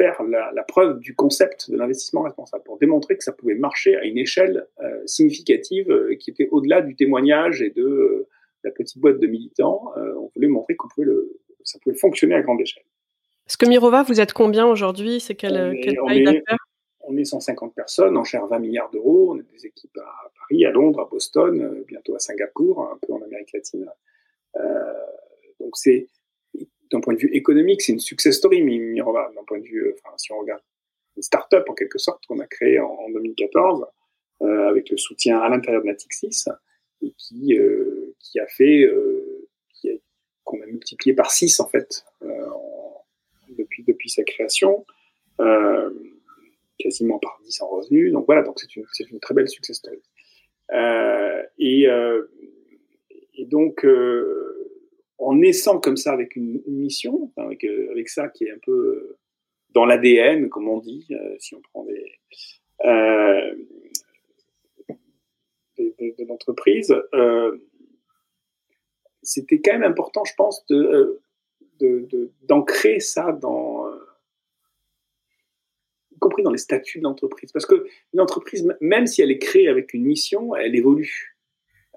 faire 0.00 0.22
la, 0.22 0.50
la, 0.54 0.62
preuve 0.62 0.98
du 0.98 1.14
concept 1.14 1.70
de 1.70 1.76
l'investissement 1.76 2.22
responsable, 2.22 2.64
pour 2.64 2.78
démontrer 2.78 3.18
que 3.18 3.24
ça 3.24 3.32
pouvait 3.32 3.54
marcher 3.54 3.96
à 3.96 4.04
une 4.04 4.16
échelle 4.16 4.66
euh, 4.82 5.02
significative 5.04 5.90
euh, 5.90 6.16
qui 6.16 6.30
était 6.30 6.48
au-delà 6.50 6.80
du 6.80 6.96
témoignage 6.96 7.60
et 7.60 7.68
de 7.68 7.82
euh, 7.82 8.28
la 8.64 8.70
petite 8.70 8.98
boîte 8.98 9.18
de 9.18 9.26
militants. 9.26 9.92
on 9.96 10.30
voulait 10.34 10.48
montrer 10.48 10.74
qu'on 10.76 10.88
pouvait 10.88 11.06
le, 11.06 11.38
ça 11.64 11.78
pouvait 11.82 11.96
fonctionner 11.96 12.34
à 12.34 12.42
grande 12.42 12.60
échelle. 12.60 12.84
Est-ce 13.46 13.58
que 13.58 13.66
Mirova, 13.66 14.02
vous 14.02 14.20
êtes 14.20 14.32
combien 14.32 14.66
aujourd'hui? 14.66 15.20
C'est 15.20 15.34
quelle, 15.34 15.78
quelle 15.82 15.96
taille 16.06 16.24
d'affaires? 16.24 16.56
on 17.02 17.16
est 17.16 17.24
150 17.24 17.74
personnes, 17.74 18.16
on 18.16 18.24
gère 18.24 18.46
20 18.46 18.58
milliards 18.60 18.90
d'euros, 18.90 19.32
on 19.34 19.38
a 19.38 19.42
des 19.42 19.66
équipes 19.66 19.96
à 19.98 20.30
Paris, 20.38 20.64
à 20.64 20.70
Londres, 20.70 21.00
à 21.00 21.08
Boston, 21.10 21.82
bientôt 21.88 22.14
à 22.14 22.18
Singapour, 22.20 22.82
un 22.82 22.98
peu 23.04 23.14
en 23.14 23.22
Amérique 23.22 23.52
latine. 23.52 23.86
Donc 25.58 25.76
c'est 25.76 26.06
d'un 26.90 27.00
point 27.00 27.14
de 27.14 27.18
vue 27.18 27.30
économique, 27.32 27.82
c'est 27.82 27.92
une 27.92 28.00
success 28.00 28.36
story, 28.36 28.62
Mirova. 28.62 29.30
D'un 29.34 29.44
point 29.44 29.58
de 29.58 29.64
vue, 29.64 29.86
euh, 29.86 29.94
enfin, 30.02 30.16
si 30.16 30.32
on 30.32 30.38
regarde 30.38 30.62
une 31.16 31.22
start-up 31.22 31.68
en 31.68 31.74
quelque 31.74 31.98
sorte 31.98 32.24
qu'on 32.26 32.38
a 32.38 32.46
créée 32.46 32.78
en, 32.78 33.08
2014 33.10 33.86
euh, 34.42 34.68
avec 34.68 34.90
le 34.90 34.96
soutien 34.96 35.38
à 35.38 35.48
l'intérieur 35.48 35.82
de 35.82 35.88
Natixis 35.88 36.44
et 37.02 37.12
qui 37.16 37.58
euh, 37.58 38.14
qui 38.18 38.38
a 38.40 38.46
fait 38.46 38.82
euh, 38.84 39.46
qu'on 40.44 40.60
a 40.62 40.66
multiplié 40.66 41.14
par 41.14 41.30
6 41.30 41.60
en 41.60 41.68
fait 41.68 42.04
euh, 42.22 42.46
depuis 43.50 43.84
depuis 43.84 44.08
sa 44.08 44.24
création, 44.24 44.84
euh, 45.40 45.90
quasiment 46.78 47.18
par 47.18 47.38
10 47.44 47.62
en 47.62 47.68
revenus. 47.68 48.12
Donc 48.12 48.26
voilà, 48.26 48.42
donc 48.42 48.58
c'est 48.58 48.74
une 48.76 48.84
une 49.10 49.20
très 49.20 49.34
belle 49.34 49.48
success 49.48 49.76
story. 49.76 50.00
et 51.58 51.86
et 53.34 53.46
donc 53.46 53.86
en 55.20 55.34
naissant 55.34 55.78
comme 55.78 55.96
ça 55.96 56.12
avec 56.12 56.34
une, 56.34 56.62
mission, 56.66 57.30
avec, 57.36 57.64
euh, 57.64 57.90
avec 57.90 58.08
ça 58.08 58.28
qui 58.28 58.44
est 58.44 58.50
un 58.50 58.58
peu 58.64 58.72
euh, 58.72 59.18
dans 59.70 59.84
l'ADN, 59.84 60.48
comme 60.48 60.68
on 60.68 60.78
dit, 60.78 61.06
euh, 61.10 61.36
si 61.38 61.54
on 61.54 61.60
prend 61.60 61.84
des, 61.84 62.18
de, 65.78 66.24
l'entreprise, 66.26 66.94
c'était 69.22 69.60
quand 69.60 69.72
même 69.72 69.90
important, 69.90 70.24
je 70.24 70.34
pense, 70.34 70.64
d'ancrer 72.42 73.00
ça 73.00 73.32
dans, 73.32 73.86
y 76.12 76.18
compris 76.18 76.42
dans 76.42 76.50
les 76.50 76.58
statuts 76.58 76.98
de 76.98 77.04
l'entreprise. 77.04 77.52
Parce 77.52 77.66
que 77.66 77.86
une 78.14 78.20
entreprise, 78.20 78.66
même 78.80 79.06
si 79.06 79.22
elle 79.22 79.30
est 79.30 79.38
créée 79.38 79.68
avec 79.68 79.94
une 79.94 80.04
mission, 80.04 80.54
elle 80.54 80.74
évolue. 80.74 81.36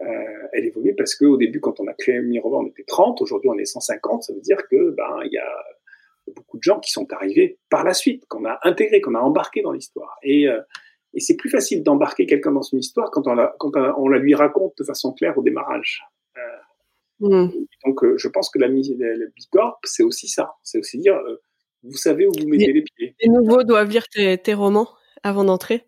Euh, 0.01 0.47
elle 0.53 0.65
évolue 0.65 0.95
parce 0.95 1.15
qu'au 1.15 1.37
début, 1.37 1.59
quand 1.59 1.79
on 1.79 1.87
a 1.87 1.93
créé 1.93 2.19
Mirova, 2.19 2.57
on 2.57 2.67
était 2.67 2.83
30, 2.83 3.21
aujourd'hui 3.21 3.49
on 3.49 3.57
est 3.57 3.65
150, 3.65 4.23
ça 4.23 4.33
veut 4.33 4.41
dire 4.41 4.67
que 4.69 4.91
ben 4.91 5.21
il 5.25 5.31
y 5.31 5.37
a 5.37 5.65
beaucoup 6.35 6.57
de 6.57 6.63
gens 6.63 6.79
qui 6.79 6.91
sont 6.91 7.11
arrivés 7.13 7.59
par 7.69 7.83
la 7.83 7.93
suite, 7.93 8.25
qu'on 8.27 8.45
a 8.45 8.59
intégré, 8.63 9.01
qu'on 9.01 9.15
a 9.15 9.19
embarqué 9.19 9.61
dans 9.61 9.71
l'histoire. 9.71 10.17
Et, 10.23 10.47
euh, 10.47 10.61
et 11.13 11.19
c'est 11.19 11.35
plus 11.35 11.49
facile 11.49 11.83
d'embarquer 11.83 12.25
quelqu'un 12.25 12.51
dans 12.51 12.63
une 12.63 12.79
histoire 12.79 13.11
quand 13.11 13.27
on 13.27 13.35
la, 13.35 13.55
quand 13.59 13.71
on 13.75 14.07
la 14.07 14.17
lui 14.17 14.33
raconte 14.33 14.73
de 14.79 14.83
façon 14.83 15.13
claire 15.13 15.37
au 15.37 15.43
démarrage. 15.43 16.03
Euh, 16.37 17.45
mmh. 17.45 17.51
Donc 17.85 18.03
je 18.17 18.27
pense 18.29 18.49
que 18.49 18.57
la, 18.57 18.67
la 18.67 19.25
Bicorp, 19.35 19.79
c'est 19.83 20.03
aussi 20.03 20.27
ça, 20.27 20.55
c'est 20.63 20.79
aussi 20.79 20.97
dire, 20.97 21.19
vous 21.83 21.97
savez 21.97 22.25
où 22.25 22.31
vous 22.31 22.47
mettez 22.47 22.73
les, 22.73 22.81
pieds. 22.81 23.15
Les 23.21 23.29
nouveaux 23.29 23.63
doivent 23.63 23.89
lire 23.89 24.07
tes, 24.07 24.37
tes 24.39 24.53
romans 24.55 24.89
avant 25.21 25.43
d'entrer 25.43 25.85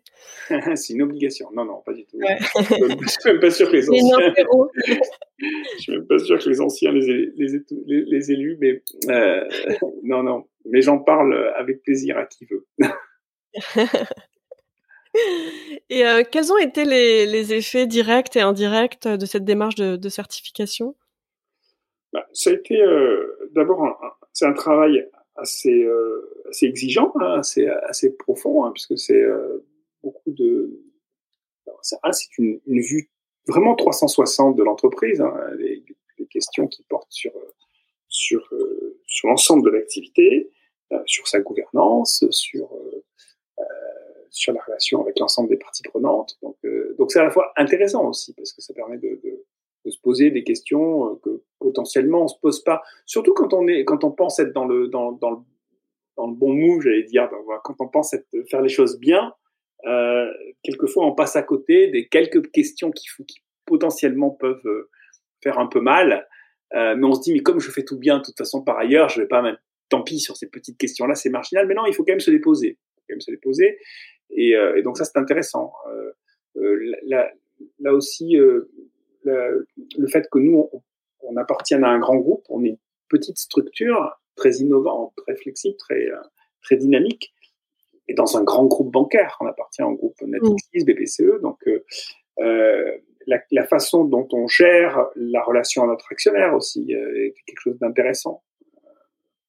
c'est 0.74 0.92
une 0.92 1.02
obligation. 1.02 1.48
Non, 1.52 1.64
non, 1.64 1.82
pas 1.84 1.92
du 1.92 2.04
tout. 2.06 2.18
je 2.20 3.08
suis 3.08 3.30
même 3.30 3.40
pas 3.40 3.50
sûr 3.50 3.70
que 3.70 3.76
les 3.76 3.90
anciens. 3.90 4.34
je 5.38 5.78
suis 5.78 5.92
même 5.92 6.06
pas 6.06 6.18
sûr 6.18 6.38
que 6.38 6.48
les 6.48 6.60
anciens 6.60 6.92
les, 6.92 7.32
les, 7.36 7.64
les, 7.86 8.32
élus, 8.32 8.56
mais 8.60 8.82
euh, 9.08 9.48
non, 10.02 10.22
non. 10.22 10.46
Mais 10.64 10.82
j'en 10.82 10.98
parle 10.98 11.52
avec 11.56 11.82
plaisir 11.82 12.16
à 12.18 12.26
qui 12.26 12.46
veut. 12.46 12.66
et 15.90 16.06
euh, 16.06 16.22
quels 16.30 16.52
ont 16.52 16.58
été 16.58 16.84
les, 16.84 17.26
les, 17.26 17.54
effets 17.54 17.86
directs 17.86 18.36
et 18.36 18.40
indirects 18.40 19.08
de 19.08 19.26
cette 19.26 19.44
démarche 19.44 19.76
de, 19.76 19.96
de 19.96 20.08
certification? 20.08 20.94
Bah, 22.12 22.26
Ça 22.32 22.50
a 22.50 22.52
été 22.52 22.80
euh, 22.80 23.38
d'abord 23.52 23.98
c'est 24.32 24.46
un 24.46 24.52
travail 24.52 25.08
assez, 25.36 25.86
assez 26.48 26.66
exigeant, 26.66 27.12
hein, 27.20 27.38
assez, 27.38 27.66
assez 27.68 28.14
profond, 28.16 28.64
hein, 28.64 28.72
puisque 28.72 28.98
c'est 28.98 29.24
beaucoup 30.06 30.30
de. 30.30 30.80
c'est 31.82 31.98
une, 32.38 32.60
vue 32.66 33.10
vraiment 33.48 33.74
360 33.74 34.56
de 34.56 34.62
l'entreprise, 34.62 35.20
hein, 35.20 35.34
les, 35.58 35.84
questions 36.30 36.66
qui 36.66 36.82
portent 36.88 37.12
sur, 37.12 37.32
sur, 38.08 38.48
euh, 38.52 38.98
sur 39.06 39.28
l'ensemble 39.28 39.64
de 39.64 39.70
l'activité, 39.70 40.50
euh, 40.92 40.98
sur 41.06 41.28
sa 41.28 41.40
gouvernance, 41.40 42.24
sur, 42.30 42.72
euh, 42.74 43.64
sur 44.30 44.52
la 44.52 44.60
relation 44.62 45.02
avec 45.02 45.18
l'ensemble 45.18 45.48
des 45.50 45.56
parties 45.56 45.82
prenantes. 45.84 46.36
Donc, 46.42 46.56
donc 46.98 47.12
c'est 47.12 47.20
à 47.20 47.24
la 47.24 47.30
fois 47.30 47.52
intéressant 47.56 48.08
aussi, 48.08 48.32
parce 48.34 48.52
que 48.52 48.60
ça 48.60 48.74
permet 48.74 48.98
de, 48.98 49.20
de, 49.22 49.90
se 49.90 50.00
poser 50.00 50.32
des 50.32 50.42
questions 50.42 51.14
que 51.22 51.44
potentiellement 51.60 52.24
on 52.24 52.28
se 52.28 52.40
pose 52.42 52.64
pas, 52.64 52.82
surtout 53.04 53.34
quand 53.34 53.54
on 53.54 53.68
est, 53.68 53.84
quand 53.84 54.02
on 54.02 54.10
pense 54.10 54.40
être 54.40 54.52
dans 54.52 54.64
le, 54.64 54.88
dans, 54.88 55.12
dans 55.12 55.30
le, 55.30 55.38
dans 56.16 56.26
le 56.26 56.34
bon 56.34 56.52
move, 56.52 56.80
j'allais 56.80 57.04
dire, 57.04 57.30
quand 57.62 57.76
on 57.78 57.88
pense 57.88 58.12
être, 58.12 58.26
faire 58.50 58.62
les 58.62 58.68
choses 58.68 58.98
bien, 58.98 59.32
euh, 59.84 60.32
quelquefois 60.62 61.06
on 61.06 61.14
passe 61.14 61.36
à 61.36 61.42
côté 61.42 61.88
des 61.88 62.08
quelques 62.08 62.50
questions 62.50 62.90
qui, 62.90 63.06
qui 63.26 63.40
potentiellement 63.66 64.30
peuvent 64.30 64.66
euh, 64.66 64.90
faire 65.42 65.58
un 65.58 65.66
peu 65.66 65.80
mal. 65.80 66.26
Euh, 66.74 66.96
mais 66.96 67.06
on 67.06 67.12
se 67.12 67.22
dit, 67.22 67.32
mais 67.32 67.42
comme 67.42 67.60
je 67.60 67.70
fais 67.70 67.84
tout 67.84 67.98
bien, 67.98 68.18
de 68.18 68.24
toute 68.24 68.36
façon, 68.36 68.62
par 68.62 68.78
ailleurs, 68.78 69.08
je 69.08 69.20
vais 69.20 69.28
pas 69.28 69.42
mettre 69.42 69.60
tant 69.88 70.02
pis 70.02 70.18
sur 70.18 70.36
ces 70.36 70.48
petites 70.48 70.78
questions-là, 70.78 71.14
c'est 71.14 71.30
marginal. 71.30 71.66
Mais 71.66 71.74
non, 71.74 71.86
il 71.86 71.94
faut 71.94 72.04
quand 72.04 72.12
même 72.12 72.20
se 72.20 72.30
les 72.30 72.40
poser. 72.40 72.68
Il 72.68 72.94
faut 72.94 73.02
quand 73.08 73.14
même 73.14 73.20
se 73.20 73.30
les 73.30 73.36
poser. 73.36 73.78
Et, 74.30 74.56
euh, 74.56 74.76
et 74.76 74.82
donc 74.82 74.98
ça, 74.98 75.04
c'est 75.04 75.18
intéressant. 75.18 75.72
Euh, 75.88 76.10
euh, 76.56 76.96
là, 77.04 77.30
là, 77.78 77.92
aussi, 77.92 78.36
le, 79.24 80.06
fait 80.08 80.28
que 80.30 80.38
nous, 80.38 80.68
on, 80.72 80.82
on, 81.20 81.36
appartienne 81.36 81.84
à 81.84 81.88
un 81.88 81.98
grand 81.98 82.16
groupe, 82.16 82.44
on 82.48 82.64
est 82.64 82.70
une 82.70 82.78
petite 83.08 83.38
structure 83.38 84.18
très 84.34 84.56
innovante, 84.56 85.12
très 85.16 85.36
flexible, 85.36 85.76
très, 85.76 86.08
très 86.62 86.76
dynamique 86.76 87.32
et 88.08 88.14
dans 88.14 88.36
un 88.36 88.44
grand 88.44 88.66
groupe 88.66 88.92
bancaire. 88.92 89.36
On 89.40 89.46
appartient 89.46 89.82
au 89.82 89.94
groupe 89.94 90.20
Natixis, 90.22 90.80
mm. 90.80 90.84
BPCE. 90.84 91.40
Donc, 91.42 91.58
euh, 91.66 91.84
euh, 92.40 92.96
la, 93.26 93.40
la, 93.50 93.64
façon 93.64 94.04
dont 94.04 94.28
on 94.32 94.46
gère 94.46 95.08
la 95.16 95.42
relation 95.42 95.82
à 95.82 95.86
notre 95.86 96.12
actionnaire 96.12 96.54
aussi 96.54 96.94
euh, 96.94 97.26
est 97.26 97.34
quelque 97.46 97.60
chose 97.60 97.78
d'intéressant 97.78 98.42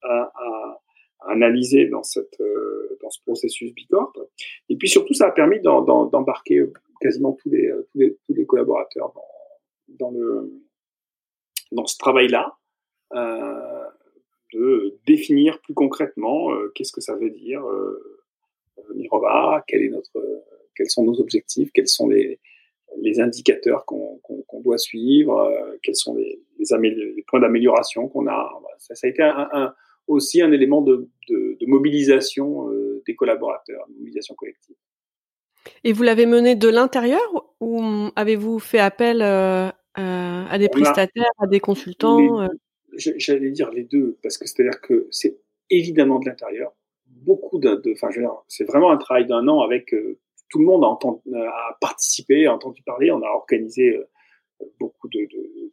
à, 0.01 0.32
à, 0.34 0.82
analyser 1.28 1.88
dans, 1.88 2.03
cette, 2.03 2.39
euh, 2.39 2.97
dans 3.01 3.10
ce 3.10 3.22
processus 3.22 3.74
Bicorp. 3.74 4.14
Et 4.70 4.78
puis 4.78 4.88
surtout, 4.88 5.14
ça 5.14 5.28
a 5.28 5.32
permis 5.32 5.60
d'embarquer 5.60 6.64
quasiment 7.01 7.34
tous 7.34 7.49
les, 7.49 7.72
tous 7.91 7.99
les, 7.99 8.18
tous 8.26 8.34
les 8.34 8.45
collaborateurs 8.45 9.14
dans, 9.14 10.08
dans, 10.08 10.12
le, 10.12 10.51
dans 11.72 11.86
ce 11.86 11.97
travail-là. 11.97 12.58
Euh, 13.14 13.88
de 14.53 14.97
définir 15.05 15.60
plus 15.62 15.74
concrètement 15.74 16.51
euh, 16.51 16.72
qu'est-ce 16.74 16.93
que 16.93 17.01
ça 17.01 17.16
veut 17.16 17.30
dire 17.30 17.66
euh, 17.68 18.22
Quel 19.67 19.84
est 19.84 19.89
notre, 19.89 20.43
quels 20.75 20.89
sont 20.89 21.03
nos 21.03 21.19
objectifs, 21.19 21.71
quels 21.73 21.88
sont 21.88 22.07
les, 22.07 22.39
les 23.01 23.19
indicateurs 23.19 23.86
qu'on 23.86 24.61
doit 24.61 24.78
suivre, 24.78 25.38
euh, 25.39 25.78
quels 25.84 25.95
sont 25.95 26.15
les, 26.15 26.41
les, 26.57 27.23
points 27.28 27.39
d'amélioration 27.39 28.07
qu'on 28.07 28.28
a. 28.28 28.49
Ça, 28.80 28.95
ça, 28.95 29.07
a 29.07 29.09
été 29.09 29.21
un, 29.23 29.49
un, 29.51 29.73
aussi 30.07 30.41
un 30.41 30.51
élément 30.51 30.82
de, 30.82 31.07
de, 31.30 31.57
de 31.59 31.65
mobilisation 31.65 32.69
euh, 32.71 33.03
des 33.05 33.15
collaborateurs, 33.15 33.86
de 33.89 33.93
mobilisation 33.93 34.36
collective. 34.36 34.75
Et 35.84 35.91
vous 35.91 36.03
l'avez 36.03 36.25
mené 36.25 36.55
de 36.55 36.69
l'intérieur 36.69 37.53
ou 37.59 37.82
avez-vous 38.15 38.59
fait 38.59 38.80
appel 38.80 39.21
euh, 39.21 39.69
à 39.95 40.57
des 40.57 40.69
prestataires, 40.69 41.32
à 41.39 41.47
des 41.47 41.59
consultants 41.59 42.47
j'allais 42.97 43.51
dire 43.51 43.71
les 43.71 43.84
deux, 43.84 44.17
parce 44.23 44.38
que 44.38 44.47
c'est-à-dire 44.47 44.82
que 44.82 45.07
c'est 45.11 45.39
évidemment 45.69 46.19
de 46.19 46.25
l'intérieur, 46.25 46.73
beaucoup 47.28 47.59
de, 47.59 47.82
enfin, 47.93 48.09
c'est 48.47 48.63
vraiment 48.63 48.91
un 48.91 48.97
travail 48.97 49.28
d'un 49.28 49.47
an 49.47 49.61
avec 49.61 49.93
euh, 49.93 50.17
tout 50.49 50.59
le 50.59 50.65
monde 50.65 50.84
a, 50.84 50.88
entendu, 50.88 51.19
a 51.36 51.78
participé, 51.80 52.47
a 52.47 52.53
entendu 52.53 52.82
parler, 52.84 53.11
on 53.11 53.21
a 53.21 53.30
organisé 53.30 53.97
euh, 53.97 54.65
beaucoup 54.80 55.09
de, 55.09 55.28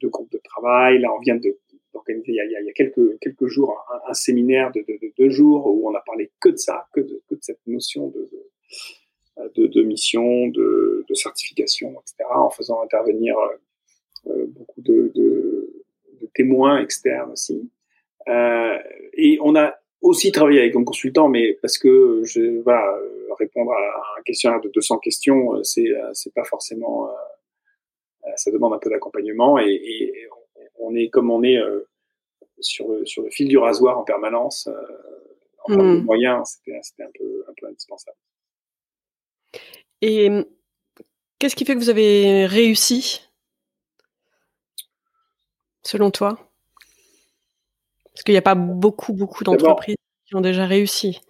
groupes 0.08 0.32
de 0.32 0.40
travail. 0.44 0.98
Là, 0.98 1.14
on 1.14 1.20
vient 1.20 1.36
d'organiser 1.36 2.32
il, 2.32 2.66
y 2.66 2.70
a 2.70 2.72
quelques, 2.72 3.46
jours 3.46 3.78
un, 4.06 4.14
séminaire 4.14 4.70
de, 4.72 4.84
deux 5.16 5.30
jours 5.30 5.66
où 5.66 5.88
on 5.88 5.94
a 5.94 6.00
parlé 6.00 6.30
que 6.40 6.50
de 6.50 6.56
ça, 6.56 6.86
que 6.92 7.00
de, 7.00 7.22
cette 7.40 7.60
notion 7.66 8.12
de, 9.56 9.82
mission, 9.82 10.48
de, 10.48 11.04
certification, 11.14 11.92
etc., 12.00 12.28
en 12.34 12.50
faisant 12.50 12.82
intervenir 12.82 13.36
euh, 14.26 14.46
beaucoup 14.48 14.80
de, 14.82 15.12
témoins 16.34 16.80
externes 16.80 17.30
aussi. 17.30 17.70
Euh, 18.28 18.78
et 19.12 19.38
on 19.40 19.54
a 19.54 19.74
aussi 20.04 20.30
travaillé 20.30 20.60
avec 20.60 20.76
un 20.76 20.84
consultant, 20.84 21.28
mais 21.28 21.54
parce 21.62 21.78
que 21.78 22.22
je, 22.24 22.62
voilà, 22.62 22.96
répondre 23.38 23.72
à 23.72 24.18
un 24.18 24.22
questionnaire 24.22 24.60
de 24.60 24.68
200 24.68 24.98
questions, 24.98 25.62
c'est 25.64 25.88
c'est 26.12 26.32
pas 26.32 26.44
forcément, 26.44 27.08
euh, 27.08 28.30
ça 28.36 28.50
demande 28.50 28.74
un 28.74 28.78
peu 28.78 28.90
d'accompagnement 28.90 29.58
et, 29.58 29.72
et, 29.72 30.28
on 30.78 30.94
est 30.94 31.08
comme 31.08 31.30
on 31.30 31.42
est 31.42 31.56
euh, 31.56 31.88
sur 32.60 32.88
le 32.88 33.06
sur 33.06 33.22
le 33.22 33.30
fil 33.30 33.48
du 33.48 33.56
rasoir 33.56 33.98
en 33.98 34.04
permanence. 34.04 34.66
Euh, 34.66 34.72
en 35.66 35.74
termes 35.74 35.94
de 35.94 36.00
mmh. 36.00 36.04
moyens, 36.04 36.58
c'était 36.82 37.04
un 37.04 37.10
peu 37.18 37.44
un 37.48 37.54
peu 37.56 37.66
indispensable. 37.66 38.18
Et 40.02 40.28
qu'est-ce 41.38 41.56
qui 41.56 41.64
fait 41.64 41.72
que 41.72 41.78
vous 41.78 41.88
avez 41.88 42.44
réussi, 42.44 43.22
selon 45.82 46.10
toi? 46.10 46.38
Parce 48.14 48.22
qu'il 48.22 48.32
n'y 48.32 48.38
a 48.38 48.42
pas 48.42 48.54
beaucoup, 48.54 49.12
beaucoup 49.12 49.44
d'entreprises 49.44 49.96
qui 50.26 50.36
ont 50.36 50.40
déjà 50.40 50.66
réussi. 50.66 51.20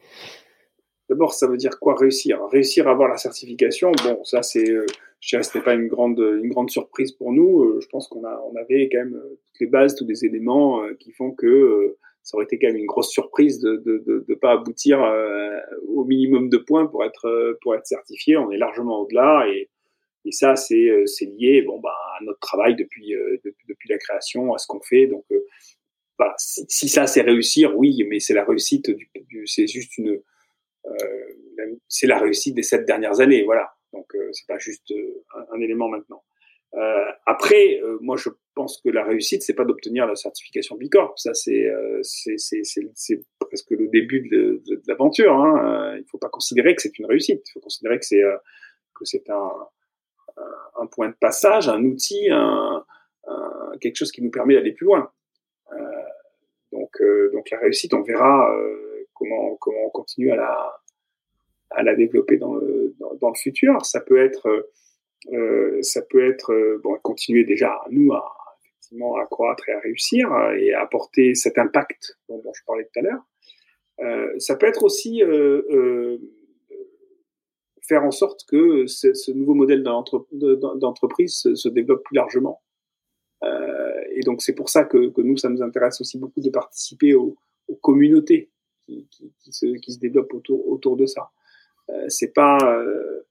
D'abord, 1.09 1.35
ça 1.35 1.47
veut 1.47 1.57
dire 1.57 1.78
quoi 1.80 1.95
réussir? 1.95 2.41
Réussir 2.51 2.89
à 2.89 2.93
avoir 2.93 3.09
la 3.09 3.16
certification, 3.16 3.93
bon, 4.05 4.24
ça 4.24 4.43
c'est, 4.43 4.70
euh, 4.70 4.87
je 5.20 5.37
dirais, 5.37 5.62
pas 5.62 5.74
une 5.74 5.89
grande, 5.89 6.18
une 6.18 6.49
grande 6.49 6.70
surprise 6.70 7.12
pour 7.12 7.32
nous. 7.32 7.62
Euh, 7.62 7.80
je 7.80 7.89
pense 7.89 8.09
qu'on 8.09 8.24
a, 8.24 8.43
on 8.51 8.57
avait 8.57 8.89
quand 8.91 8.99
même 8.99 9.14
euh, 9.16 9.39
toutes 9.47 9.61
les 9.61 9.66
bases, 9.66 9.95
tous 9.97 10.07
les 10.07 10.24
éléments 10.24 10.82
qui 10.99 11.12
font 11.12 11.32
que 11.32 11.97
ça 12.22 12.37
aurait 12.37 12.45
été 12.45 12.59
quand 12.59 12.68
même 12.68 12.76
une 12.76 12.87
grosse 12.87 13.11
surprise 13.11 13.61
de 13.61 13.76
de, 13.85 14.24
de, 14.26 14.35
pas 14.35 14.53
aboutir 14.53 14.99
au 15.89 16.05
minimum 16.05 16.49
de 16.49 16.57
points 16.57 16.87
pour 16.87 17.05
être 17.05 17.59
pour 17.61 17.74
être 17.74 17.87
certifié. 17.87 18.39
On 18.39 18.51
est 18.51 18.57
largement 18.57 19.01
au-delà 19.01 19.47
et 19.49 19.68
et 20.24 20.32
ça 20.32 20.57
c'est 20.57 21.03
c'est 21.05 21.26
lié 21.26 21.61
bon 21.61 21.78
bah 21.80 21.95
à 22.18 22.24
notre 22.24 22.41
travail 22.41 22.76
depuis 22.76 23.12
depuis, 23.45 23.66
depuis 23.68 23.91
la 23.91 23.99
création 23.99 24.55
à 24.55 24.59
ce 24.59 24.66
qu'on 24.66 24.80
fait 24.80 25.07
donc 25.07 25.24
bah, 26.18 26.34
si, 26.38 26.64
si, 26.68 26.88
ça 26.88 27.06
c'est 27.06 27.22
réussir 27.22 27.76
oui 27.76 28.04
mais 28.08 28.20
c'est 28.20 28.34
la 28.34 28.44
réussite 28.44 28.90
du, 28.90 29.10
du 29.14 29.46
c'est 29.46 29.66
juste 29.66 29.98
une 29.98 30.20
euh, 30.86 31.74
c'est 31.88 32.06
la 32.06 32.18
réussite 32.18 32.54
des 32.54 32.62
sept 32.62 32.84
dernières 32.84 33.20
années, 33.20 33.42
voilà. 33.44 33.72
Donc 33.92 34.14
euh, 34.14 34.28
c'est 34.32 34.46
pas 34.46 34.58
juste 34.58 34.90
euh, 34.90 35.24
un, 35.52 35.60
élément 35.60 35.88
maintenant. 35.88 36.22
après, 37.26 37.80
moi 38.00 38.16
je 38.16 38.30
pense 38.54 38.80
que 38.82 38.90
la 38.90 39.04
réussite, 39.04 39.42
c'est 39.42 39.54
pas 39.54 39.64
d'obtenir 39.64 40.06
la 40.06 40.16
certification 40.16 40.76
Bicorp. 40.76 41.16
Ça, 41.16 41.32
c'est 41.32 41.70
c'est 42.02 43.20
presque 43.38 43.70
le 43.70 43.88
début 43.88 44.28
de, 44.28 44.60
de, 44.66 44.82
l'aventure. 44.88 45.32
Hein. 45.32 45.96
Il 45.98 46.04
faut 46.10 46.18
pas 46.18 46.28
considérer 46.28 46.74
que 46.74 46.82
c'est 46.82 46.98
une 46.98 47.06
réussite. 47.06 47.42
Il 47.48 47.52
faut 47.52 47.60
considérer 47.60 47.98
que 47.98 48.04
c'est 48.04 48.22
que 48.94 49.04
c'est 49.04 49.30
un, 49.30 49.50
un, 50.80 50.86
point 50.86 51.08
de 51.10 51.14
passage, 51.20 51.68
un 51.68 51.82
outil, 51.84 52.28
un, 52.30 52.84
quelque 53.80 53.96
chose 53.96 54.10
qui 54.10 54.22
nous 54.22 54.32
permet 54.32 54.54
d'aller 54.54 54.72
plus 54.72 54.86
loin. 54.86 55.12
Donc, 57.32 57.32
donc 57.32 57.50
la 57.50 57.59
réussite, 57.59 57.94
on 57.94 58.02
verra 58.02 58.55
comment, 59.14 59.57
comment 59.57 59.86
on 59.86 59.90
continue 59.90 60.30
à 60.30 60.36
la, 60.36 60.80
à 61.74 61.82
la 61.82 61.94
développer 61.94 62.36
dans 62.36 62.55
le, 62.55 62.94
dans, 62.98 63.28
le 63.28 63.38
futur. 63.38 63.84
Ça 63.84 64.00
peut 64.00 64.24
être, 64.24 64.68
euh, 65.32 65.82
ça 65.82 66.02
peut 66.02 66.28
être, 66.28 66.52
euh, 66.52 66.80
bon, 66.82 66.96
continuer 67.02 67.44
déjà 67.44 67.80
nous 67.90 68.12
à 68.12 68.24
effectivement 68.62 69.16
à 69.16 69.26
croître 69.26 69.68
et 69.68 69.72
à 69.72 69.80
réussir 69.80 70.28
et 70.59 70.72
à 70.72 70.82
apporter 70.82 71.34
cet 71.34 71.59
impact 71.59 72.18
dont, 72.28 72.42
je 72.55 72.62
parlais 72.66 72.84
tout 72.84 73.00
à 73.00 73.02
l'heure. 73.02 73.22
Euh, 74.00 74.38
ça 74.38 74.57
peut 74.57 74.66
être 74.66 74.82
aussi 74.82 75.22
euh, 75.22 75.62
euh 75.70 76.18
faire 77.86 78.02
en 78.02 78.11
sorte 78.11 78.46
que 78.48 78.86
ce, 78.86 79.30
nouveau 79.32 79.52
modèle 79.52 79.82
d'entreprise 79.82 81.34
se, 81.34 81.55
se, 81.55 81.68
développe 81.68 82.02
plus 82.02 82.16
largement. 82.16 82.62
Euh, 83.45 84.05
et 84.12 84.20
donc 84.20 84.42
c'est 84.42 84.55
pour 84.55 84.68
ça 84.68 84.84
que, 84.84 85.09
que, 85.09 85.20
nous, 85.20 85.36
ça 85.36 85.49
nous 85.49 85.62
intéresse 85.62 86.01
aussi 86.01 86.18
beaucoup 86.18 86.40
de 86.40 86.51
participer 86.51 87.14
aux, 87.14 87.36
aux 87.68 87.76
communautés 87.76 88.51
qui, 88.84 89.07
qui, 89.11 89.32
qui, 89.40 89.53
se, 89.53 89.66
qui 89.66 89.92
se 89.92 89.99
développe 89.99 90.32
autour, 90.34 90.68
autour 90.68 90.97
de 90.97 91.07
ça. 91.07 91.30
Euh, 91.90 92.05
c'est 92.09 92.32
pas 92.32 92.59
euh, 92.62 93.22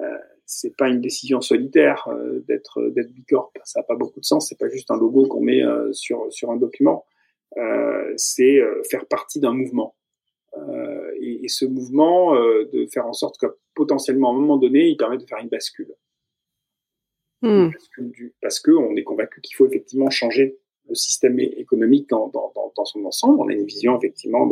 euh, 0.00 0.18
c'est 0.46 0.76
pas 0.76 0.88
une 0.88 1.00
décision 1.00 1.40
solitaire 1.40 2.08
d'être 2.46 2.88
d'être 2.90 3.10
bicorp. 3.12 3.52
Ça 3.64 3.80
n'a 3.80 3.84
pas 3.84 3.96
beaucoup 3.96 4.20
de 4.20 4.24
sens. 4.24 4.48
C'est 4.48 4.58
pas 4.58 4.68
juste 4.68 4.90
un 4.90 4.96
logo 4.96 5.26
qu'on 5.26 5.40
met 5.40 5.62
sur 5.92 6.26
sur 6.30 6.50
un 6.50 6.56
document. 6.56 7.06
c'est 8.16 8.60
faire 8.90 9.06
partie 9.06 9.40
d'un 9.40 9.54
mouvement. 9.54 9.94
Et, 11.20 11.44
et, 11.44 11.48
ce 11.48 11.64
mouvement, 11.64 12.34
de 12.34 12.86
faire 12.92 13.06
en 13.06 13.14
sorte 13.14 13.38
que 13.38 13.46
potentiellement 13.74 14.30
à 14.30 14.34
un 14.34 14.38
moment 14.38 14.58
donné, 14.58 14.88
il 14.88 14.96
permet 14.96 15.16
de 15.16 15.24
faire 15.24 15.38
une 15.38 15.48
bascule. 15.48 15.94
Hmm. 17.42 17.70
parce 18.40 18.60
qu'on 18.60 18.94
est 18.94 19.02
convaincu 19.02 19.40
qu'il 19.40 19.56
faut 19.56 19.66
effectivement 19.66 20.10
changer 20.10 20.58
le 20.88 20.94
système 20.94 21.40
économique 21.40 22.08
dans, 22.08 22.28
dans, 22.28 22.52
dans, 22.76 22.84
son 22.84 23.04
ensemble. 23.04 23.40
On 23.40 23.48
a 23.48 23.52
une 23.52 23.66
vision 23.66 23.98
effectivement 23.98 24.48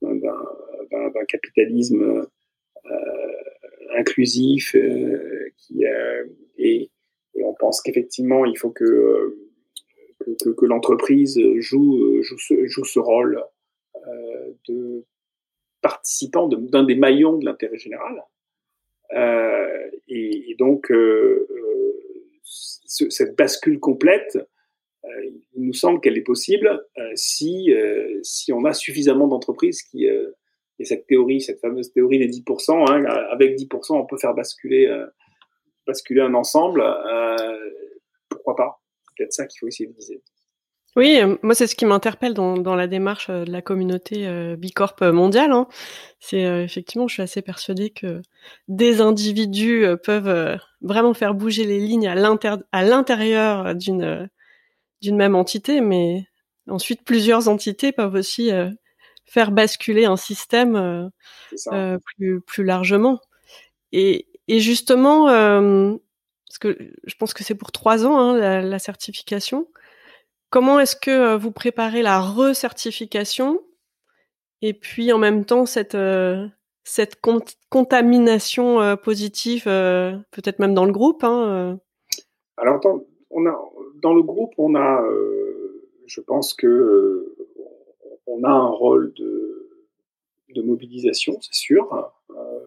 d'un 0.00 1.24
capitalisme 1.28 2.26
euh, 2.90 3.32
inclusif 3.98 4.74
euh, 4.74 5.50
qui, 5.58 5.84
et, 6.56 6.90
on 7.44 7.54
pense 7.54 7.82
qu'effectivement 7.82 8.44
il 8.46 8.56
faut 8.58 8.70
que, 8.70 9.36
que, 10.42 10.50
que 10.50 10.66
l'entreprise 10.66 11.38
joue, 11.58 12.22
joue, 12.22 12.38
ce, 12.38 12.66
joue 12.66 12.84
ce 12.84 12.98
rôle 12.98 13.42
euh, 14.08 14.52
de 14.68 15.04
participant 15.80 16.48
d'un 16.48 16.82
des 16.84 16.94
maillons 16.94 17.38
de 17.38 17.44
l'intérêt 17.44 17.78
général. 17.78 18.24
Euh, 19.14 19.90
et, 20.08 20.54
donc, 20.58 20.90
euh, 20.90 21.46
ce, 22.48 23.10
cette 23.10 23.36
bascule 23.36 23.78
complète, 23.78 24.38
euh, 25.04 25.30
il 25.54 25.66
nous 25.66 25.72
semble 25.72 26.00
qu'elle 26.00 26.18
est 26.18 26.22
possible 26.22 26.84
euh, 26.98 27.12
si, 27.14 27.72
euh, 27.72 28.18
si 28.22 28.52
on 28.52 28.64
a 28.64 28.72
suffisamment 28.72 29.28
d'entreprises 29.28 29.82
qui 29.82 30.06
et 30.80 30.84
cette 30.84 31.08
théorie, 31.08 31.40
cette 31.40 31.60
fameuse 31.60 31.92
théorie 31.92 32.20
des 32.20 32.28
10%, 32.28 32.88
hein, 32.88 33.04
avec 33.32 33.56
10%, 33.56 33.96
on 34.00 34.06
peut 34.06 34.16
faire 34.16 34.32
basculer, 34.32 34.88
basculer 35.88 36.20
un 36.20 36.34
ensemble. 36.34 36.84
pourquoi 38.28 38.54
pas? 38.54 38.80
Peut-être 39.16 39.32
ça 39.32 39.46
qu'il 39.46 39.58
faut 39.58 39.66
essayer 39.66 39.88
de 39.88 39.94
viser. 39.96 40.22
Oui, 40.98 41.18
moi 41.42 41.54
c'est 41.54 41.66
ce 41.66 41.74
qui 41.74 41.86
m'interpelle 41.86 42.34
dans, 42.34 42.58
dans, 42.58 42.74
la 42.74 42.86
démarche 42.86 43.30
de 43.30 43.50
la 43.50 43.62
communauté 43.62 44.28
Bicorp 44.58 44.96
mondiale. 45.00 45.52
Hein. 45.52 45.66
C'est 46.18 46.42
effectivement, 46.42 47.08
je 47.08 47.14
suis 47.14 47.22
assez 47.22 47.40
persuadée 47.40 47.90
que 47.90 48.20
des 48.66 49.00
individus 49.00 49.86
peuvent 50.04 50.58
vraiment 50.82 51.14
faire 51.14 51.34
bouger 51.34 51.64
les 51.64 51.78
lignes 51.78 52.08
à 52.08 52.82
l'intérieur 52.82 53.74
d'une 53.74 54.28
d'une 55.00 55.16
même 55.16 55.34
entité, 55.34 55.80
mais 55.80 56.26
ensuite 56.68 57.02
plusieurs 57.04 57.48
entités 57.48 57.92
peuvent 57.92 58.14
aussi 58.14 58.52
euh, 58.52 58.70
faire 59.24 59.50
basculer 59.52 60.04
un 60.04 60.16
système 60.16 60.76
euh, 60.76 61.08
euh, 61.72 61.98
plus, 61.98 62.40
plus 62.40 62.64
largement. 62.64 63.20
Et, 63.92 64.28
et 64.48 64.60
justement, 64.60 65.26
parce 65.26 66.58
que 66.60 66.76
je 67.04 67.14
pense 67.14 67.34
que 67.34 67.44
c'est 67.44 67.54
pour 67.54 67.72
trois 67.72 68.06
ans 68.06 68.18
hein, 68.18 68.38
la, 68.38 68.60
la, 68.60 68.78
certification. 68.78 69.66
Comment 70.50 70.80
est-ce 70.80 70.96
que 70.96 71.36
vous 71.36 71.52
préparez 71.52 72.02
la 72.02 72.20
recertification 72.20 73.60
et 74.60 74.74
puis 74.74 75.12
en 75.12 75.18
même 75.18 75.44
temps 75.44 75.66
cette 75.66 75.96
cette 76.84 77.20
contamination 77.68 78.96
positive, 78.96 79.64
peut-être 79.64 80.58
même 80.58 80.74
dans 80.74 80.86
le 80.86 80.92
groupe 80.92 81.22
hein, 81.22 81.78
Alors, 82.56 82.80
dans 84.02 84.14
le 84.14 84.22
groupe, 84.22 84.54
on 84.58 84.74
a, 84.74 85.02
euh, 85.02 85.88
je 86.06 86.20
pense 86.20 86.54
que 86.54 86.66
euh, 86.66 87.36
on 88.26 88.44
a 88.44 88.50
un 88.50 88.68
rôle 88.68 89.12
de, 89.14 89.70
de 90.54 90.62
mobilisation, 90.62 91.38
c'est 91.40 91.54
sûr, 91.54 92.12
euh, 92.30 92.60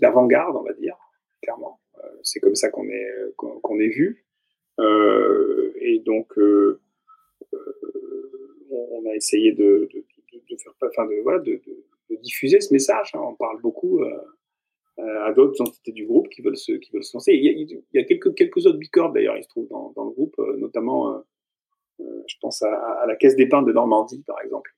d'avant-garde, 0.00 0.56
on 0.56 0.62
va 0.62 0.72
dire, 0.74 0.96
clairement. 1.42 1.80
c'est 2.22 2.40
comme 2.40 2.54
ça 2.54 2.70
qu'on 2.70 2.88
est 2.88 3.10
qu'on 3.36 3.78
est 3.78 3.88
vu, 3.88 4.26
et 4.78 5.98
donc 6.04 6.38
on 8.74 9.06
a 9.06 9.14
essayé 9.14 9.52
de, 9.52 9.88
de, 9.92 10.04
de 10.50 10.56
faire, 10.56 10.72
enfin 10.82 11.06
de, 11.06 11.20
voilà, 11.22 11.38
de, 11.40 11.60
diffuser 12.22 12.60
ce 12.60 12.72
message. 12.72 13.10
Hein. 13.14 13.20
On 13.22 13.34
parle 13.34 13.60
beaucoup 13.60 14.00
euh, 14.00 15.24
à 15.24 15.32
d'autres 15.32 15.60
entités 15.60 15.92
du 15.92 16.06
groupe 16.06 16.28
qui 16.28 16.42
veulent 16.42 16.56
se, 16.56 16.72
qui 16.72 16.92
veulent 16.92 17.04
se 17.04 17.16
lancer. 17.16 17.32
Il 17.32 17.44
y 17.44 17.48
a, 17.48 17.52
il 17.52 17.82
y 17.92 17.98
a 17.98 18.04
quelques, 18.04 18.34
quelques 18.34 18.66
autres 18.66 18.78
bicorps 18.78 19.12
d'ailleurs, 19.12 19.36
il 19.36 19.42
se 19.42 19.48
trouve 19.48 19.68
dans, 19.68 19.92
dans 19.96 20.04
le 20.04 20.10
groupe, 20.10 20.34
euh, 20.38 20.56
notamment 20.56 21.22
je 22.26 22.34
pense 22.40 22.60
à, 22.62 23.04
la 23.06 23.14
Caisse 23.14 23.36
d'épargne 23.36 23.66
de 23.66 23.72
Normandie, 23.72 24.24
par 24.26 24.40
exemple. 24.42 24.68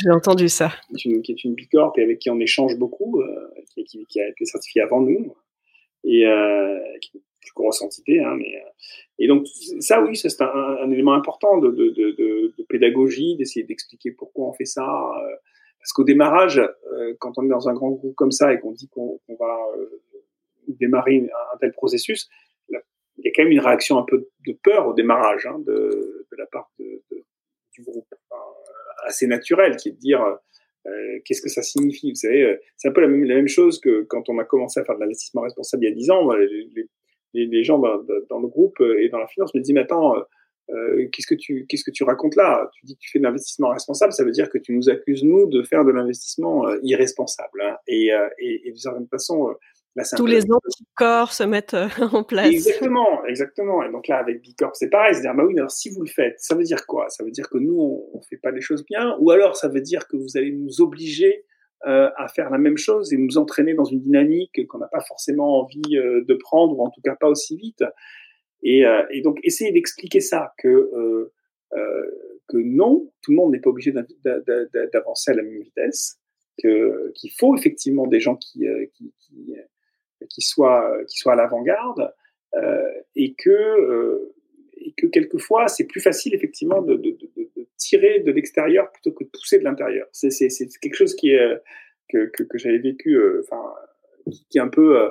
J'ai 0.00 0.10
entendu 0.10 0.48
ça. 0.48 0.72
Qui 0.96 1.08
est, 1.08 1.12
une, 1.12 1.22
qui 1.22 1.32
est 1.32 1.44
une 1.44 1.54
bicorp 1.54 1.92
et 1.98 2.02
avec 2.02 2.20
qui 2.20 2.30
on 2.30 2.40
échange 2.40 2.76
beaucoup, 2.78 3.22
qui, 3.66 4.06
qui, 4.08 4.20
a 4.20 4.28
été 4.28 4.46
certifiée 4.46 4.80
avant 4.80 5.02
nous 5.02 5.36
et 6.04 6.24
qui 7.02 7.22
plus 7.48 7.62
grosse 7.62 7.82
entité. 7.82 8.20
Hein, 8.20 8.36
mais, 8.36 8.52
et 9.18 9.26
donc 9.26 9.46
ça, 9.80 10.02
oui, 10.02 10.16
c'est 10.16 10.40
un, 10.40 10.90
élément 10.90 11.14
important 11.14 11.58
de, 11.58 12.54
pédagogie, 12.68 13.36
d'essayer 13.36 13.64
d'expliquer 13.64 14.12
pourquoi 14.12 14.48
on 14.48 14.52
fait 14.52 14.64
ça. 14.64 14.86
parce 15.78 15.92
qu'au 15.92 16.04
démarrage, 16.04 16.62
quand 17.18 17.32
on 17.38 17.44
est 17.44 17.48
dans 17.48 17.68
un 17.68 17.74
grand 17.74 17.90
groupe 17.90 18.14
comme 18.14 18.32
ça 18.32 18.52
et 18.52 18.60
qu'on 18.60 18.72
dit 18.72 18.88
qu'on 18.88 19.20
va 19.38 19.56
démarrer 20.68 21.28
un, 21.52 21.56
tel 21.58 21.72
processus, 21.72 22.28
il 22.68 23.24
y 23.24 23.28
a 23.28 23.32
quand 23.34 23.42
même 23.42 23.52
une 23.52 23.60
réaction 23.60 23.98
un 23.98 24.04
peu 24.04 24.28
de 24.46 24.52
peur 24.62 24.86
au 24.86 24.94
démarrage 24.94 25.46
hein, 25.46 25.58
de, 25.66 26.26
la 26.36 26.46
part 26.46 26.70
du 26.78 27.82
groupe, 27.82 28.06
assez 29.04 29.26
naturel, 29.26 29.76
qui 29.76 29.88
est 29.88 29.92
de 29.92 29.98
dire 29.98 30.38
euh, 30.86 31.18
qu'est-ce 31.24 31.42
que 31.42 31.48
ça 31.48 31.62
signifie. 31.62 32.10
Vous 32.10 32.16
savez, 32.16 32.42
euh, 32.42 32.56
c'est 32.76 32.88
un 32.88 32.92
peu 32.92 33.00
la 33.00 33.08
même, 33.08 33.48
chose 33.48 33.80
que 33.80 34.02
quand 34.02 34.28
on 34.28 34.38
a 34.38 34.44
commencé 34.44 34.80
à 34.80 34.84
faire 34.84 34.94
de 34.94 35.00
l'investissement 35.00 35.42
responsable 35.42 35.84
il 35.84 35.88
y 35.88 35.92
a 35.92 35.94
10 35.94 36.10
ans. 36.10 36.28
Les 37.34 37.64
gens 37.64 37.78
dans, 37.78 38.02
dans, 38.30 38.40
le 38.40 38.48
groupe 38.48 38.80
et 38.80 39.08
dans 39.08 39.18
la 39.18 39.26
finance 39.26 39.54
me 39.54 39.60
disent, 39.60 39.74
mais 39.74 39.80
attends, 39.80 40.14
euh, 40.70 41.08
qu'est-ce 41.12 41.26
que 41.26 41.34
tu 41.34 41.66
qu'est-ce 41.66 41.84
que 41.84 41.90
tu 41.90 42.04
racontes 42.04 42.36
là? 42.36 42.68
Tu 42.74 42.86
dis 42.86 42.94
que 42.94 43.00
tu 43.00 43.10
fais 43.10 43.18
de 43.18 43.24
l'investissement 43.24 43.70
responsable, 43.70 44.12
ça 44.12 44.24
veut 44.24 44.32
dire 44.32 44.50
que 44.50 44.58
tu 44.58 44.74
nous 44.74 44.88
accuses 44.88 45.24
nous 45.24 45.46
de 45.46 45.62
faire 45.62 45.84
de 45.84 45.92
l'investissement 45.92 46.66
irresponsable. 46.82 47.62
Hein. 47.62 47.76
Et, 47.86 48.10
et, 48.38 48.68
et 48.68 48.70
d'une 48.70 48.76
certaine 48.76 49.08
façon, 49.08 49.54
tous 50.16 50.26
les 50.26 50.44
anticorps 50.50 51.32
se 51.32 51.44
mettent 51.44 51.74
euh, 51.74 51.88
en 52.12 52.22
place. 52.22 52.48
Exactement, 52.48 53.24
exactement. 53.26 53.82
Et 53.82 53.90
donc 53.90 54.08
là, 54.08 54.18
avec 54.18 54.42
Bicorp, 54.42 54.74
c'est 54.74 54.90
pareil. 54.90 55.14
C'est 55.14 55.22
dire, 55.22 55.34
bah 55.34 55.44
oui, 55.44 55.58
alors 55.58 55.70
si 55.70 55.90
vous 55.90 56.02
le 56.02 56.08
faites, 56.08 56.36
ça 56.38 56.54
veut 56.54 56.64
dire 56.64 56.86
quoi? 56.86 57.08
Ça 57.08 57.24
veut 57.24 57.30
dire 57.30 57.48
que 57.48 57.58
nous, 57.58 57.78
on, 58.12 58.18
ne 58.18 58.22
fait 58.22 58.36
pas 58.36 58.50
les 58.50 58.60
choses 58.60 58.84
bien, 58.84 59.16
ou 59.20 59.30
alors 59.30 59.56
ça 59.56 59.68
veut 59.68 59.80
dire 59.80 60.06
que 60.06 60.16
vous 60.16 60.36
allez 60.36 60.52
nous 60.52 60.80
obliger 60.80 61.44
euh, 61.86 62.10
à 62.16 62.28
faire 62.28 62.50
la 62.50 62.58
même 62.58 62.76
chose 62.76 63.12
et 63.12 63.16
nous 63.16 63.38
entraîner 63.38 63.74
dans 63.74 63.84
une 63.84 64.00
dynamique 64.00 64.66
qu'on 64.66 64.78
n'a 64.78 64.88
pas 64.88 65.00
forcément 65.00 65.60
envie 65.60 65.96
euh, 65.96 66.24
de 66.24 66.34
prendre, 66.34 66.78
ou 66.78 66.82
en 66.82 66.90
tout 66.90 67.00
cas 67.02 67.16
pas 67.16 67.28
aussi 67.28 67.56
vite. 67.56 67.84
Et, 68.62 68.82
et 69.12 69.20
donc, 69.20 69.38
essayez 69.44 69.70
d'expliquer 69.70 70.18
ça, 70.18 70.52
que 70.58 71.30
que 72.48 72.56
non, 72.56 73.08
tout 73.22 73.30
le 73.30 73.36
monde 73.36 73.52
n'est 73.52 73.60
pas 73.60 73.70
obligé 73.70 73.92
d'avancer 73.92 75.30
à 75.30 75.34
la 75.34 75.44
même 75.44 75.60
vitesse, 75.60 76.18
qu'il 76.58 77.30
faut 77.38 77.54
effectivement 77.54 78.08
des 78.08 78.18
gens 78.18 78.34
qui, 78.34 78.66
qui, 78.94 79.14
qui 79.20 79.54
qui 80.28 80.40
soit 80.40 80.92
qui 81.06 81.18
soit 81.18 81.34
à 81.34 81.36
l'avant-garde 81.36 82.12
euh, 82.54 82.90
et 83.14 83.34
que 83.34 83.50
euh, 83.50 84.34
et 84.80 84.92
que 84.96 85.06
quelquefois 85.06 85.68
c'est 85.68 85.86
plus 85.86 86.00
facile 86.00 86.34
effectivement 86.34 86.82
de, 86.82 87.00
tirer 87.76 88.20
de 88.20 88.32
l'extérieur 88.32 88.90
plutôt 88.92 89.12
que 89.12 89.24
de 89.24 89.28
pousser 89.28 89.58
de 89.58 89.64
l'intérieur. 89.64 90.06
C'est 90.12 90.48
quelque 90.80 90.94
chose 90.94 91.14
qui 91.14 91.30
est 91.30 91.60
que 92.08 92.26
que, 92.26 92.42
que 92.42 92.58
j'avais 92.58 92.78
vécu 92.78 93.16
euh, 93.16 93.42
enfin 93.44 93.62
qui, 94.50 94.58
est 94.58 94.60
un 94.60 94.68
peu 94.68 95.00
euh, 95.00 95.08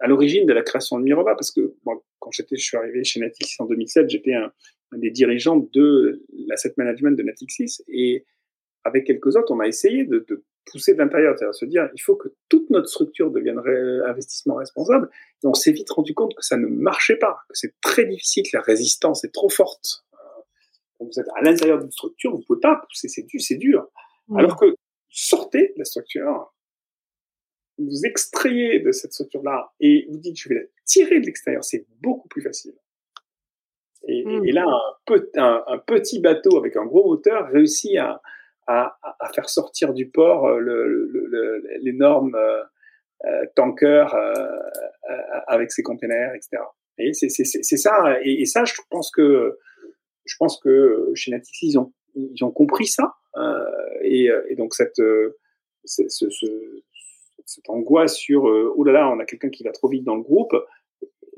à 0.00 0.06
l'origine 0.06 0.46
de 0.46 0.52
la 0.52 0.62
création 0.62 0.98
de 0.98 1.04
Mirova 1.04 1.34
parce 1.34 1.50
que 1.50 1.74
moi 1.84 2.02
quand 2.18 2.30
je 2.32 2.42
suis 2.56 2.76
arrivé 2.76 3.04
chez 3.04 3.20
Natixis 3.20 3.56
en 3.60 3.66
2007 3.66 4.08
j'étais 4.08 4.34
un, 4.34 4.52
des 4.92 5.10
dirigeants 5.10 5.56
de 5.56 6.22
l'asset 6.46 6.72
management 6.76 7.16
de 7.16 7.22
Natixis 7.22 7.82
et 7.88 8.24
avec 8.84 9.04
quelques 9.06 9.36
autres 9.36 9.52
on 9.52 9.60
a 9.60 9.66
essayé 9.66 10.04
de 10.04 10.24
pousser 10.66 10.94
de 10.94 10.98
l'intérieur, 10.98 11.36
c'est-à-dire 11.36 11.54
se 11.54 11.64
dire 11.64 11.88
il 11.94 12.00
faut 12.00 12.16
que 12.16 12.28
toute 12.48 12.70
notre 12.70 12.88
structure 12.88 13.30
devienne 13.30 13.58
investissement 14.06 14.56
responsable. 14.56 15.10
Et 15.42 15.46
on 15.46 15.54
s'est 15.54 15.72
vite 15.72 15.90
rendu 15.90 16.14
compte 16.14 16.34
que 16.34 16.44
ça 16.44 16.56
ne 16.56 16.66
marchait 16.66 17.16
pas, 17.16 17.40
que 17.48 17.56
c'est 17.56 17.74
très 17.80 18.04
difficile, 18.04 18.44
que 18.44 18.56
la 18.56 18.62
résistance 18.62 19.24
est 19.24 19.32
trop 19.32 19.48
forte. 19.48 20.04
Quand 20.98 21.06
vous 21.06 21.20
êtes 21.20 21.28
à 21.36 21.42
l'intérieur 21.42 21.78
d'une 21.78 21.90
structure, 21.90 22.32
vous 22.32 22.42
pouvez 22.46 22.60
pas 22.60 22.82
pousser, 22.88 23.08
c'est 23.08 23.22
dur, 23.22 23.40
c'est 23.40 23.56
dur. 23.56 23.88
Alors 24.36 24.58
que 24.58 24.76
sortez 25.08 25.72
de 25.74 25.78
la 25.78 25.84
structure, 25.84 26.52
vous 27.78 28.04
extrayez 28.04 28.80
de 28.80 28.92
cette 28.92 29.12
structure-là 29.12 29.72
et 29.80 30.06
vous 30.10 30.18
dites 30.18 30.38
je 30.38 30.48
vais 30.48 30.54
la 30.56 30.60
tirer 30.84 31.20
de 31.20 31.26
l'extérieur, 31.26 31.64
c'est 31.64 31.86
beaucoup 32.00 32.28
plus 32.28 32.42
facile. 32.42 32.74
Et, 34.06 34.24
mmh. 34.24 34.44
là, 34.52 34.66
un, 35.36 35.64
un, 35.66 35.78
petit 35.78 36.20
bateau 36.20 36.56
avec 36.56 36.76
un 36.76 36.86
gros 36.86 37.06
moteur 37.06 37.48
réussit 37.48 37.96
à, 37.98 38.22
à, 38.66 38.96
à, 39.02 39.28
faire 39.32 39.48
sortir 39.48 39.92
du 39.94 40.08
port 40.08 40.46
euh, 40.46 41.62
l'énorme 41.82 42.34
euh, 42.34 42.62
euh, 43.26 43.44
tanker 43.54 44.06
avec 45.46 45.72
ses 45.72 45.82
containers, 45.82 46.34
etc. 46.34 46.62
Et 46.98 47.12
c'est 47.12 47.28
ça. 47.28 48.18
Et, 48.22 48.44
ça, 48.46 48.64
je 48.64 48.74
pense 48.90 49.10
que 49.10 49.58
je 50.24 50.34
pense 50.38 50.60
que 50.60 51.10
chez 51.14 51.30
Natixi, 51.30 51.68
ils 51.68 51.78
ont 51.78 51.92
ils 52.14 52.44
ont 52.44 52.50
compris 52.50 52.86
ça. 52.86 53.14
Et, 54.02 54.28
et, 54.48 54.54
donc 54.54 54.74
cette 54.74 55.00
ce, 55.84 56.08
ce, 56.08 56.26
cette 57.46 57.68
angoisse 57.68 58.16
sur 58.16 58.44
oh 58.44 58.84
là 58.84 58.92
là, 58.92 59.10
on 59.10 59.18
a 59.18 59.24
quelqu'un 59.24 59.50
qui 59.50 59.64
va 59.64 59.72
trop 59.72 59.88
vite 59.88 60.04
dans 60.04 60.16
le 60.16 60.22
groupe, 60.22 60.54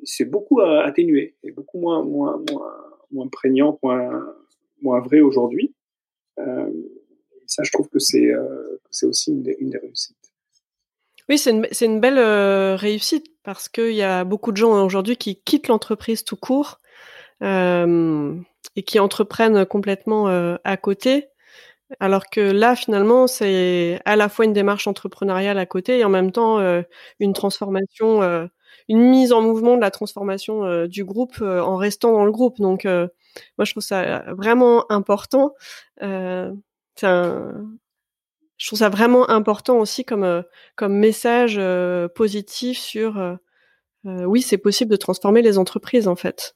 c'est 0.05 0.25
beaucoup 0.25 0.61
atténué 0.61 1.37
et 1.43 1.53
beaucoup 1.53 1.79
moins 1.79 2.03
moins 2.05 2.43
moins 2.51 2.75
moins 3.11 3.29
prégnant, 3.29 3.79
moins 3.83 4.35
moins 4.81 5.01
vrai 5.01 5.21
aujourd'hui. 5.21 5.75
Euh, 6.39 6.71
ça, 7.53 7.63
je 7.65 7.71
trouve 7.71 7.89
que 7.89 7.99
c'est 7.99 8.27
euh, 8.33 8.81
aussi 9.03 9.31
une 9.31 9.43
des, 9.43 9.57
une 9.61 9.71
des, 9.71 9.79
réussites. 9.79 10.17
Oui, 11.29 11.37
c'est 11.37 11.51
une, 11.51 11.67
une, 11.83 12.01
belle 12.01 12.19
euh, 12.19 12.77
réussite 12.77 13.27
parce 13.43 13.69
qu'il 13.69 13.93
y 13.93 14.03
a 14.03 14.25
beaucoup 14.25 14.53
de 14.53 14.57
gens 14.57 14.85
aujourd'hui 14.85 15.17
qui 15.17 15.37
quittent 15.37 15.69
l'entreprise 15.69 16.25
tout 16.25 16.37
court 16.37 16.81
euh, 17.43 18.35
et 18.77 18.83
qui 18.83 18.99
entreprennent 18.99 19.67
complètement 19.67 20.29
euh, 20.29 20.57
à 20.65 20.79
côté. 20.79 21.29
Alors 22.01 22.31
que 22.31 22.41
là, 22.41 22.75
finalement, 22.75 23.27
c'est 23.27 24.01
à 24.07 24.17
la 24.17 24.31
fois 24.31 24.47
une 24.47 24.55
démarche 24.55 24.87
entrepreneuriale 24.87 25.59
à 25.59 25.67
côté 25.67 25.99
et 25.99 26.05
en 26.05 26.09
même 26.09 26.33
temps 26.33 26.59
une 27.21 27.35
transformation, 27.35 28.23
une 28.89 29.11
mise 29.11 29.31
en 29.35 29.43
mouvement 29.43 29.77
de 29.77 29.83
la 29.83 29.91
transformation 29.91 30.87
du 30.87 31.05
groupe 31.05 31.43
en 31.43 31.77
restant 31.77 32.13
dans 32.13 32.25
le 32.25 32.33
groupe. 32.33 32.59
Donc, 32.61 32.87
moi, 32.87 33.65
je 33.67 33.73
trouve 33.73 33.83
ça 33.83 34.25
vraiment 34.33 34.91
important 34.91 35.53
je 38.63 38.69
trouve 38.69 38.79
ça 38.79 38.89
vraiment 38.89 39.29
important 39.29 39.79
aussi 39.79 40.05
comme 40.05 40.23
euh, 40.23 40.43
message 40.89 41.57
euh, 41.59 42.07
positif 42.09 42.79
sur 42.79 43.19
euh, 43.19 43.37
oui 44.05 44.41
c'est 44.41 44.59
possible 44.59 44.91
de 44.91 44.97
transformer 44.97 45.43
les 45.43 45.59
entreprises 45.59 46.07
en 46.07 46.17
fait. 46.17 46.55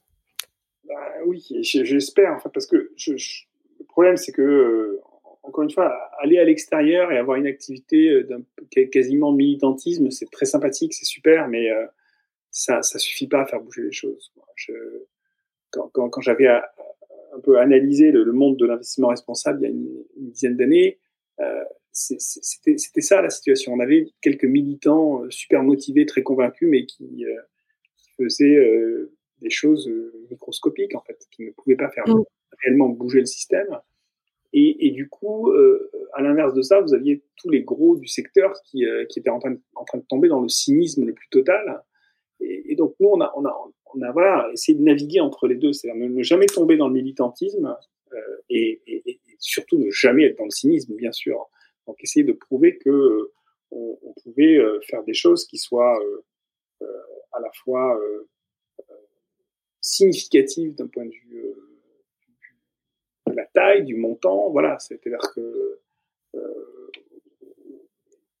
Bah, 0.85 0.95
oui, 1.25 1.45
j'espère 1.61 2.33
en 2.33 2.39
fait 2.39 2.49
parce 2.53 2.65
que 2.65 2.75
le 2.77 3.85
problème 3.89 4.15
c'est 4.15 4.31
que 4.31 4.99
encore 5.43 5.63
une 5.63 5.71
fois 5.71 5.93
aller 6.19 6.37
à 6.37 6.45
l'extérieur 6.45 7.11
et 7.11 7.17
avoir 7.17 7.37
une 7.37 7.47
activité 7.47 8.23
quasiment 8.91 9.31
militantisme 9.31 10.11
c'est 10.11 10.29
très 10.31 10.45
sympathique 10.45 10.93
c'est 10.93 11.05
super 11.05 11.47
mais 11.47 11.69
ça 12.51 12.81
ça 12.83 12.99
suffit 12.99 13.27
pas 13.27 13.41
à 13.41 13.45
faire 13.45 13.61
bouger 13.61 13.83
les 13.83 13.91
choses. 13.91 14.31
Quand, 15.71 15.89
quand, 15.89 16.09
quand 16.09 16.21
j'avais 16.21 16.47
un 17.37 17.41
peu 17.41 17.59
analysé 17.59 18.11
le, 18.11 18.31
monde 18.31 18.57
de 18.57 18.65
l'investissement 18.65 19.09
responsable 19.09 19.59
il 19.61 19.63
y 19.63 19.67
a 19.67 19.69
une, 19.69 20.31
dizaine 20.31 20.57
d'années, 20.57 20.99
euh, 21.39 21.63
c'était 21.97 23.01
ça 23.01 23.21
la 23.21 23.29
situation. 23.29 23.73
On 23.73 23.79
avait 23.79 24.07
quelques 24.21 24.45
militants 24.45 25.23
euh, 25.23 25.29
super 25.29 25.63
motivés, 25.63 26.05
très 26.05 26.23
convaincus, 26.23 26.67
mais 26.69 26.85
qui, 26.85 27.25
euh, 27.25 27.41
qui 27.97 28.09
faisaient 28.17 28.55
euh, 28.55 29.11
des 29.41 29.49
choses 29.49 29.89
microscopiques 30.29 30.95
en 30.95 31.01
fait, 31.01 31.17
qui 31.31 31.45
ne 31.45 31.51
pouvaient 31.51 31.75
pas 31.75 31.89
faire 31.89 32.07
mm. 32.07 32.23
réellement 32.63 32.89
bouger 32.89 33.19
le 33.19 33.25
système. 33.25 33.67
Et, 34.53 34.87
et 34.87 34.91
du 34.91 35.09
coup, 35.09 35.51
à 36.13 36.21
l'inverse 36.21 36.53
de 36.53 36.61
ça, 36.61 36.79
vous 36.79 36.93
aviez 36.93 37.21
tous 37.35 37.49
les 37.49 37.63
gros 37.63 37.97
du 37.97 38.07
secteur 38.07 38.53
qui, 38.63 38.85
qui 39.09 39.19
étaient 39.19 39.29
en 39.29 39.39
train, 39.39 39.51
de, 39.51 39.61
en 39.75 39.83
train 39.83 39.97
de 39.97 40.05
tomber 40.05 40.29
dans 40.29 40.41
le 40.41 40.47
cynisme 40.47 41.05
le 41.05 41.13
plus 41.13 41.27
total. 41.29 41.83
Et, 42.39 42.75
donc 42.75 42.95
nous, 42.99 43.09
on 43.09 43.21
a, 43.21 43.33
on 43.35 43.45
a, 43.45 43.71
on 43.93 44.01
a 44.01 44.11
voilà, 44.11 44.49
essayé 44.53 44.77
de 44.77 44.83
naviguer 44.83 45.19
entre 45.19 45.47
les 45.47 45.55
deux, 45.55 45.73
c'est-à-dire 45.73 46.09
ne, 46.09 46.23
jamais 46.23 46.45
tomber 46.45 46.77
dans 46.77 46.87
le 46.87 46.93
militantisme 46.93 47.75
euh, 48.13 48.17
et, 48.49 48.81
et, 48.85 49.09
et, 49.09 49.19
surtout 49.39 49.77
ne 49.77 49.89
jamais 49.89 50.25
être 50.25 50.37
dans 50.37 50.45
le 50.45 50.51
cynisme, 50.51 50.95
bien 50.95 51.11
sûr. 51.11 51.49
Donc 51.87 52.03
essayer 52.03 52.25
de 52.25 52.33
prouver 52.33 52.77
que 52.77 52.89
euh, 52.89 53.31
on, 53.71 54.13
pouvait 54.23 54.57
euh, 54.57 54.79
faire 54.81 55.03
des 55.03 55.13
choses 55.13 55.45
qui 55.45 55.57
soient 55.57 55.99
euh, 56.81 56.87
à 57.31 57.39
la 57.39 57.51
fois 57.63 57.99
significatives 59.81 60.75
d'un 60.75 60.87
point 60.87 61.05
de 61.05 61.11
vue 61.11 61.43
de 63.27 63.33
la 63.33 63.45
taille, 63.45 63.83
du 63.83 63.95
montant, 63.95 64.49
voilà, 64.49 64.79
c'est-à-dire 64.79 65.19
que 65.35 65.79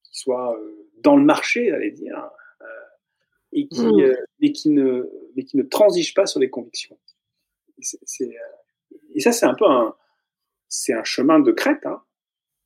qui 0.03 0.19
soit 0.19 0.59
dans 0.99 1.15
le 1.15 1.23
marché, 1.23 1.71
allez 1.71 1.91
dire, 1.91 2.29
et 3.57 3.67
qui, 3.67 3.85
mmh. 3.85 4.15
mais 4.39 4.51
qui 4.51 4.69
ne, 4.69 5.09
mais 5.35 5.43
qui 5.43 5.57
ne 5.57 5.63
transige 5.63 6.13
pas 6.13 6.25
sur 6.25 6.39
les 6.39 6.49
convictions. 6.49 6.97
Et 9.13 9.19
ça, 9.19 9.31
c'est 9.31 9.45
un 9.45 9.55
peu 9.55 9.65
un, 9.65 9.95
c'est 10.67 10.93
un 10.93 11.03
chemin 11.03 11.39
de 11.39 11.51
crête. 11.51 11.85
Hein. 11.85 12.01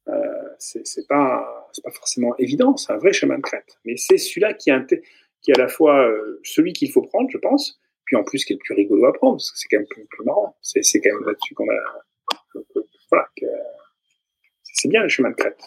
Euh, 0.09 0.49
c'est 0.59 1.07
pas, 1.07 1.69
forcément 1.93 2.35
évident. 2.37 2.75
C'est 2.77 2.91
un 2.91 2.97
vrai 2.97 3.13
chemin 3.13 3.37
de 3.37 3.41
crête. 3.41 3.77
Mais 3.85 3.95
c'est 3.97 4.17
celui-là 4.17 4.53
qui 4.53 4.69
est, 4.69 5.01
qui 5.41 5.51
est 5.51 5.55
à 5.57 5.61
la 5.61 5.67
fois 5.67 6.05
euh, 6.05 6.39
celui 6.43 6.73
qu'il 6.73 6.91
faut 6.91 7.01
prendre, 7.01 7.29
je 7.29 7.37
pense, 7.37 7.79
puis 8.05 8.15
en 8.15 8.23
plus, 8.23 8.43
qui 8.43 8.53
est 8.53 8.57
le 8.57 8.59
plus 8.59 8.73
rigolo 8.73 9.05
à 9.05 9.13
prendre, 9.13 9.35
parce 9.35 9.51
que 9.51 9.57
c'est 9.57 9.67
quand 9.69 9.77
même 9.77 9.87
plus, 9.87 10.05
plus 10.05 10.25
marrant. 10.25 10.57
C'est, 10.61 10.81
quand 10.99 11.13
même 11.13 11.25
là-dessus 11.25 11.55
qu'on 11.55 11.69
a, 11.69 12.61
voilà, 13.09 13.27
c'est 14.63 14.89
bien 14.89 15.03
le 15.03 15.09
chemin 15.09 15.29
de 15.29 15.35
crête. 15.35 15.61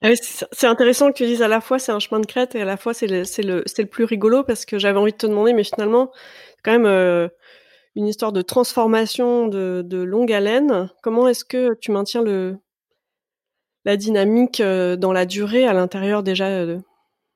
C'est 0.00 0.66
intéressant 0.66 1.10
que 1.10 1.16
tu 1.16 1.26
dises 1.26 1.42
à 1.42 1.48
la 1.48 1.60
fois 1.60 1.80
c'est 1.80 1.90
un 1.90 1.98
chemin 1.98 2.20
de 2.20 2.26
crête 2.26 2.54
et 2.54 2.62
à 2.62 2.64
la 2.64 2.76
fois 2.76 2.94
c'est 2.94 3.08
le, 3.08 3.22
le, 3.42 3.64
le 3.78 3.86
plus 3.86 4.04
rigolo 4.04 4.44
parce 4.44 4.64
que 4.64 4.78
j'avais 4.78 4.98
envie 4.98 5.12
de 5.12 5.16
te 5.16 5.26
demander, 5.26 5.52
mais 5.52 5.64
finalement, 5.64 6.12
c'est 6.14 6.62
quand 6.62 6.70
même 6.72 6.86
euh, 6.86 7.28
une 7.96 8.06
histoire 8.06 8.32
de 8.32 8.40
transformation 8.40 9.48
de, 9.48 9.82
de 9.84 9.98
longue 9.98 10.32
haleine. 10.32 10.88
Comment 11.02 11.26
est-ce 11.26 11.44
que 11.44 11.74
tu 11.74 11.90
maintiens 11.90 12.22
le, 12.22 12.58
la 13.84 13.96
dynamique 13.96 14.60
euh, 14.60 14.94
dans 14.94 15.12
la 15.12 15.26
durée 15.26 15.66
à 15.66 15.72
l'intérieur 15.72 16.22
déjà 16.22 16.64
de, 16.64 16.78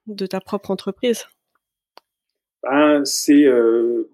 de 0.06 0.26
ta 0.26 0.40
propre 0.40 0.70
entreprise? 0.70 1.26
Ben, 2.62 3.04
c'est 3.04 3.44
euh, 3.44 4.08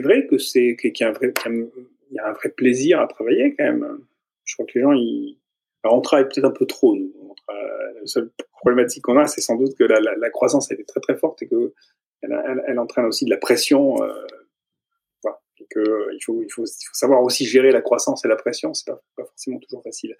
vrai 0.00 0.26
qu'il 0.26 0.92
y 1.00 1.04
un 1.04 1.12
vrai 1.12 1.34
il 1.46 2.16
y 2.16 2.18
a 2.18 2.28
un 2.28 2.32
vrai 2.32 2.48
plaisir 2.48 2.98
à 2.98 3.06
travailler 3.06 3.54
quand 3.54 3.64
même. 3.64 3.98
Je 4.44 4.54
crois 4.54 4.64
que 4.64 4.72
les 4.74 4.82
gens 4.82 4.92
ils 4.92 5.41
alors, 5.82 5.98
on 5.98 6.00
travaille 6.00 6.28
peut-être 6.28 6.44
un 6.44 6.52
peu 6.52 6.66
trop, 6.66 6.94
nous. 6.94 7.12
la 7.48 8.06
seule 8.06 8.30
problématique 8.60 9.02
qu'on 9.02 9.18
a, 9.18 9.26
c'est 9.26 9.40
sans 9.40 9.56
doute 9.56 9.76
que 9.76 9.84
la, 9.84 10.30
croissance 10.30 10.70
a 10.70 10.74
été 10.74 10.84
très 10.84 11.00
très 11.00 11.16
forte 11.16 11.42
et 11.42 11.48
que 11.48 11.74
elle 12.22 12.78
entraîne 12.78 13.06
aussi 13.06 13.24
de 13.24 13.30
la 13.30 13.36
pression. 13.36 14.00
Euh, 14.02 14.12
voilà. 15.24 15.40
et 15.58 15.66
que, 15.68 15.80
euh, 15.80 16.14
il, 16.14 16.22
faut, 16.22 16.40
il, 16.42 16.50
faut, 16.50 16.64
il 16.64 16.86
faut 16.86 16.94
savoir 16.94 17.22
aussi 17.22 17.44
gérer 17.44 17.72
la 17.72 17.82
croissance 17.82 18.24
et 18.24 18.28
la 18.28 18.36
pression. 18.36 18.74
C'est 18.74 18.86
pas, 18.86 19.02
pas 19.16 19.24
forcément 19.24 19.58
toujours 19.58 19.82
facile. 19.82 20.16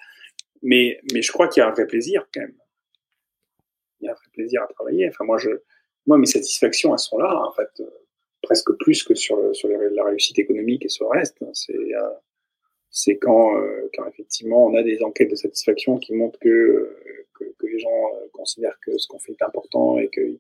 Mais, 0.63 1.01
mais 1.13 1.23
je 1.23 1.31
crois 1.31 1.49
qu'il 1.49 1.61
y 1.61 1.65
a 1.65 1.69
un 1.69 1.73
vrai 1.73 1.87
plaisir 1.87 2.27
quand 2.35 2.41
même. 2.41 2.57
Il 4.01 4.07
y 4.07 4.09
a 4.09 4.13
un 4.13 4.15
vrai 4.15 4.27
plaisir 4.33 4.63
à 4.63 4.67
travailler. 4.67 5.09
Enfin, 5.09 5.25
moi, 5.25 5.39
je, 5.39 5.51
moi, 6.07 6.19
mes 6.19 6.27
satisfactions, 6.27 6.93
elles 6.93 6.99
sont 6.99 7.19
là, 7.19 7.41
en 7.41 7.53
fait, 7.53 7.71
euh, 7.81 7.89
presque 8.43 8.73
plus 8.79 9.05
que 9.05 9.15
sur, 9.15 9.55
sur 9.55 9.69
la 9.69 10.05
réussite 10.05 10.39
économique 10.39 10.85
et 10.85 10.89
sur 10.89 11.05
le 11.05 11.19
reste. 11.19 11.39
C'est 11.53 11.75
euh, 11.75 12.11
c'est 12.93 13.17
quand, 13.17 13.57
euh, 13.57 13.91
quand 13.95 14.07
effectivement 14.07 14.67
on 14.67 14.75
a 14.75 14.83
des 14.83 15.03
enquêtes 15.03 15.31
de 15.31 15.35
satisfaction 15.35 15.99
qui 15.99 16.13
montrent 16.15 16.39
que, 16.39 16.95
que, 17.35 17.45
que 17.59 17.67
les 17.67 17.79
gens 17.79 17.89
euh, 17.89 18.29
considèrent 18.33 18.79
que 18.81 18.97
ce 18.99 19.09
qu'on 19.09 19.19
fait 19.19 19.33
est 19.33 19.43
important 19.43 19.99
et 19.99 20.11
qu'ils 20.11 20.39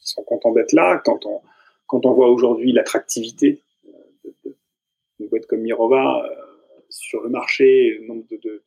sont 0.00 0.24
contents 0.24 0.52
d'être 0.52 0.72
là. 0.72 1.02
Quand 1.04 1.26
on, 1.26 1.42
quand 1.86 2.06
on 2.06 2.14
voit 2.14 2.30
aujourd'hui 2.30 2.72
l'attractivité 2.72 3.60
euh, 3.86 4.50
d'une 5.18 5.28
boîte 5.28 5.46
comme 5.46 5.60
Mirova 5.60 6.26
sur 6.88 7.22
le 7.22 7.28
marché, 7.28 7.98
le 7.98 8.06
nombre 8.06 8.24
de, 8.30 8.36
de, 8.38 8.62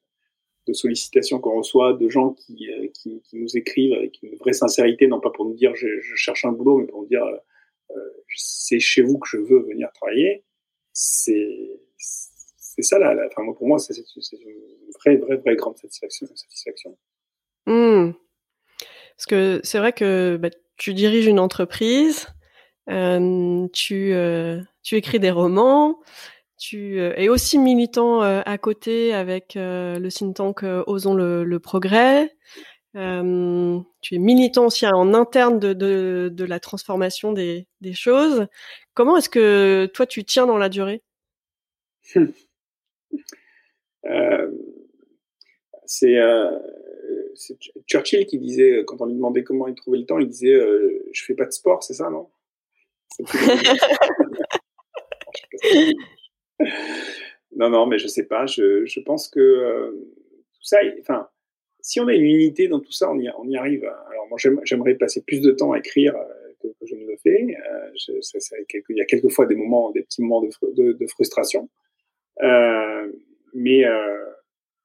de 0.68 0.74
sollicitations 0.74 1.40
qu'on 1.40 1.58
reçoit, 1.58 1.94
de 1.94 2.08
gens 2.08 2.34
qui, 2.34 2.70
qui, 2.94 3.22
nous 3.34 3.58
écrivent 3.58 3.94
avec 3.94 4.22
une 4.22 4.36
vraie 4.36 4.54
sincérité, 4.54 5.08
non 5.08 5.20
pas 5.20 5.32
pour 5.32 5.46
nous 5.46 5.56
dire 5.56 5.74
je, 5.76 5.88
cherche 6.16 6.46
un 6.46 6.52
boulot, 6.52 6.78
mais 6.78 6.86
pour 6.86 7.02
nous 7.02 7.08
dire 7.08 7.24
euh, 7.24 8.10
c'est 8.36 8.80
chez 8.80 9.02
vous 9.02 9.18
que 9.18 9.28
je 9.28 9.38
veux 9.38 9.60
venir 9.60 9.90
travailler, 9.94 10.44
c'est 10.94 11.80
c'est 12.78 12.84
ça, 12.84 13.00
la, 13.00 13.26
enfin, 13.26 13.52
pour 13.54 13.68
moi, 13.68 13.80
c'est 13.80 13.96
une 13.98 14.92
vraie, 15.04 15.18
vraie, 15.18 15.38
vraie 15.38 15.56
grande 15.56 15.78
satisfaction. 15.78 16.28
satisfaction. 16.36 16.98
Mmh. 17.66 18.12
Parce 19.18 19.26
que 19.26 19.60
c'est 19.64 19.80
vrai 19.80 19.94
que 19.94 20.38
bah, 20.40 20.50
tu 20.78 20.94
diriges 20.94 21.26
une 21.26 21.40
entreprise, 21.40 22.28
euh, 22.90 23.68
tu, 23.74 24.14
euh, 24.14 24.62
tu 24.84 24.96
écris 24.96 25.20
des 25.20 25.32
romans, 25.32 26.00
tu 26.60 27.00
euh, 27.00 27.14
es 27.18 27.28
aussi 27.28 27.58
militant 27.58 28.22
à 28.22 28.58
côté 28.60 29.14
avec 29.14 29.54
le 29.56 30.10
think 30.10 30.36
tank 30.36 30.64
Osons 30.86 31.16
le, 31.16 31.44
le 31.44 31.60
progrès. 31.60 32.36
tu 32.94 33.00
es 33.00 34.20
militant 34.20 34.68
aussi 34.68 34.86
en 34.86 35.16
interne 35.16 35.60
de, 35.60 35.74
de, 35.74 36.30
de 36.32 36.46
la 36.46 36.60
transformation 36.60 37.34
des, 37.34 37.68
des 37.82 37.94
choses. 37.94 38.46
Comment 38.94 39.18
est-ce 39.18 39.30
que 39.30 39.90
toi 39.94 40.06
tu 40.06 40.24
tiens 40.24 40.46
dans 40.46 40.58
la 40.58 40.70
durée? 40.70 41.02
euh, 44.06 44.52
c'est 45.88 46.18
euh, 46.18 46.52
Churchill 47.88 48.26
qui 48.26 48.40
disait, 48.40 48.84
quand 48.86 49.02
on 49.02 49.06
lui 49.06 49.16
demandait 49.16 49.44
comment 49.44 49.68
il 49.68 49.76
trouvait 49.76 50.00
le 50.00 50.06
temps, 50.06 50.20
il 50.20 50.28
disait 50.28 50.54
euh, 50.54 51.04
Je 51.12 51.24
fais 51.24 51.34
pas 51.34 51.46
de 51.46 51.52
sport, 51.52 51.82
c'est 51.84 51.94
ça, 51.94 52.10
non? 52.10 52.28
Non, 57.56 57.70
non, 57.70 57.88
mais 57.88 57.98
je 57.98 58.08
sais 58.08 58.26
pas. 58.26 58.46
Je, 58.46 59.00
pense 59.02 59.30
que 59.30 59.40
euh, 59.40 59.92
ça, 60.62 60.78
enfin, 61.00 61.28
si 61.82 62.00
on 62.00 62.08
a 62.08 62.14
une 62.14 62.26
unité 62.26 62.68
dans 62.68 62.80
tout 62.80 62.92
ça, 62.92 63.10
on 63.12 63.20
y, 63.20 63.58
arrive. 63.58 63.86
Alors, 64.12 64.28
moi, 64.30 64.38
j'aimerais 64.64 64.94
passer 64.96 65.24
plus 65.24 65.42
de 65.42 65.52
temps 65.52 65.72
à 65.72 65.80
écrire 65.80 66.14
que, 66.62 66.68
je 66.86 66.96
ne 66.96 67.08
le 67.08 67.16
fais. 67.24 67.48
Il 67.48 68.96
y 68.96 69.02
a 69.02 69.06
quelquefois 69.06 69.48
des 69.48 69.56
moments, 69.56 69.90
des 69.92 70.04
petits 70.04 70.22
moments 70.22 70.44
de 70.44 71.08
frustration. 71.08 71.68
Euh, 72.44 73.12
mais, 73.54 73.86
euh, 73.86 74.26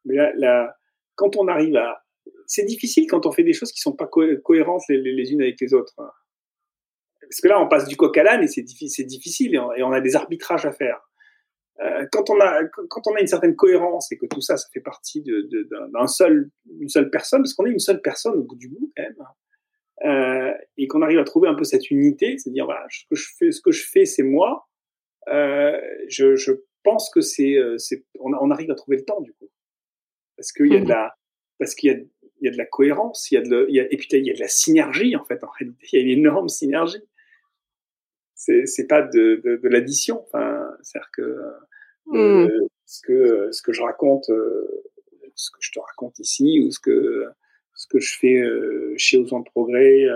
la, 0.04 0.76
quand 1.14 1.36
on 1.36 1.48
arrive 1.48 1.76
à, 1.76 2.02
c'est 2.46 2.64
difficile 2.64 3.06
quand 3.08 3.26
on 3.26 3.32
fait 3.32 3.44
des 3.44 3.52
choses 3.52 3.72
qui 3.72 3.80
sont 3.80 3.94
pas 3.94 4.06
cohérentes 4.06 4.82
les, 4.88 5.32
unes 5.32 5.42
avec 5.42 5.60
les 5.60 5.74
autres. 5.74 5.94
Parce 5.96 7.40
que 7.42 7.48
là, 7.48 7.60
on 7.60 7.68
passe 7.68 7.86
du 7.86 7.96
coq 7.96 8.16
à 8.16 8.22
l'âne 8.22 8.42
et 8.42 8.48
c'est 8.48 8.62
difficile, 9.04 9.54
et 9.54 9.82
on, 9.82 9.92
a 9.92 10.00
des 10.00 10.16
arbitrages 10.16 10.66
à 10.66 10.72
faire. 10.72 11.00
Euh, 11.80 12.06
quand 12.12 12.28
on 12.28 12.38
a 12.38 12.62
quand 12.90 13.06
on 13.06 13.14
a 13.14 13.20
une 13.20 13.26
certaine 13.26 13.56
cohérence 13.56 14.12
et 14.12 14.18
que 14.18 14.26
tout 14.26 14.42
ça, 14.42 14.58
ça 14.58 14.68
fait 14.72 14.80
partie 14.80 15.24
d'un 15.24 16.06
seul 16.06 16.50
une 16.78 16.88
seule 16.88 17.10
personne, 17.10 17.42
parce 17.42 17.54
qu'on 17.54 17.64
est 17.64 17.70
une 17.70 17.78
seule 17.78 18.02
personne 18.02 18.34
au 18.34 18.42
bout 18.42 18.56
du 18.56 18.68
bout 18.68 18.92
quand 18.94 19.02
même, 19.02 19.16
hein. 20.04 20.54
et 20.76 20.86
qu'on 20.86 21.00
arrive 21.00 21.18
à 21.18 21.24
trouver 21.24 21.48
un 21.48 21.54
peu 21.54 21.64
cette 21.64 21.90
unité, 21.90 22.36
c'est-à-dire 22.36 22.66
voilà, 22.66 22.84
ce 22.90 23.04
que 23.08 23.16
je 23.16 23.86
fais, 23.90 24.04
ce 24.04 24.14
c'est 24.14 24.22
moi. 24.22 24.68
Je 25.26 26.60
pense 26.82 27.10
que 27.10 27.20
c'est, 27.20 27.56
euh, 27.56 27.78
c'est, 27.78 28.04
on, 28.20 28.32
on, 28.32 28.50
arrive 28.50 28.70
à 28.70 28.74
trouver 28.74 28.96
le 28.98 29.04
temps 29.04 29.20
du 29.20 29.32
coup, 29.34 29.50
parce 30.36 30.52
qu'il 30.52 30.72
y 30.72 30.76
a 30.76 30.80
de 30.80 30.84
mmh. 30.84 30.88
la, 30.88 31.14
parce 31.58 31.74
qu'il 31.74 31.92
y 31.92 31.94
a, 31.94 31.98
il 31.98 32.46
y 32.46 32.48
a 32.48 32.50
de 32.50 32.58
la 32.58 32.66
cohérence, 32.66 33.30
il 33.30 33.34
y 33.34 33.38
a 33.38 33.42
de, 33.42 33.66
il 33.68 33.76
y 33.76 33.80
a, 33.80 33.84
et 33.84 33.96
puis 33.96 34.08
il 34.10 34.26
y 34.26 34.30
a 34.30 34.34
de 34.34 34.40
la 34.40 34.48
synergie 34.48 35.14
en 35.16 35.24
fait. 35.24 35.42
En 35.44 35.50
réalité, 35.58 35.86
il 35.92 35.98
y 35.98 36.02
a 36.02 36.04
une 36.04 36.18
énorme 36.18 36.48
synergie. 36.48 37.02
C'est, 38.34 38.66
c'est 38.66 38.88
pas 38.88 39.02
de, 39.02 39.40
de, 39.44 39.56
de 39.56 39.68
l'addition. 39.68 40.22
Enfin, 40.22 40.68
c'est-à-dire 40.82 41.10
que 41.12 41.22
euh, 42.14 42.46
mmh. 42.46 42.50
ce 42.86 43.00
que 43.02 43.52
ce 43.52 43.62
que 43.62 43.72
je 43.72 43.82
raconte, 43.82 44.28
euh, 44.30 44.82
ce 45.36 45.50
que 45.52 45.58
je 45.60 45.70
te 45.70 45.78
raconte 45.78 46.18
ici, 46.18 46.60
ou 46.60 46.72
ce 46.72 46.80
que 46.80 47.26
ce 47.74 47.86
que 47.86 48.00
je 48.00 48.18
fais 48.18 48.40
euh, 48.40 48.94
chez 48.96 49.18
Osons 49.18 49.40
de 49.40 49.44
Progrès 49.44 50.06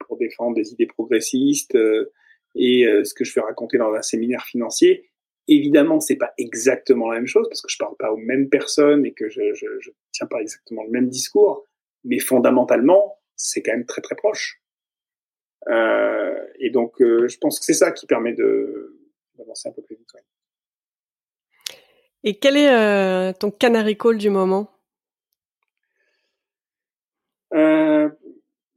pour 0.00 0.18
défendre 0.18 0.54
des 0.56 0.72
idées 0.72 0.86
progressistes 0.86 1.76
et 2.54 2.84
ce 3.04 3.14
que 3.14 3.24
je 3.24 3.32
fais 3.32 3.40
raconter 3.40 3.78
dans 3.78 3.92
un 3.92 4.02
séminaire 4.02 4.44
financier, 4.44 5.10
Évidemment, 5.50 5.98
c'est 5.98 6.16
pas 6.16 6.34
exactement 6.36 7.10
la 7.10 7.16
même 7.16 7.26
chose 7.26 7.48
parce 7.48 7.62
que 7.62 7.70
je 7.70 7.78
parle 7.78 7.96
pas 7.96 8.12
aux 8.12 8.18
mêmes 8.18 8.50
personnes 8.50 9.06
et 9.06 9.12
que 9.12 9.30
je, 9.30 9.54
je, 9.54 9.66
je 9.80 9.90
tiens 10.12 10.26
pas 10.26 10.40
exactement 10.40 10.84
le 10.84 10.90
même 10.90 11.08
discours, 11.08 11.66
mais 12.04 12.18
fondamentalement, 12.18 13.18
c'est 13.34 13.62
quand 13.62 13.72
même 13.72 13.86
très 13.86 14.02
très 14.02 14.14
proche. 14.14 14.60
Euh, 15.68 16.38
et 16.58 16.70
donc, 16.70 17.00
euh, 17.00 17.28
je 17.28 17.38
pense 17.38 17.58
que 17.58 17.64
c'est 17.64 17.74
ça 17.74 17.92
qui 17.92 18.06
permet 18.06 18.34
de 18.34 18.94
d'avancer 19.36 19.68
un 19.68 19.72
peu 19.72 19.82
plus 19.82 19.96
vite. 19.96 20.08
Ouais. 20.14 20.20
Et 22.24 22.38
quel 22.38 22.56
est 22.56 22.70
euh, 22.70 23.32
ton 23.32 23.50
canary 23.50 23.96
call 23.96 24.18
du 24.18 24.30
moment? 24.30 24.70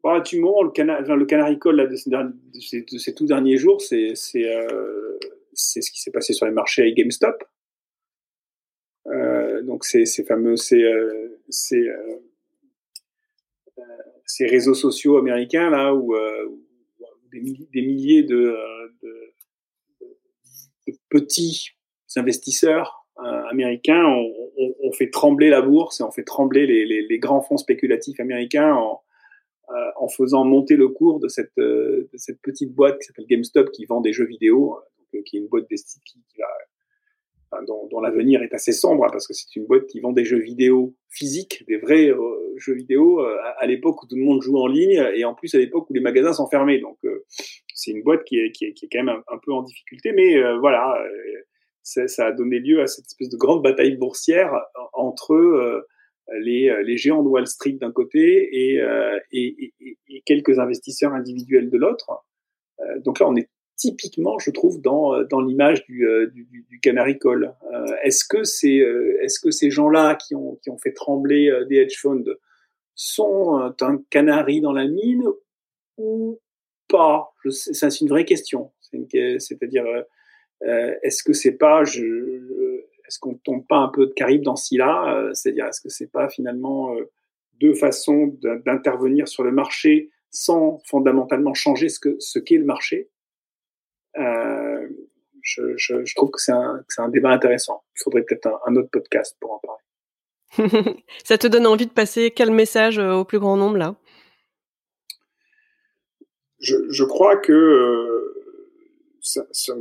Bah, 0.04 0.20
du 0.20 0.40
moment, 0.40 0.64
le, 0.64 0.72
cana 0.72 1.00
le 1.02 1.26
canary 1.26 1.60
call 1.60 1.76
là, 1.76 1.86
de, 1.86 1.96
ces, 1.96 2.10
de, 2.10 2.60
ces, 2.60 2.82
de, 2.82 2.98
ces, 2.98 3.14
tout 3.14 3.28
derniers 3.28 3.58
jours, 3.58 3.80
c'est 3.82 4.16
c'est 5.54 5.82
ce 5.82 5.92
qui 5.92 6.02
s'est 6.02 6.12
passé 6.12 6.34
sur 6.34 6.46
les 6.46 6.52
marchés 6.52 6.82
avec 6.82 6.96
GameStop. 6.96 7.44
Euh, 9.08 9.62
donc 9.64 9.84
ces, 9.84 10.06
fameux 10.28 10.56
ces, 10.56 10.84
euh, 10.84 11.42
ces, 11.50 11.88
euh, 11.88 12.20
ces, 14.26 14.46
réseaux 14.46 14.76
sociaux 14.76 15.18
américains 15.18 15.72
là 15.72 15.96
où, 15.96 16.16
des, 17.32 17.82
milliers 17.82 18.24
de, 18.24 18.56
petits 21.10 21.72
investisseurs 22.16 23.08
américains 23.50 24.06
ont, 24.06 24.92
fait 24.94 25.10
trembler 25.10 25.50
la 25.50 25.62
bourse 25.62 26.02
et 26.02 26.04
ont 26.04 26.12
fait 26.12 26.24
trembler 26.24 26.68
les, 26.68 27.20
grands 27.20 27.42
fonds 27.42 27.58
spéculatifs 27.58 28.20
américains 28.20 28.76
en, 28.76 30.08
faisant 30.10 30.44
monter 30.44 30.76
le 30.76 30.90
cours 30.90 31.20
de 31.20 31.28
cette 31.28 31.54
petite 32.44 32.74
boîte 32.74 33.00
qui 33.00 33.06
s'appelle 33.08 33.26
GameStop 33.28 33.72
qui 33.72 33.86
vend 33.86 34.02
des 34.02 34.14
jeux 34.14 34.28
vidéo 34.28 34.78
qui 35.26 35.38
est 35.38 35.40
une 35.40 35.48
boîte 35.48 35.68
qui, 35.68 35.76
qui 36.06 36.38
va, 36.40 36.48
dont, 37.68 38.00
l'avenir 38.00 38.42
est 38.42 38.54
assez 38.54 38.72
sombre, 38.72 39.06
hein, 39.06 39.10
parce 39.12 39.28
que 39.28 39.34
c'est 39.34 39.56
une 39.56 39.66
boîte 39.66 39.88
qui 39.88 40.00
vend 40.00 40.14
des 40.14 40.26
jeux 40.26 40.40
vidéo 40.40 40.96
physiques, 41.10 41.64
des 41.68 41.78
vrais 41.78 42.10
euh, 42.10 42.20
jeux 42.58 42.74
vidéo, 42.74 43.20
euh, 43.20 43.38
à, 43.58 43.68
l'époque 43.68 44.02
où 44.04 44.08
tout 44.08 44.16
le 44.16 44.24
monde 44.24 44.42
joue 44.42 44.58
en 44.58 44.68
ligne, 44.68 45.04
et 45.14 45.26
en 45.26 45.34
plus 45.34 45.54
à 45.56 45.58
l'époque 45.58 45.90
où 45.90 45.94
les 45.94 46.00
magasins 46.00 46.34
sont 46.34 46.48
fermés. 46.48 46.80
Donc 46.80 46.98
euh, 47.04 47.26
c'est 47.74 47.92
une 47.92 48.04
boîte 48.04 48.24
qui 48.24 48.38
est, 48.38 48.52
quand 48.92 49.04
même 49.04 49.22
un, 49.28 49.38
peu 49.44 49.52
en 49.52 49.64
difficulté, 49.64 50.14
mais 50.14 50.40
voilà, 50.60 51.04
ça 51.82 52.28
a 52.28 52.32
donné 52.32 52.60
lieu 52.60 52.82
à 52.82 52.88
cette 52.88 53.06
espèce 53.08 53.30
de 53.30 53.38
grande 53.38 53.64
bataille 53.64 53.96
boursière 53.96 54.54
entre 54.94 55.84
les, 56.40 56.98
géants 56.98 57.24
de 57.24 57.28
Wall 57.28 57.48
Street 57.48 57.78
d'un 57.82 57.92
côté 57.92 58.50
et, 58.52 59.74
quelques 60.26 60.60
investisseurs 60.60 61.14
individuels 61.14 61.72
de 61.72 61.78
l'autre. 61.78 62.12
donc 63.04 63.20
là, 63.20 63.28
on 63.28 63.36
est 63.36 63.50
typiquement, 63.82 64.38
je 64.38 64.52
trouve, 64.52 64.80
dans, 64.80 65.24
dans 65.24 65.42
l'image 65.42 65.84
du, 65.86 66.06
du, 66.34 66.66
du, 66.70 66.80
canary 66.82 67.18
call. 67.18 67.56
est-ce 68.04 68.24
que 68.24 68.44
c'est 68.44 68.78
est-ce 69.22 69.40
que 69.40 69.50
ces 69.50 69.72
gens-là 69.72 70.16
qui 70.16 70.36
ont, 70.36 70.60
qui 70.62 70.70
ont 70.70 70.78
fait 70.78 70.94
trembler 70.94 71.52
des 71.68 71.78
hedge 71.78 71.98
funds 72.00 72.36
sont 72.94 73.74
un 73.82 73.98
canari 74.12 74.62
dans 74.62 74.74
la 74.74 74.88
mine 74.88 75.24
ou 75.98 76.40
pas? 76.88 77.34
C'est 77.50 78.02
une 78.02 78.10
vraie 78.10 78.26
question. 78.26 78.72
C'est-à-dire, 79.40 79.86
euh, 80.64 80.94
est-ce 81.02 81.24
que 81.24 81.34
c'est 81.34 81.54
pas, 81.54 81.84
je, 81.84 82.04
est-ce 83.08 83.20
qu'on 83.20 83.36
tombe 83.36 83.66
pas 83.66 83.78
un 83.78 83.90
peu 83.90 84.08
de 84.08 84.14
caribe 84.14 84.44
dans 84.44 84.56
là 84.74 85.16
euh, 85.16 85.34
C'est-à-dire, 85.34 85.66
est-ce 85.66 85.82
que 85.82 85.90
c'est 85.90 86.12
pas 86.12 86.30
finalement 86.30 86.96
euh, 86.96 87.10
deux 87.60 87.74
façons 87.74 88.36
d'intervenir 88.66 89.28
sur 89.28 89.44
le 89.44 89.52
marché 89.52 90.10
sans 90.30 90.80
fondamentalement 90.86 91.54
changer 91.54 91.90
ce 91.90 92.00
que 92.00 92.16
ce 92.20 92.40
qu'est 92.40 92.58
le 92.58 92.66
marché? 92.66 93.10
Je, 94.16 95.78
je, 95.78 96.06
je, 96.06 96.16
trouve 96.16 96.32
que 96.32 96.40
c'est 96.40 96.52
un, 96.52 96.84
un, 96.98 97.10
débat 97.10 97.30
intéressant. 97.30 97.84
Il 97.96 98.04
faudrait 98.04 98.24
peut-être 98.24 98.48
un, 98.48 98.60
un, 98.68 98.76
autre 98.76 98.90
podcast 98.92 99.36
pour 99.40 99.54
en 99.54 99.60
parler. 99.60 100.96
Ça 101.24 101.38
te 101.38 101.48
donne 101.48 101.66
envie 101.66 101.88
de 101.88 101.92
passer 101.92 102.32
quel 102.32 102.52
message 102.52 102.98
au 103.00 103.26
plus 103.26 103.40
grand 103.40 103.58
nombre 103.58 103.78
là? 103.78 103.96
Je, 106.60 106.76
je, 106.90 107.04
crois 107.04 107.38
que 107.38 107.54
euh, 107.54 108.36
ça, 109.20 109.42
ça, 109.52 109.74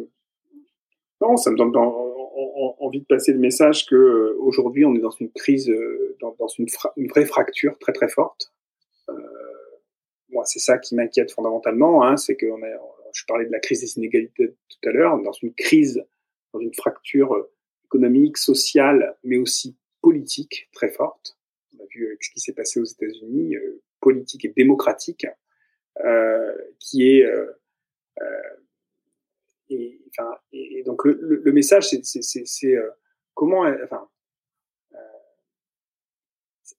non, 1.20 1.36
ça 1.36 1.50
me 1.50 1.56
donne 1.56 1.76
envie 1.76 3.00
de 3.00 3.06
passer 3.06 3.32
le 3.32 3.38
message 3.38 3.86
que 3.86 3.94
euh, 3.94 4.36
aujourd'hui 4.40 4.84
on 4.86 4.94
est 4.94 5.00
dans 5.00 5.10
une 5.10 5.30
crise, 5.30 5.68
euh, 5.68 6.16
dans, 6.20 6.34
dans 6.38 6.48
une, 6.48 6.66
une, 6.96 7.08
vraie 7.08 7.26
fracture 7.26 7.78
très 7.78 7.92
très 7.92 8.08
forte. 8.08 8.52
Euh, 9.10 9.12
moi, 10.30 10.44
c'est 10.46 10.60
ça 10.60 10.78
qui 10.78 10.94
m'inquiète 10.94 11.32
fondamentalement, 11.32 12.04
hein, 12.04 12.16
c'est 12.16 12.36
qu'on 12.36 12.62
a, 12.62 12.68
je 13.12 13.24
parlais 13.26 13.46
de 13.46 13.52
la 13.52 13.60
crise 13.60 13.80
des 13.80 13.98
inégalités 13.98 14.54
tout 14.68 14.88
à 14.88 14.92
l'heure, 14.92 15.20
dans 15.22 15.32
une 15.32 15.54
crise, 15.54 16.04
dans 16.52 16.60
une 16.60 16.74
fracture 16.74 17.48
économique, 17.84 18.38
sociale, 18.38 19.16
mais 19.24 19.36
aussi 19.36 19.76
politique 20.00 20.68
très 20.72 20.90
forte. 20.90 21.38
On 21.78 21.82
a 21.82 21.86
vu 21.90 22.06
avec 22.06 22.22
ce 22.24 22.30
qui 22.30 22.40
s'est 22.40 22.52
passé 22.52 22.80
aux 22.80 22.84
États-Unis, 22.84 23.56
euh, 23.56 23.82
politique 24.00 24.44
et 24.44 24.52
démocratique, 24.56 25.26
euh, 26.04 26.54
qui 26.78 27.08
est 27.08 27.24
euh, 27.24 27.46
et, 30.52 30.82
donc 30.84 31.04
le, 31.04 31.52
message, 31.52 31.88
c'est 31.88 32.74
euh, 32.74 32.90
comment, 33.34 33.64
euh, 33.64 33.86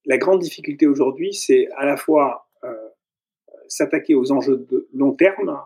la 0.05 0.17
grande 0.17 0.41
difficulté 0.41 0.87
aujourd'hui, 0.87 1.33
c'est 1.33 1.69
à 1.77 1.85
la 1.85 1.95
fois 1.95 2.49
euh, 2.63 2.89
s'attaquer 3.67 4.15
aux 4.15 4.31
enjeux 4.31 4.57
de 4.57 4.89
long 4.93 5.13
terme, 5.13 5.61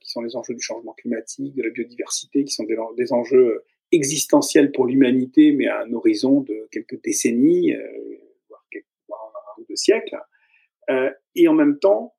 qui 0.00 0.10
sont 0.10 0.22
les 0.22 0.36
enjeux 0.36 0.54
du 0.54 0.62
changement 0.62 0.92
climatique, 0.92 1.54
de 1.54 1.62
la 1.62 1.70
biodiversité, 1.70 2.44
qui 2.44 2.52
sont 2.52 2.64
des, 2.64 3.12
enjeux 3.12 3.64
existentiels 3.92 4.72
pour 4.72 4.86
l'humanité, 4.86 5.52
mais 5.52 5.66
à 5.66 5.82
un 5.82 5.92
horizon 5.92 6.40
de 6.40 6.68
quelques 6.70 7.00
décennies, 7.02 7.74
voire, 8.48 8.64
quelques, 8.70 8.86
voire 9.08 9.32
un 9.56 9.60
ou 9.60 9.66
deux 9.68 9.76
siècles, 9.76 10.16
et 11.34 11.48
en 11.48 11.54
même 11.54 11.78
temps 11.78 12.14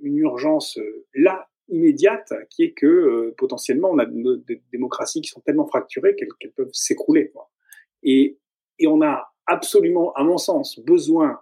une 0.00 0.18
urgence 0.18 0.78
là 1.14 1.50
immédiate, 1.70 2.32
qui 2.50 2.64
est 2.64 2.72
que 2.72 2.86
euh, 2.86 3.34
potentiellement 3.38 3.90
on 3.90 3.98
a 3.98 4.06
des 4.06 4.62
démocraties 4.72 5.22
qui 5.22 5.28
sont 5.28 5.40
tellement 5.40 5.66
fracturées 5.66 6.16
qu'elles 6.16 6.52
peuvent 6.52 6.72
s'écrouler. 6.72 7.32
Et, 8.02 8.38
et 8.78 8.86
on 8.86 9.02
a 9.02 9.32
absolument, 9.46 10.12
à 10.14 10.24
mon 10.24 10.38
sens, 10.38 10.78
besoin 10.80 11.40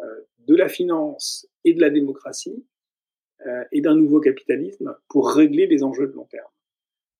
euh, 0.00 0.04
de 0.38 0.54
la 0.54 0.68
finance 0.68 1.48
et 1.64 1.74
de 1.74 1.80
la 1.80 1.90
démocratie 1.90 2.64
euh, 3.46 3.64
et 3.72 3.80
d'un 3.80 3.94
nouveau 3.94 4.20
capitalisme 4.20 4.96
pour 5.08 5.30
régler 5.30 5.66
les 5.66 5.82
enjeux 5.82 6.06
de 6.06 6.12
long 6.12 6.24
terme. 6.24 6.48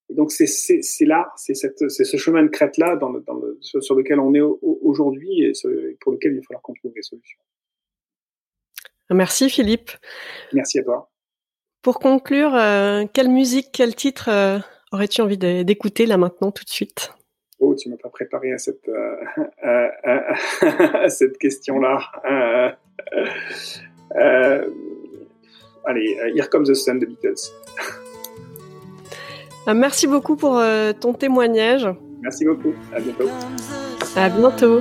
Et 0.08 0.14
donc 0.14 0.30
c'est 0.30 1.04
là, 1.04 1.32
c'est 1.36 1.54
ce 1.54 2.16
chemin 2.16 2.44
de 2.44 2.48
crête 2.48 2.78
là 2.78 2.94
dans 2.94 3.10
le, 3.10 3.20
dans 3.20 3.34
le, 3.34 3.58
sur, 3.60 3.96
lequel 3.96 4.20
on 4.20 4.34
est 4.34 4.40
aujourd'hui 4.40 5.42
et 5.42 5.52
pour 6.00 6.12
lequel 6.12 6.32
il 6.32 6.36
va 6.36 6.42
falloir 6.42 6.62
qu'on 6.62 6.74
trouve 6.74 6.92
des 6.92 7.02
solutions. 7.02 7.40
Merci 9.10 9.50
Philippe. 9.50 9.90
Merci 10.52 10.78
à 10.78 10.84
toi. 10.84 11.10
Pour 11.82 12.00
conclure, 12.00 12.52
euh, 12.54 13.04
quelle 13.12 13.28
musique, 13.28 13.68
quel 13.72 13.94
titre 13.94 14.28
euh, 14.28 14.58
aurais-tu 14.90 15.20
envie 15.20 15.38
d'écouter 15.38 16.06
là 16.06 16.16
maintenant 16.16 16.50
tout 16.50 16.64
de 16.64 16.70
suite? 16.70 17.12
Oh, 17.60 17.74
tu 17.74 17.88
m'as 17.88 17.96
pas 17.96 18.08
préparé 18.08 18.52
à 18.52 18.58
cette, 18.58 18.88
euh, 18.88 19.16
à 19.62 21.08
cette 21.08 21.38
question-là. 21.38 22.00
Allez, 25.86 26.18
Here 26.34 26.48
Comes 26.48 26.68
the 26.68 26.74
Sun 26.74 26.98
de 26.98 27.06
Beatles. 27.06 27.52
Merci 29.74 30.06
beaucoup 30.06 30.36
pour 30.36 30.62
ton 31.00 31.12
témoignage. 31.14 31.88
Merci 32.22 32.44
beaucoup. 32.44 32.74
À 32.92 33.00
bientôt. 33.00 33.28
À 34.16 34.28
bientôt. 34.28 34.80